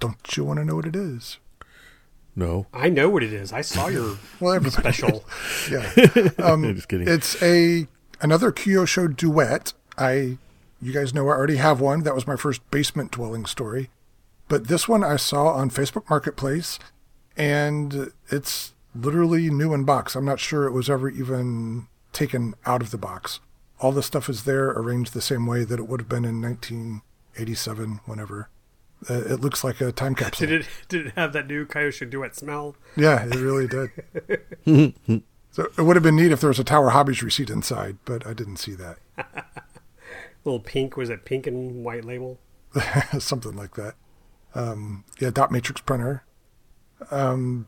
[0.00, 1.38] Don't you want to know what it is?
[2.34, 2.66] No.
[2.72, 3.52] I know what it is.
[3.52, 5.24] I saw your Well, everybody- special.
[5.70, 6.30] Yeah.
[6.38, 7.06] Um, Just kidding.
[7.08, 7.86] It's a
[8.20, 9.74] another Kyosho duet.
[9.98, 10.38] I,
[10.80, 12.04] you guys know I already have one.
[12.04, 13.90] That was my first basement dwelling story.
[14.48, 16.78] But this one I saw on Facebook Marketplace,
[17.36, 20.16] and it's literally new in box.
[20.16, 23.40] I'm not sure it was ever even taken out of the box.
[23.80, 26.40] All the stuff is there, arranged the same way that it would have been in
[26.40, 28.48] 1987, whenever.
[29.08, 30.46] Uh, it looks like a time capsule.
[30.48, 32.74] Did it did it have that new Kyosho duet smell?
[32.96, 33.90] Yeah, it really did.
[35.52, 38.26] so it would have been neat if there was a Tower Hobbies receipt inside, but
[38.26, 38.98] I didn't see that.
[40.44, 42.38] little pink was it pink and white label?
[43.18, 43.94] Something like that.
[44.54, 46.24] Um, yeah, dot matrix printer.
[47.10, 47.66] Um,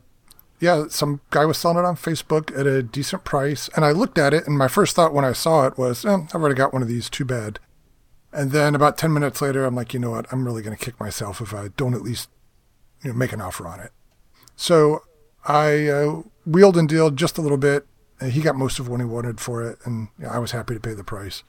[0.59, 4.17] yeah, some guy was selling it on Facebook at a decent price, and I looked
[4.17, 6.71] at it, and my first thought when I saw it was, eh, I've already got
[6.73, 7.09] one of these.
[7.09, 7.59] Too bad.
[8.31, 10.31] And then about ten minutes later, I'm like, you know what?
[10.31, 12.29] I'm really going to kick myself if I don't at least
[13.03, 13.91] you know, make an offer on it.
[14.55, 15.03] So
[15.45, 17.87] I uh, wheeled and dealed just a little bit.
[18.19, 20.51] and He got most of what he wanted for it, and you know, I was
[20.51, 21.43] happy to pay the price.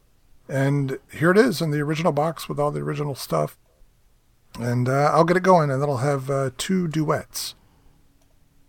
[0.49, 3.57] And here it is in the original box with all the original stuff.
[4.59, 7.55] And uh, I'll get it going, and that'll have uh, two duets.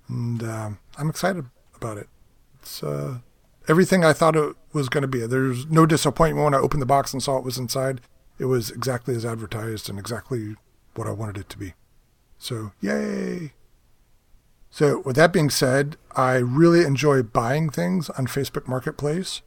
[0.07, 1.45] And um, I'm excited
[1.75, 2.07] about it.
[2.61, 3.19] It's uh,
[3.67, 5.25] everything I thought it was going to be.
[5.25, 8.01] There's no disappointment when I opened the box and saw it was inside.
[8.39, 10.55] It was exactly as advertised and exactly
[10.95, 11.73] what I wanted it to be.
[12.37, 13.53] So, yay!
[14.69, 19.41] So, with that being said, I really enjoy buying things on Facebook Marketplace.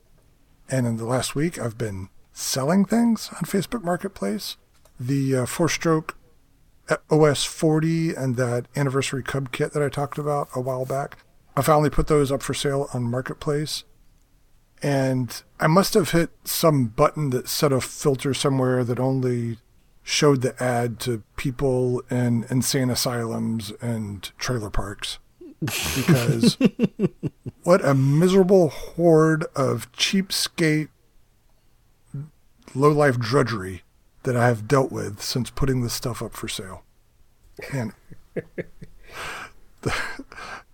[0.69, 4.57] And in the last week, I've been selling things on Facebook Marketplace.
[4.99, 6.17] The uh, four stroke
[7.11, 11.19] OS 40 and that anniversary Cub kit that I talked about a while back.
[11.57, 13.85] I finally put those up for sale on Marketplace.
[14.83, 19.59] And I must have hit some button that set a filter somewhere that only
[20.03, 25.19] showed the ad to people in insane asylums and trailer parks.
[25.61, 26.59] Because
[27.63, 30.89] what a miserable horde of cheapskate,
[32.75, 33.83] low life drudgery
[34.27, 36.83] that I have dealt with since putting this stuff up for sale.
[37.73, 37.93] And
[39.83, 39.95] the,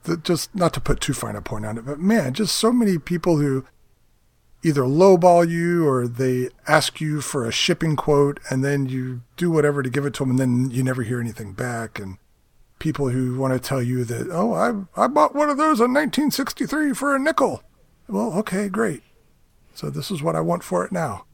[0.05, 2.73] the, just not to put too fine a point on it, but man, just so
[2.73, 3.65] many people who
[4.65, 9.51] either lowball you or they ask you for a shipping quote and then you do
[9.51, 11.99] whatever to give it to them and then you never hear anything back.
[11.99, 12.17] And
[12.79, 15.93] people who want to tell you that, oh, I, I bought one of those in
[15.93, 17.63] 1963 for a nickel.
[18.09, 19.03] Well, okay, great.
[19.75, 21.27] So this is what I want for it now.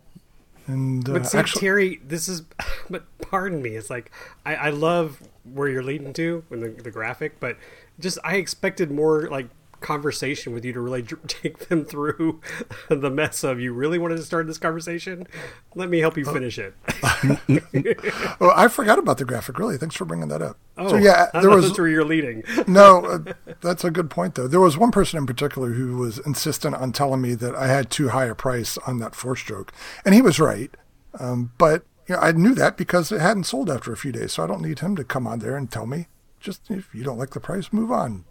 [0.69, 2.43] And uh, But see, actually, Terry, this is.
[2.91, 3.71] But pardon me.
[3.71, 4.11] It's like
[4.47, 7.57] I, I love where you're leading to in the, the graphic, but
[7.99, 9.49] just I expected more like
[9.81, 12.41] conversation with you to really take them through
[12.89, 15.27] the mess of you really wanted to start this conversation.
[15.75, 16.75] Let me help you finish it.
[18.41, 19.59] oh, I forgot about the graphic.
[19.59, 20.59] Really, thanks for bringing that up.
[20.77, 22.43] Oh, so yeah, there was where you're leading.
[22.67, 23.05] no.
[23.05, 24.49] Uh, that's a good point, though.
[24.49, 27.91] There was one person in particular who was insistent on telling me that I had
[27.91, 29.73] too high a price on that four stroke,
[30.05, 30.71] and he was right.
[31.19, 34.33] Um, but you know, I knew that because it hadn't sold after a few days,
[34.33, 36.09] so I don't need him to come on there and tell me.
[36.41, 38.25] Just if you don't like the price, move on,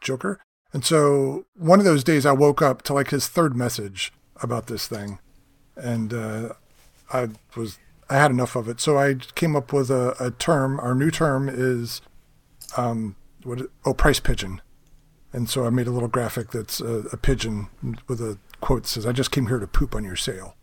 [0.00, 0.40] Joker.
[0.76, 4.12] And so one of those days, I woke up to like his third message
[4.42, 5.20] about this thing,
[5.74, 6.50] and uh,
[7.10, 7.78] I was
[8.10, 8.78] I had enough of it.
[8.78, 10.78] So I came up with a, a term.
[10.78, 12.02] Our new term is
[12.76, 13.62] um, what?
[13.86, 14.60] Oh, price pigeon.
[15.32, 17.68] And so I made a little graphic that's a, a pigeon
[18.06, 20.56] with a quote that says, "I just came here to poop on your sale."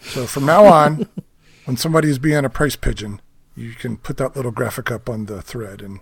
[0.00, 1.08] So from now on,
[1.66, 3.20] when somebody's being a price pigeon,
[3.54, 6.00] you can put that little graphic up on the thread and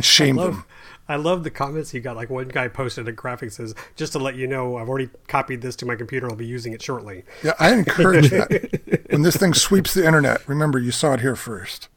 [0.00, 0.64] shame love- them.
[1.08, 2.16] I love the comments you got.
[2.16, 5.62] Like one guy posted a graphic says, "Just to let you know, I've already copied
[5.62, 6.28] this to my computer.
[6.28, 9.06] I'll be using it shortly." Yeah, I encourage that.
[9.10, 11.88] When this thing sweeps the internet, remember you saw it here first.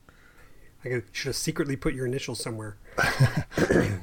[0.83, 2.77] I should have secretly put your initials somewhere.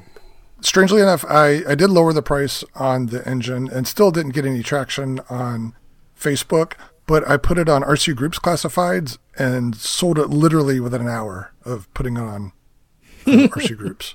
[0.60, 4.44] Strangely enough, I, I did lower the price on the engine and still didn't get
[4.44, 5.74] any traction on
[6.18, 6.74] Facebook,
[7.06, 11.52] but I put it on RC Groups Classifieds and sold it literally within an hour
[11.64, 12.52] of putting it on
[13.24, 14.14] RC Groups.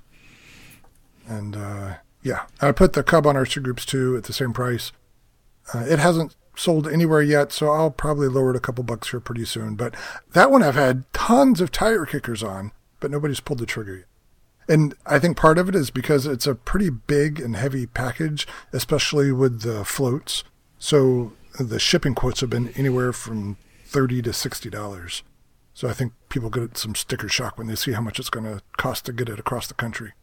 [1.28, 4.92] And uh, yeah, I put the Cub on RC Groups too at the same price.
[5.74, 9.20] Uh, it hasn't sold anywhere yet, so I'll probably lower it a couple bucks here
[9.20, 9.76] pretty soon.
[9.76, 9.96] But
[10.34, 14.06] that one I've had tons of tire kickers on, but nobody's pulled the trigger yet.
[14.68, 18.48] And I think part of it is because it's a pretty big and heavy package,
[18.72, 20.44] especially with the floats.
[20.80, 25.24] So the shipping quotes have been anywhere from thirty to sixty dollars.
[25.74, 28.46] So I think people get some sticker shock when they see how much it's going
[28.46, 30.14] to cost to get it across the country.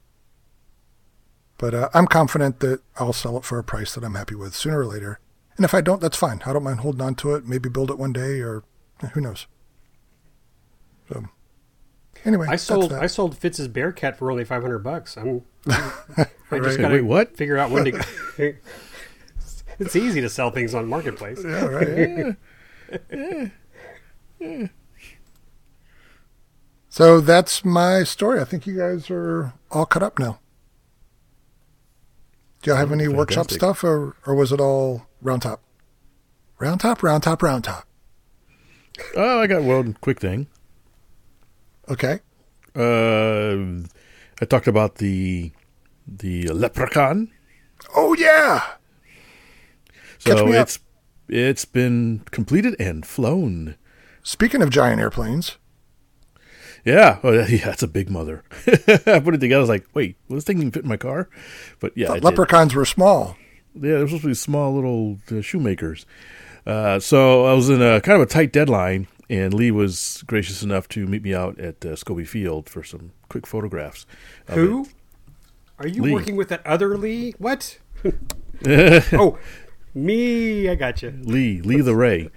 [1.61, 4.55] But uh, I'm confident that I'll sell it for a price that I'm happy with
[4.55, 5.21] sooner or later.
[5.57, 6.41] And if I don't, that's fine.
[6.47, 7.47] I don't mind holding on to it.
[7.47, 8.65] Maybe build it one day, or
[9.13, 9.47] who knows.
[11.13, 11.27] So
[12.25, 15.17] Anyway, I sold I sold Fitz's Bearcat for only five hundred bucks.
[15.19, 15.93] I'm, I'm
[16.51, 17.37] I just gotta Wait, what?
[17.37, 18.05] figure out when to.
[19.79, 21.43] it's easy to sell things on marketplace.
[21.45, 22.37] Yeah, right.
[23.13, 23.49] yeah.
[24.41, 24.67] Yeah.
[26.89, 28.41] So that's my story.
[28.41, 30.40] I think you guys are all cut up now.
[32.63, 33.19] Do y'all have any Fantastic.
[33.19, 35.63] workshop stuff, or or was it all round top?
[36.59, 37.87] Round top, round top, round top.
[39.17, 40.47] Oh, I got one quick thing.
[41.89, 42.21] Okay.
[42.77, 43.87] Uh,
[44.41, 45.53] I talked about the
[46.07, 47.31] the leprechaun.
[47.97, 48.63] Oh yeah.
[50.19, 50.83] So it's up.
[51.29, 53.77] it's been completed and flown.
[54.23, 55.57] Speaking of giant airplanes.
[56.85, 58.43] Yeah, oh, yeah, that's a big mother.
[58.67, 59.57] I put it together.
[59.57, 61.29] I was like, wait, will this thing even fit in my car?
[61.79, 62.79] But yeah, leprechauns did.
[62.79, 63.37] were small.
[63.75, 66.07] Yeah, they're supposed to be small little uh, shoemakers.
[66.67, 70.63] Uh, so I was in a kind of a tight deadline, and Lee was gracious
[70.63, 74.07] enough to meet me out at uh, Scobie Field for some quick photographs.
[74.49, 74.87] Who?
[75.79, 76.13] Are you Lee.
[76.13, 77.35] working with that other Lee?
[77.39, 77.79] What?
[78.67, 79.39] oh,
[79.95, 80.69] me.
[80.69, 81.11] I got you.
[81.23, 81.63] Lee.
[81.63, 82.29] Lee the Ray.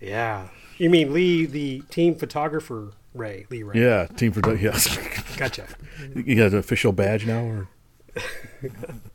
[0.00, 0.48] Yeah.
[0.78, 3.46] You mean Lee, the team photographer Ray?
[3.48, 3.80] Lee Ray.
[3.80, 4.62] Yeah, team photographer.
[4.62, 5.36] Yes.
[5.36, 5.66] Gotcha.
[6.14, 7.68] You got an official badge now, or?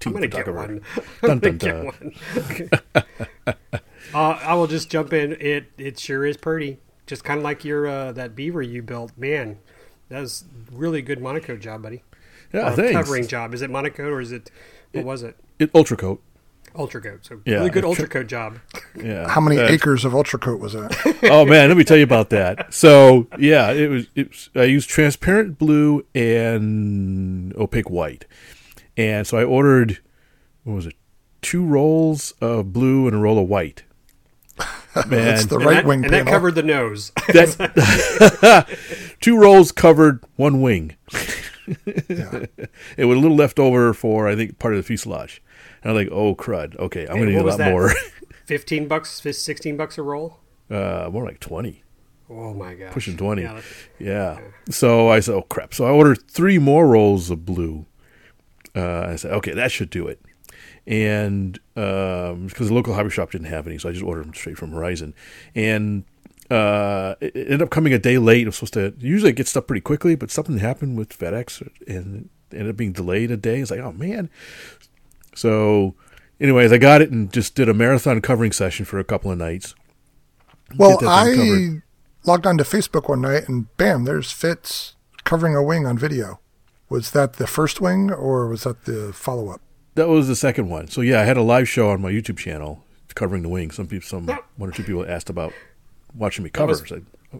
[0.05, 0.81] I'm gonna get one.
[1.23, 2.13] I'm gonna get one.
[4.13, 5.33] uh, I will just jump in.
[5.39, 9.11] It it sure is pretty just kind of like your uh, that beaver you built.
[9.17, 9.59] Man,
[10.09, 12.03] that was really good MonoKote job, buddy.
[12.53, 12.93] Yeah, thanks.
[12.93, 13.53] Covering job.
[13.53, 14.49] Is it MonoKote or is it
[14.91, 15.35] what it, was it?
[15.59, 16.19] It UltraCote.
[16.79, 17.25] UltraCote.
[17.25, 18.59] So yeah, really good UltraCote job.
[18.95, 19.27] Yeah.
[19.27, 21.19] How many acres of UltraCote was that?
[21.31, 22.73] oh man, let me tell you about that.
[22.73, 24.07] So yeah, it was.
[24.15, 28.25] It was, I used transparent blue and opaque white,
[28.97, 29.99] and so I ordered
[30.63, 30.95] what was it?
[31.41, 33.83] Two rolls of blue and a roll of white
[35.07, 37.11] Man, it's the right wing, and that covered the nose.
[37.29, 38.67] That,
[39.21, 40.95] two rolls covered one wing.
[41.85, 42.45] yeah.
[42.97, 45.41] It was a little left over for I think part of the fuselage.
[45.83, 46.77] And I'm like, oh crud.
[46.77, 47.71] Okay, I'm going to need a lot that?
[47.71, 47.91] more.
[48.45, 50.39] Fifteen bucks, sixteen bucks a roll.
[50.69, 51.83] Uh, more like twenty.
[52.29, 53.43] Oh my god, pushing twenty.
[53.43, 53.61] Yeah,
[53.99, 54.39] yeah.
[54.69, 55.73] So I said, oh crap.
[55.73, 57.85] So I ordered three more rolls of blue.
[58.75, 60.21] Uh, I said, okay, that should do it
[60.87, 64.33] and because um, the local hobby shop didn't have any, so I just ordered them
[64.33, 65.13] straight from Horizon,
[65.53, 66.03] and
[66.49, 68.47] uh, it ended up coming a day late.
[68.47, 72.55] I'm supposed to usually get stuff pretty quickly, but something happened with FedEx and it
[72.55, 73.59] ended up being delayed a day.
[73.59, 74.29] It's like, oh man.
[75.35, 75.95] So,
[76.39, 79.37] anyways, I got it and just did a marathon covering session for a couple of
[79.37, 79.75] nights.
[80.77, 81.81] Well, I covered.
[82.25, 86.39] logged onto Facebook one night and bam, there's Fitz covering a wing on video.
[86.89, 89.61] Was that the first wing or was that the follow up?
[89.95, 90.87] That was the second one.
[90.87, 92.83] So yeah, I had a live show on my YouTube channel
[93.15, 93.71] covering the wing.
[93.71, 94.27] Some people, some
[94.57, 95.53] one or two people asked about
[96.15, 96.71] watching me cover.
[96.71, 96.93] Was,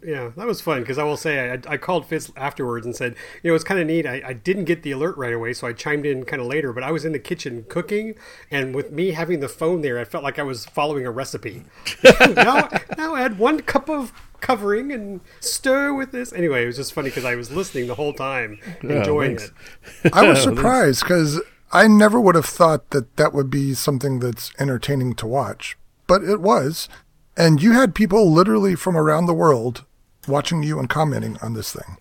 [0.04, 3.16] yeah, that was fun because I will say I, I, called Fitz afterwards and said,
[3.42, 4.06] you know, it's kind of neat.
[4.06, 6.72] I, I, didn't get the alert right away, so I chimed in kind of later.
[6.72, 8.14] But I was in the kitchen cooking,
[8.52, 11.64] and with me having the phone there, I felt like I was following a recipe.
[12.20, 16.32] now, now add one cup of covering and stir with this.
[16.32, 19.50] Anyway, it was just funny because I was listening the whole time, enjoying it.
[20.12, 21.40] I was surprised because
[21.72, 25.76] I never would have thought that that would be something that's entertaining to watch,
[26.06, 26.88] but it was.
[27.40, 29.84] And you had people literally from around the world
[30.28, 31.96] watching you and commenting on this thing.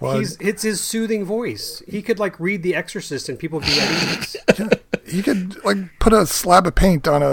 [0.00, 1.82] Well, He's, it's his soothing voice.
[1.88, 4.36] He could like read The Exorcist and people be at ease.
[4.58, 4.68] yeah,
[5.04, 7.32] he could like put a slab of paint on a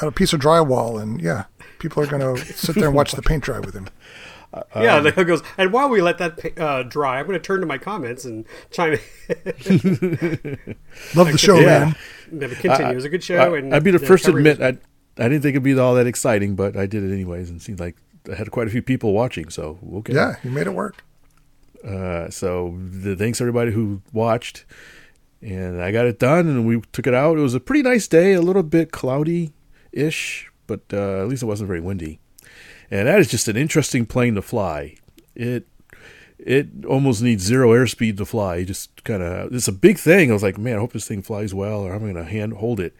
[0.00, 1.44] on a piece of drywall, and yeah,
[1.78, 3.88] people are going to sit there and watch the paint dry with him.
[4.76, 5.42] yeah, the goes.
[5.58, 8.44] And while we let that uh, dry, I'm going to turn to my comments and
[8.70, 8.98] chime.
[9.28, 9.38] in.
[11.16, 11.66] Love the show, Yeah.
[11.66, 11.96] man.
[12.30, 12.92] Then we continue.
[12.92, 13.38] it was a good show.
[13.38, 14.78] I, and I'd be the first to admit was- I
[15.18, 17.62] I didn't think it'd be all that exciting, but I did it anyways, and it
[17.62, 17.96] seemed like
[18.30, 19.48] I had quite a few people watching.
[19.48, 21.04] So okay, Yeah, you made it work.
[21.86, 24.64] Uh, so the, thanks everybody who watched,
[25.42, 27.36] and I got it done, and we took it out.
[27.36, 29.52] It was a pretty nice day, a little bit cloudy
[29.92, 32.20] ish, but uh, at least it wasn't very windy.
[32.90, 34.96] And that is just an interesting plane to fly.
[35.34, 35.66] It
[36.38, 38.56] it almost needs zero airspeed to fly.
[38.56, 40.30] You just kind of it's a big thing.
[40.30, 42.54] I was like, man, I hope this thing flies well, or I'm going to hand
[42.54, 42.94] hold it.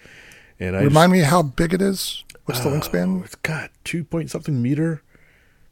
[0.60, 2.24] And I Remind me how big it is.
[2.44, 3.24] What's the just, wingspan?
[3.24, 5.02] It's got two point something meter,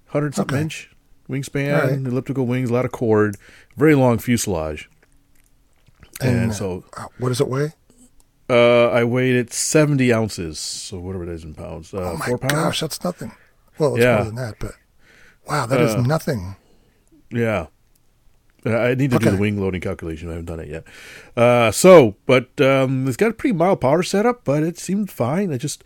[0.06, 0.62] hundred something Okay.
[0.62, 0.90] inch
[1.28, 1.92] wingspan, right.
[1.92, 3.36] elliptical wings, a lot of cord,
[3.76, 4.90] very long fuselage.
[6.20, 7.72] And, And, so Uh, what does it weigh?
[8.50, 12.26] uh, I weighed it seventy ounces, so whatever it is in pounds, uh, Oh my
[12.26, 12.52] four pounds.
[12.54, 13.32] gosh, that's nothing.
[13.78, 14.16] Well, it's Yeah.
[14.16, 14.72] more than that, but
[15.46, 16.56] wow, that is Uh, nothing.
[17.30, 17.66] Yeah.
[18.64, 20.28] Uh, I need to do the wing loading calculation.
[20.28, 20.84] I haven't done it yet.
[21.36, 25.52] Uh, so, but um, it's got a pretty mild power setup, but it seemed fine.
[25.52, 25.82] I just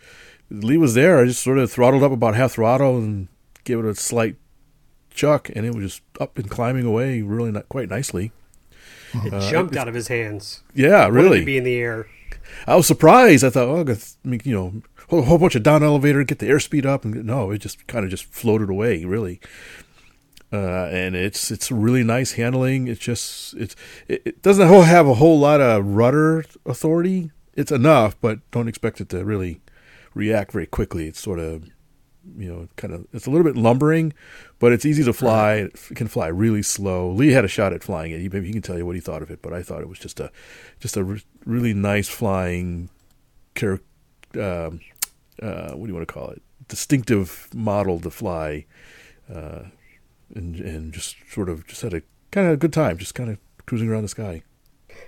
[0.49, 1.19] Lee was there.
[1.19, 3.27] I just sort of throttled up about half throttle and
[3.63, 4.35] gave it a slight
[5.09, 8.31] chuck, and it was just up and climbing away really not quite nicely.
[9.25, 10.61] It uh, jumped out of his hands.
[10.73, 11.43] Yeah, really.
[11.43, 12.07] be in the air.
[12.65, 13.43] I was surprised.
[13.43, 16.47] I thought, oh, I mean, you know, whole, whole bunch of down elevator, get the
[16.49, 19.39] airspeed up, and no, it just kind of just floated away, really.
[20.51, 22.87] Uh, and it's it's really nice handling.
[22.87, 23.75] It's just it's
[24.07, 27.31] it, it doesn't have a whole lot of rudder authority.
[27.53, 29.59] It's enough, but don't expect it to really
[30.13, 31.07] react very quickly.
[31.07, 31.65] It's sort of
[32.37, 34.13] you know kind of it's a little bit lumbering,
[34.59, 35.55] but it's easy to fly.
[35.55, 37.09] It can fly really slow.
[37.11, 38.21] Lee had a shot at flying it.
[38.21, 39.89] He, maybe he can tell you what he thought of it, but I thought it
[39.89, 40.31] was just a
[40.79, 42.89] just a re- really nice flying,
[43.55, 43.81] char-
[44.35, 44.79] um,
[45.41, 46.41] uh, what do you want to call it?
[46.67, 48.65] Distinctive model to fly,
[49.33, 49.63] uh,
[50.35, 52.01] and and just sort of just had a
[52.31, 54.43] kind of a good time, just kind of cruising around the sky.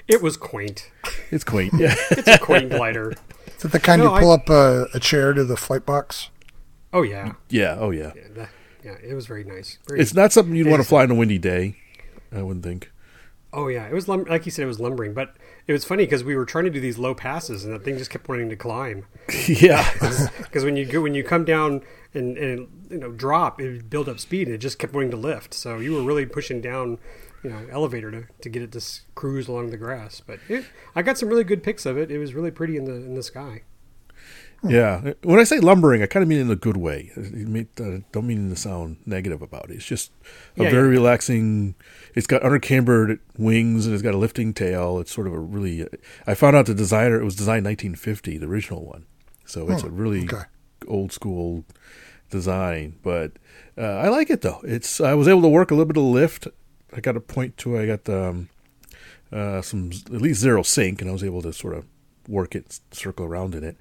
[0.07, 0.91] It was quaint.
[1.31, 1.95] It's quaint, yeah.
[2.11, 3.13] It's a quaint glider.
[3.57, 5.85] Is it the kind No, you pull I- up a, a chair to the flight
[5.85, 6.29] box?
[6.93, 8.11] Oh yeah, yeah, oh yeah.
[8.15, 8.49] yeah, that,
[8.83, 8.95] yeah.
[9.03, 9.77] It was very nice.
[9.87, 11.75] Very, It's not something you'd want to fly on a windy day.
[12.31, 12.91] I wouldn't think.
[13.53, 14.63] oh yeah, it was lum- like you said.
[14.63, 15.35] It was lumbering, but
[15.69, 17.95] it was funny because we were trying to do these low passes, and that thing
[17.95, 19.05] just kept wanting to climb.
[19.47, 19.87] yeah,
[20.39, 23.87] Because when you go when you come down and, and you know drop, it would
[23.87, 25.53] build up speed, and it just kept wanting to lift.
[25.53, 26.97] So you were really pushing down,
[27.43, 28.83] you know, elevator to, to get it to
[29.13, 30.23] cruise along the grass.
[30.25, 30.65] But it,
[30.95, 32.09] I got some really good pics of it.
[32.09, 33.61] It was really pretty in the in the sky.
[34.63, 35.13] Yeah.
[35.23, 37.11] When I say lumbering, I kind of mean in a good way.
[37.15, 39.75] I uh, don't mean to sound negative about it.
[39.75, 40.11] It's just
[40.57, 40.99] a Yeah, very yeah.
[40.99, 41.75] relaxing.
[42.15, 44.99] It's got undercambered wings and it's got a lifting tail.
[44.99, 45.87] It's sort of a really.
[46.27, 47.19] I found out the designer.
[47.19, 49.05] It was designed 1950, the original one.
[49.45, 50.43] So it's a really okay.
[50.87, 51.65] old school
[52.29, 53.31] design, but
[53.75, 54.61] uh, I like it though.
[54.63, 56.47] It's I was able to work a little bit of lift.
[56.93, 58.49] I got a point to I got um,
[59.31, 61.85] uh, some at least zero sink, and I was able to sort of
[62.27, 63.77] work it, circle around in it.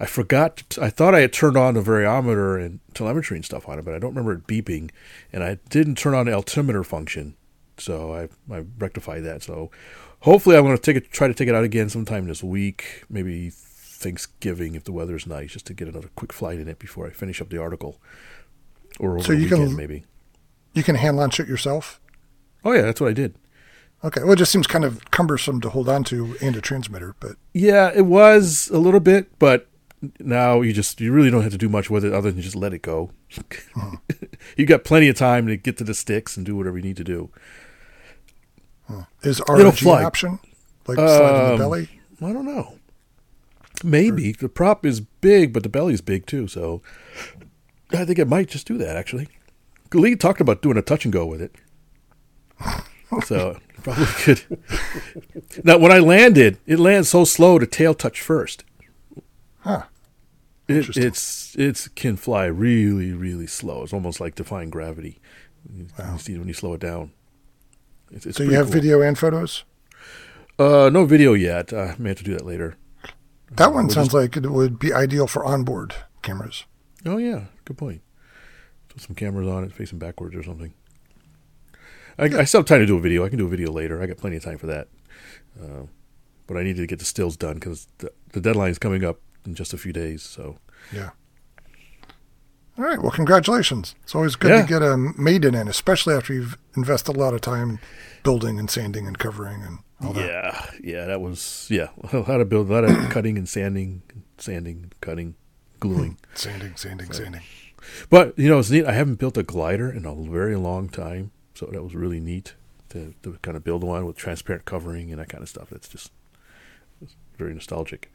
[0.00, 0.76] I forgot.
[0.80, 3.94] I thought I had turned on the variometer and telemetry and stuff on it, but
[3.94, 4.90] I don't remember it beeping,
[5.32, 7.34] and I didn't turn on the altimeter function,
[7.78, 9.42] so I I rectified that.
[9.42, 9.70] So
[10.20, 13.04] hopefully, I'm going to take it, try to take it out again sometime this week,
[13.08, 17.06] maybe Thanksgiving if the weather's nice, just to get another quick flight in it before
[17.06, 18.00] I finish up the article,
[18.98, 20.04] or over So the you can- maybe.
[20.74, 22.00] You can hand launch it yourself?
[22.64, 23.34] Oh yeah, that's what I did.
[24.02, 24.22] Okay.
[24.22, 27.36] Well, it just seems kind of cumbersome to hold on to and a transmitter, but
[27.52, 29.68] Yeah, it was a little bit, but
[30.18, 32.56] now you just you really don't have to do much with it other than just
[32.56, 33.10] let it go.
[34.56, 36.96] you got plenty of time to get to the sticks and do whatever you need
[36.96, 37.30] to do.
[39.22, 40.38] is It'll ROG an option?
[40.86, 41.88] Like slide in the Um, belly?
[42.20, 42.78] I don't know.
[43.84, 46.46] Maybe the prop is big, but the belly is big too.
[46.48, 46.82] So
[47.92, 48.96] I think it might just do that.
[48.96, 49.28] Actually,
[49.94, 51.54] Lee talked about doing a touch and go with it,
[53.24, 54.42] so probably could.
[55.64, 58.64] now, when I landed, it lands so slow to tail touch first.
[59.60, 59.82] Huh.
[60.68, 63.82] It, it's it's can fly really really slow.
[63.82, 65.20] It's almost like defying gravity.
[65.98, 66.12] Wow.
[66.14, 67.12] you see when you slow it down.
[68.10, 68.74] It's, it's So you have cool.
[68.74, 69.64] video and photos?
[70.58, 71.72] Uh, no video yet.
[71.72, 72.76] Uh, I may have to do that later.
[73.52, 76.64] That one We'll sounds just- like it would be ideal for onboard cameras.
[77.06, 78.00] Oh yeah, good point.
[78.88, 80.74] Put some cameras on it, facing backwards or something.
[82.18, 83.24] I, I still have time to do a video.
[83.24, 84.02] I can do a video later.
[84.02, 84.88] I got plenty of time for that.
[85.60, 85.86] Uh,
[86.46, 89.20] but I need to get the stills done because the, the deadline is coming up
[89.46, 90.22] in just a few days.
[90.22, 90.58] So
[90.92, 91.10] Yeah.
[92.78, 93.00] All right.
[93.02, 93.94] Well, congratulations.
[94.02, 94.62] It's always good Yeah.
[94.62, 97.78] to get um, a maiden in, especially after you've invested a lot of time
[98.22, 100.26] building and sanding and covering and all that.
[100.26, 101.88] yeah, yeah, that was yeah.
[102.12, 104.02] A lot of build, a lot of cutting and sanding,
[104.38, 105.34] sanding, cutting,
[105.80, 106.16] gluing.
[106.34, 107.42] Sanding, sanding, sanding.
[108.08, 108.86] But you know, it's neat.
[108.86, 112.54] I haven't built a glider in a very long time, so that was really neat
[112.90, 115.68] to, to kind of build one with transparent covering and that kind of stuff.
[115.70, 116.10] That's just
[117.36, 118.10] very nostalgic.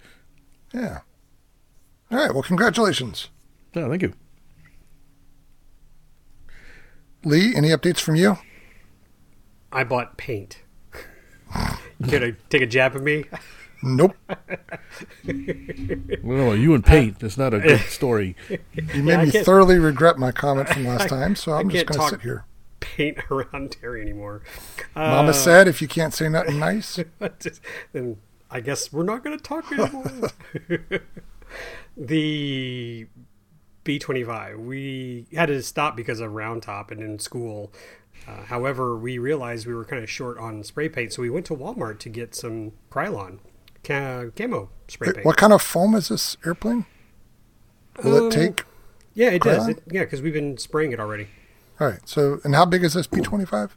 [0.73, 0.99] Yeah.
[2.11, 2.33] All right.
[2.33, 3.29] Well, congratulations,
[3.73, 4.13] Yeah, thank you.
[7.23, 7.55] Lee.
[7.55, 8.37] Any updates from you?
[9.71, 10.61] I bought paint.
[11.99, 13.25] you gonna take a jab at me?
[13.83, 14.15] Nope.
[16.23, 17.19] Well, you and paint.
[17.19, 18.35] That's not a good story.
[18.49, 21.99] You made I me thoroughly regret my comment from last time, so I'm just going
[21.99, 22.45] to sit here.
[22.79, 24.41] Paint around Terry anymore.
[24.95, 26.99] Mama Uh, said, if you can't say nothing nice,
[27.93, 28.17] then
[28.49, 30.31] I guess we're not going to talk anymore.
[31.95, 33.07] the
[33.85, 37.71] B25, we had to stop because of Round Top and in school.
[38.27, 41.45] Uh, however, we realized we were kind of short on spray paint, so we went
[41.45, 43.39] to Walmart to get some Krylon
[43.83, 45.25] ca- camo spray paint.
[45.25, 46.85] what kind of foam is this airplane?
[48.03, 48.65] Will Um, it take?
[49.13, 49.67] Yeah, it does.
[49.69, 51.27] It, yeah, because we've been spraying it already.
[51.79, 51.99] All right.
[52.05, 53.75] So, and how big is this B twenty five?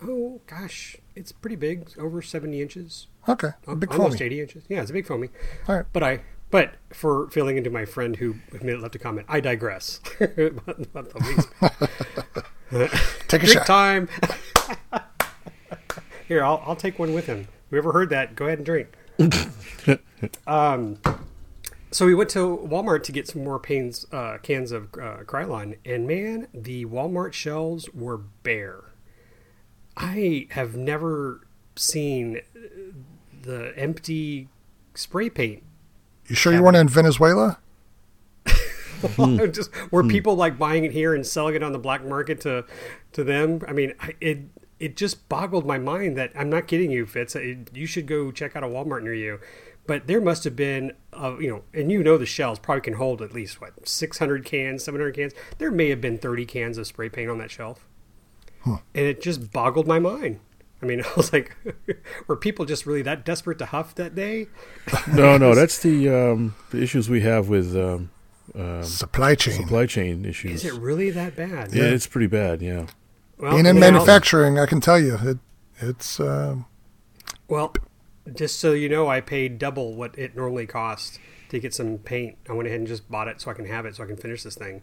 [0.00, 4.24] Oh gosh, it's pretty big, over seventy inches, Okay, a big almost foamy.
[4.26, 4.62] eighty inches.
[4.68, 5.28] Yeah, it's a big foamy.
[5.66, 5.84] All right.
[5.92, 6.20] But I,
[6.50, 10.00] but for filling into my friend who left a comment, I digress.
[10.20, 10.34] Not-
[10.94, 11.88] not the
[12.70, 12.94] least.
[13.28, 13.66] Take a shot.
[13.66, 14.08] time.
[16.28, 17.48] Here, I'll I'll take one with him.
[17.70, 18.88] Whoever heard that, go ahead and drink.
[20.46, 20.98] um,
[21.90, 25.78] so we went to Walmart to get some more pains, uh, cans of uh, Krylon,
[25.86, 28.84] and man, the Walmart shelves were bare.
[29.96, 31.46] I have never
[31.76, 32.40] seen
[33.42, 34.48] the empty
[34.94, 35.62] spray paint
[36.28, 37.58] You sure you weren't in Venezuela?
[39.52, 42.64] just were people like buying it here and selling it on the black market to
[43.12, 43.62] to them?
[43.66, 44.40] I mean it
[44.78, 48.30] it just boggled my mind that i'm not kidding you fitz it, you should go
[48.30, 49.40] check out a walmart near you.
[49.86, 52.94] But there must have been uh, you know and you know the shelves probably can
[52.94, 55.32] hold at least what 600 cans 700 cans?
[55.58, 57.86] There may have been 30 cans of spray paint on that shelf.
[58.94, 60.40] And it just boggled my mind
[60.82, 61.56] I mean, I was like,
[62.26, 64.46] were people just really that desperate to huff that day?
[65.12, 68.10] No, no, that's the um, the issues we have with um,
[68.82, 69.54] Supply chain.
[69.62, 70.64] supply chain issues.
[70.64, 71.74] Is it really that bad?
[71.74, 72.62] yeah, it's pretty bad.
[72.62, 72.86] Yeah.
[73.38, 75.38] Well, Being in now- manufacturing, I can tell you, it,
[75.80, 76.66] it's um,
[77.46, 77.72] Well,
[78.34, 81.18] just so you know, I paid double what it normally costs
[81.50, 82.36] to get some paint.
[82.48, 84.16] I went ahead and just bought it so I can have it, so I can
[84.16, 84.82] finish this thing.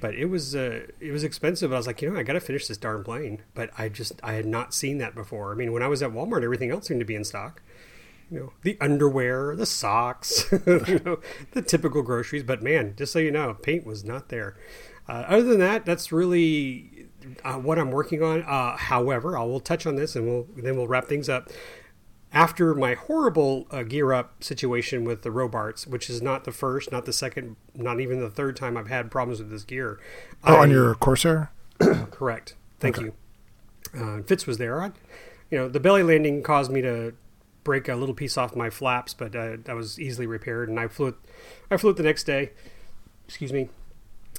[0.00, 1.72] But it was uh, it was expensive.
[1.72, 3.42] I was like, you know, I got to finish this darn plane.
[3.54, 5.52] But I just I had not seen that before.
[5.52, 7.62] I mean, when I was at Walmart, everything else seemed to be in stock.
[8.30, 11.20] You know, the underwear, the socks, you know,
[11.52, 12.42] the typical groceries.
[12.42, 14.56] But man, just so you know, paint was not there.
[15.08, 17.06] Uh, other than that, that's really
[17.44, 18.42] uh, what I'm working on.
[18.42, 21.50] Uh, however, I will touch on this, and we'll then we'll wrap things up
[22.32, 26.92] after my horrible uh, gear up situation with the Robarts, which is not the first,
[26.92, 29.98] not the second, not even the third time I've had problems with this gear.
[30.44, 31.50] oh, I- on your Corsair.
[32.10, 32.54] correct.
[32.80, 33.14] Thank you.
[33.96, 34.80] Uh, Fitz was there.
[34.82, 34.86] I,
[35.50, 37.14] you know, the belly landing caused me to
[37.64, 40.88] break a little piece off my flaps, but uh, that was easily repaired, and I
[40.88, 41.14] flew it.
[41.70, 42.50] I flew it the next day.
[43.26, 43.68] Excuse me.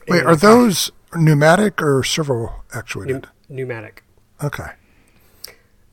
[0.07, 3.27] Wait, And- are those pneumatic or servo actuated?
[3.49, 4.03] Pneumatic?
[4.43, 4.71] Okay.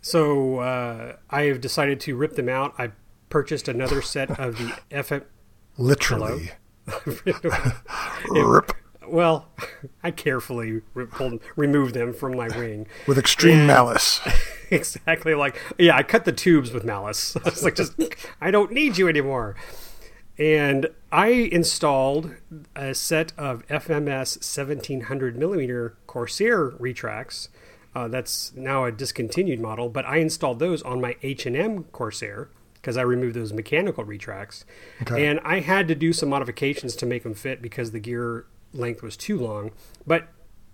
[0.04, 2.74] So uh, I have decided to rip them out.
[2.78, 2.90] I
[3.30, 5.24] purchased another set of the FM.
[5.78, 6.50] Literally.
[7.26, 8.72] It- Rip.
[9.08, 9.48] well,
[10.02, 12.86] I carefully re- pulled, removed them from my wing.
[13.06, 14.20] With extreme And- malice.
[14.70, 17.34] exactly like yeah, I cut the tubes with malice.
[17.36, 17.94] I was like, just
[18.42, 19.56] I don't need you anymore.
[20.36, 22.34] And I installed
[22.76, 27.48] a set of FMS 1700 millimeter Corsair retracts.
[27.94, 32.96] Uh, that's now a discontinued model, but I installed those on my H&M Corsair because
[32.96, 34.64] I removed those mechanical retracts.
[35.02, 35.26] Okay.
[35.26, 39.02] And I had to do some modifications to make them fit because the gear length
[39.02, 39.70] was too long.
[40.06, 40.28] But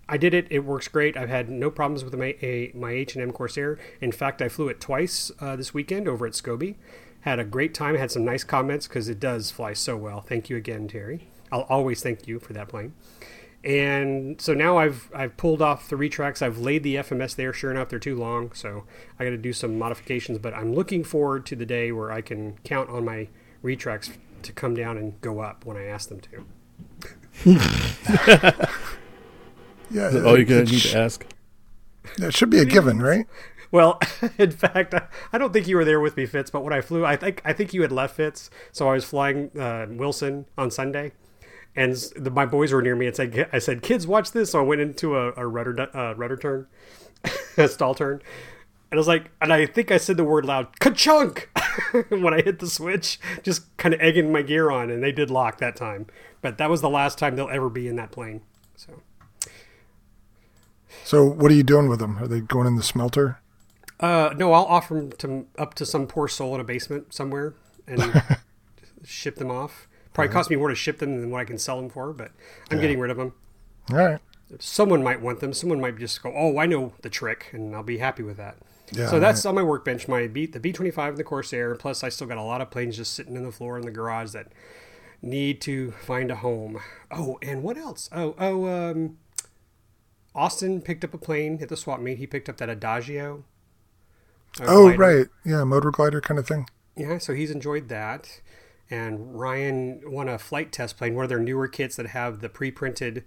[0.09, 0.49] I did it.
[0.51, 1.17] It works great.
[1.17, 3.79] I've had no problems with my a, my H and M Corsair.
[4.01, 6.75] In fact, I flew it twice uh, this weekend over at Scobie.
[7.21, 7.95] Had a great time.
[7.95, 10.21] Had some nice comments because it does fly so well.
[10.21, 11.29] Thank you again, Terry.
[11.53, 12.95] I'll always thank you for that plane.
[13.63, 16.41] And so now I've I've pulled off the retracts.
[16.41, 17.53] I've laid the FMS there.
[17.53, 18.85] Sure enough, they're too long, so
[19.19, 20.39] I got to do some modifications.
[20.39, 23.29] But I'm looking forward to the day where I can count on my
[23.63, 24.11] retracts
[24.43, 26.45] to come down and go up when I ask them to.
[29.91, 30.11] Yeah.
[30.13, 31.27] Oh, you're gonna need sh- to ask.
[32.19, 33.27] it should be a given, right?
[33.73, 33.99] Well,
[34.39, 36.51] in fact, I- I don't think you were there with me, Fitz.
[36.51, 39.05] But when I flew, I think I think you had left Fitz, so I was
[39.05, 41.13] flying uh, Wilson on Sunday,
[41.77, 44.61] and the, my boys were near me and said, "I said, kids, watch this." So
[44.61, 46.67] I went into a, a rudder uh, rudder turn,
[47.57, 48.23] a stall turn,
[48.91, 51.49] and I was like, and I think I said the word loud, "ka-chunk."
[52.11, 55.31] when I hit the switch, just kind of egging my gear on, and they did
[55.31, 56.07] lock that time.
[56.43, 58.43] But that was the last time they'll ever be in that plane.
[58.77, 59.03] So,
[61.05, 62.19] So what are you doing with them?
[62.19, 63.41] Are they going in the smelter?
[64.01, 67.55] uh, no, I'll offer them to up to some poor soul in a basement somewhere
[67.87, 68.23] and
[69.05, 69.89] ship them off.
[70.13, 72.33] Probably cost me more to ship them than what I can sell them for, but
[72.71, 73.33] I'm getting rid of them.
[73.91, 74.19] All right.
[74.59, 75.53] Someone might want them.
[75.53, 78.57] Someone might just go, "Oh, I know the trick," and I'll be happy with that.
[78.93, 80.09] Yeah, so that's on my workbench.
[80.09, 81.77] My B, the B twenty five and the Corsair.
[81.77, 83.93] Plus, I still got a lot of planes just sitting in the floor in the
[83.93, 84.49] garage that
[85.23, 86.81] need to find a home.
[87.13, 88.09] Oh, and what else?
[88.11, 89.19] Oh, oh, um,
[90.35, 92.19] Austin picked up a plane at the swap meet.
[92.19, 93.45] He picked up that Adagio.
[94.61, 94.99] uh, Oh, glider.
[94.99, 95.27] right.
[95.45, 96.67] Yeah, motor glider kind of thing.
[96.97, 98.41] Yeah, so he's enjoyed that.
[98.91, 102.49] And Ryan won a Flite Test plane, one of their newer kits that have the
[102.49, 103.25] pre-printed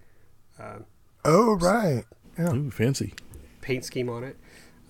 [1.25, 2.03] Oh, right.
[2.37, 2.53] Yeah.
[2.53, 3.13] Ooh, fancy.
[3.61, 4.37] paint scheme on it.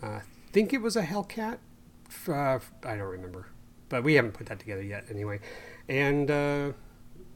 [0.02, 0.22] Uh, I
[0.52, 1.58] think it was a Hellcat.
[2.10, 3.48] F- Uh, I don't remember,
[3.90, 5.06] but we haven't put that together yet.
[5.10, 5.40] Anyway,
[5.88, 6.72] and uh,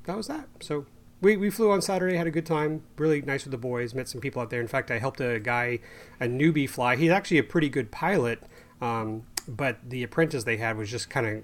[0.05, 0.47] that was that.
[0.61, 0.85] So
[1.21, 2.83] we we flew on Saturday, had a good time.
[2.97, 3.93] Really nice with the boys.
[3.93, 4.61] Met some people out there.
[4.61, 5.79] In fact, I helped a guy,
[6.19, 6.95] a newbie, fly.
[6.95, 8.41] He's actually a pretty good pilot,
[8.81, 11.43] um, but the apprentice they had was just kind of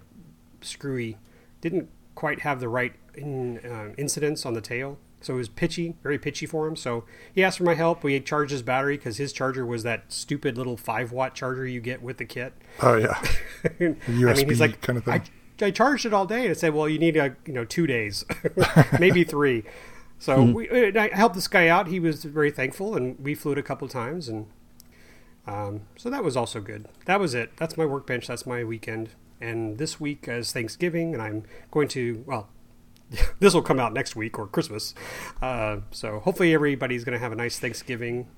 [0.62, 1.18] screwy.
[1.64, 4.98] Didn't quite have the right in, uh, incidence on the tail.
[5.22, 6.76] So it was pitchy, very pitchy for him.
[6.76, 8.04] So he asked for my help.
[8.04, 11.80] We charged his battery because his charger was that stupid little five watt charger you
[11.80, 12.54] get with the kit.
[12.82, 13.18] Oh, yeah.
[13.64, 15.14] I USB mean, he's like, kind of thing.
[15.62, 17.64] I, I charged it all day, and I said, well, you need a you know
[17.64, 18.26] two days,
[19.00, 19.64] maybe three.
[20.20, 21.88] So we, I helped this guy out.
[21.88, 24.48] He was very thankful, and we flew it a couple times, and
[25.46, 26.88] um, so that was also good.
[27.06, 27.56] That was it.
[27.58, 28.28] That's my workbench.
[28.28, 29.10] That's my weekend.
[29.44, 32.48] And this week is Thanksgiving, and I'm going to well,
[33.40, 34.96] this will come out next week or Christmas.
[35.42, 38.30] Uh, so hopefully everybody's going to have a nice Thanksgiving,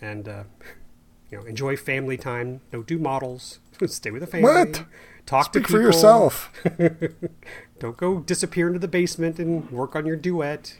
[0.00, 0.44] and uh,
[1.30, 2.62] you know enjoy family time.
[2.72, 3.60] Don't do models.
[3.86, 4.50] Stay with the family.
[4.50, 4.84] What?
[5.26, 6.50] Talk Speak to for yourself.
[7.78, 10.78] Don't go disappear into the basement and work on your duet.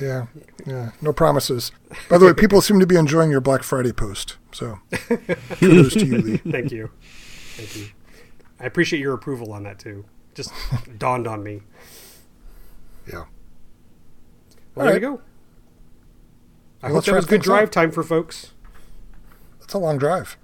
[0.00, 0.26] Yeah.
[0.64, 0.92] Yeah.
[1.02, 1.72] No promises.
[2.08, 4.36] By the way, people seem to be enjoying your Black Friday post.
[4.52, 4.78] So
[5.58, 6.36] kudos to you, Lee.
[6.36, 6.90] Thank you.
[7.56, 7.88] Thank you.
[8.60, 10.04] I appreciate your approval on that too.
[10.34, 10.52] Just
[10.98, 11.62] dawned on me.
[13.06, 13.24] Yeah.
[14.74, 15.20] Well, there All you go.
[16.82, 17.72] I Well, hope that was good drive up.
[17.72, 18.52] time for folks.
[19.60, 20.36] That's a long drive.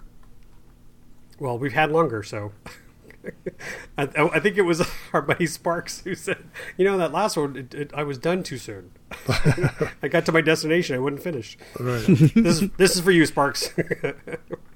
[1.38, 2.52] Well, we've had longer, so.
[3.98, 6.44] I, I think it was our buddy Sparks who said,
[6.76, 8.90] "You know that last one, it, it, I was done too soon.
[10.02, 11.56] I got to my destination, I wouldn't finish.
[11.80, 12.04] Right.
[12.06, 13.68] This is this is for you, Sparks.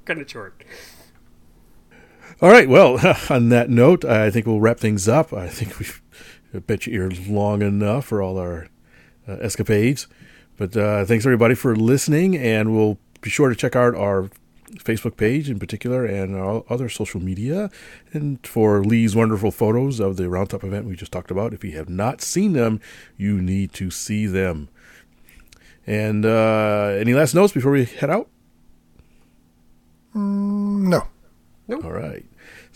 [0.07, 0.63] kind of short.
[2.41, 2.69] All right.
[2.69, 3.01] Well,
[3.31, 5.33] on that note, I think we'll wrap things up.
[5.33, 6.01] I think we've
[6.55, 8.69] I bet your ears long enough for all our
[9.29, 10.07] uh, escapades.
[10.57, 14.31] But uh, thanks everybody for listening, and we'll be sure to check out our
[14.77, 17.71] Facebook page in particular and our other social media,
[18.13, 21.55] and for Lee's wonderful photos of the Roundtop event we just talked about.
[21.55, 22.81] If you have not seen them,
[23.17, 24.69] you need to see them.
[25.87, 28.29] And uh, any last notes before we head out?
[30.15, 31.09] No.
[31.71, 32.25] All right.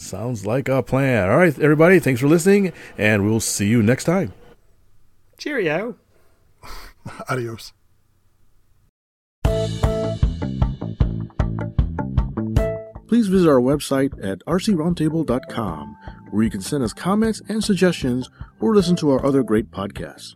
[0.02, 1.30] Sounds like a plan.
[1.30, 4.32] All right, everybody, thanks for listening, and we'll see you next time.
[5.38, 5.96] Cheerio.
[7.28, 7.72] Adios.
[13.06, 15.96] Please visit our website at rcroundtable.com,
[16.30, 18.28] where you can send us comments and suggestions
[18.60, 20.34] or listen to our other great podcasts,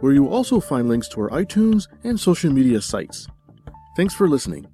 [0.00, 3.28] where you will also find links to our iTunes and social media sites.
[3.96, 4.66] Thanks for listening.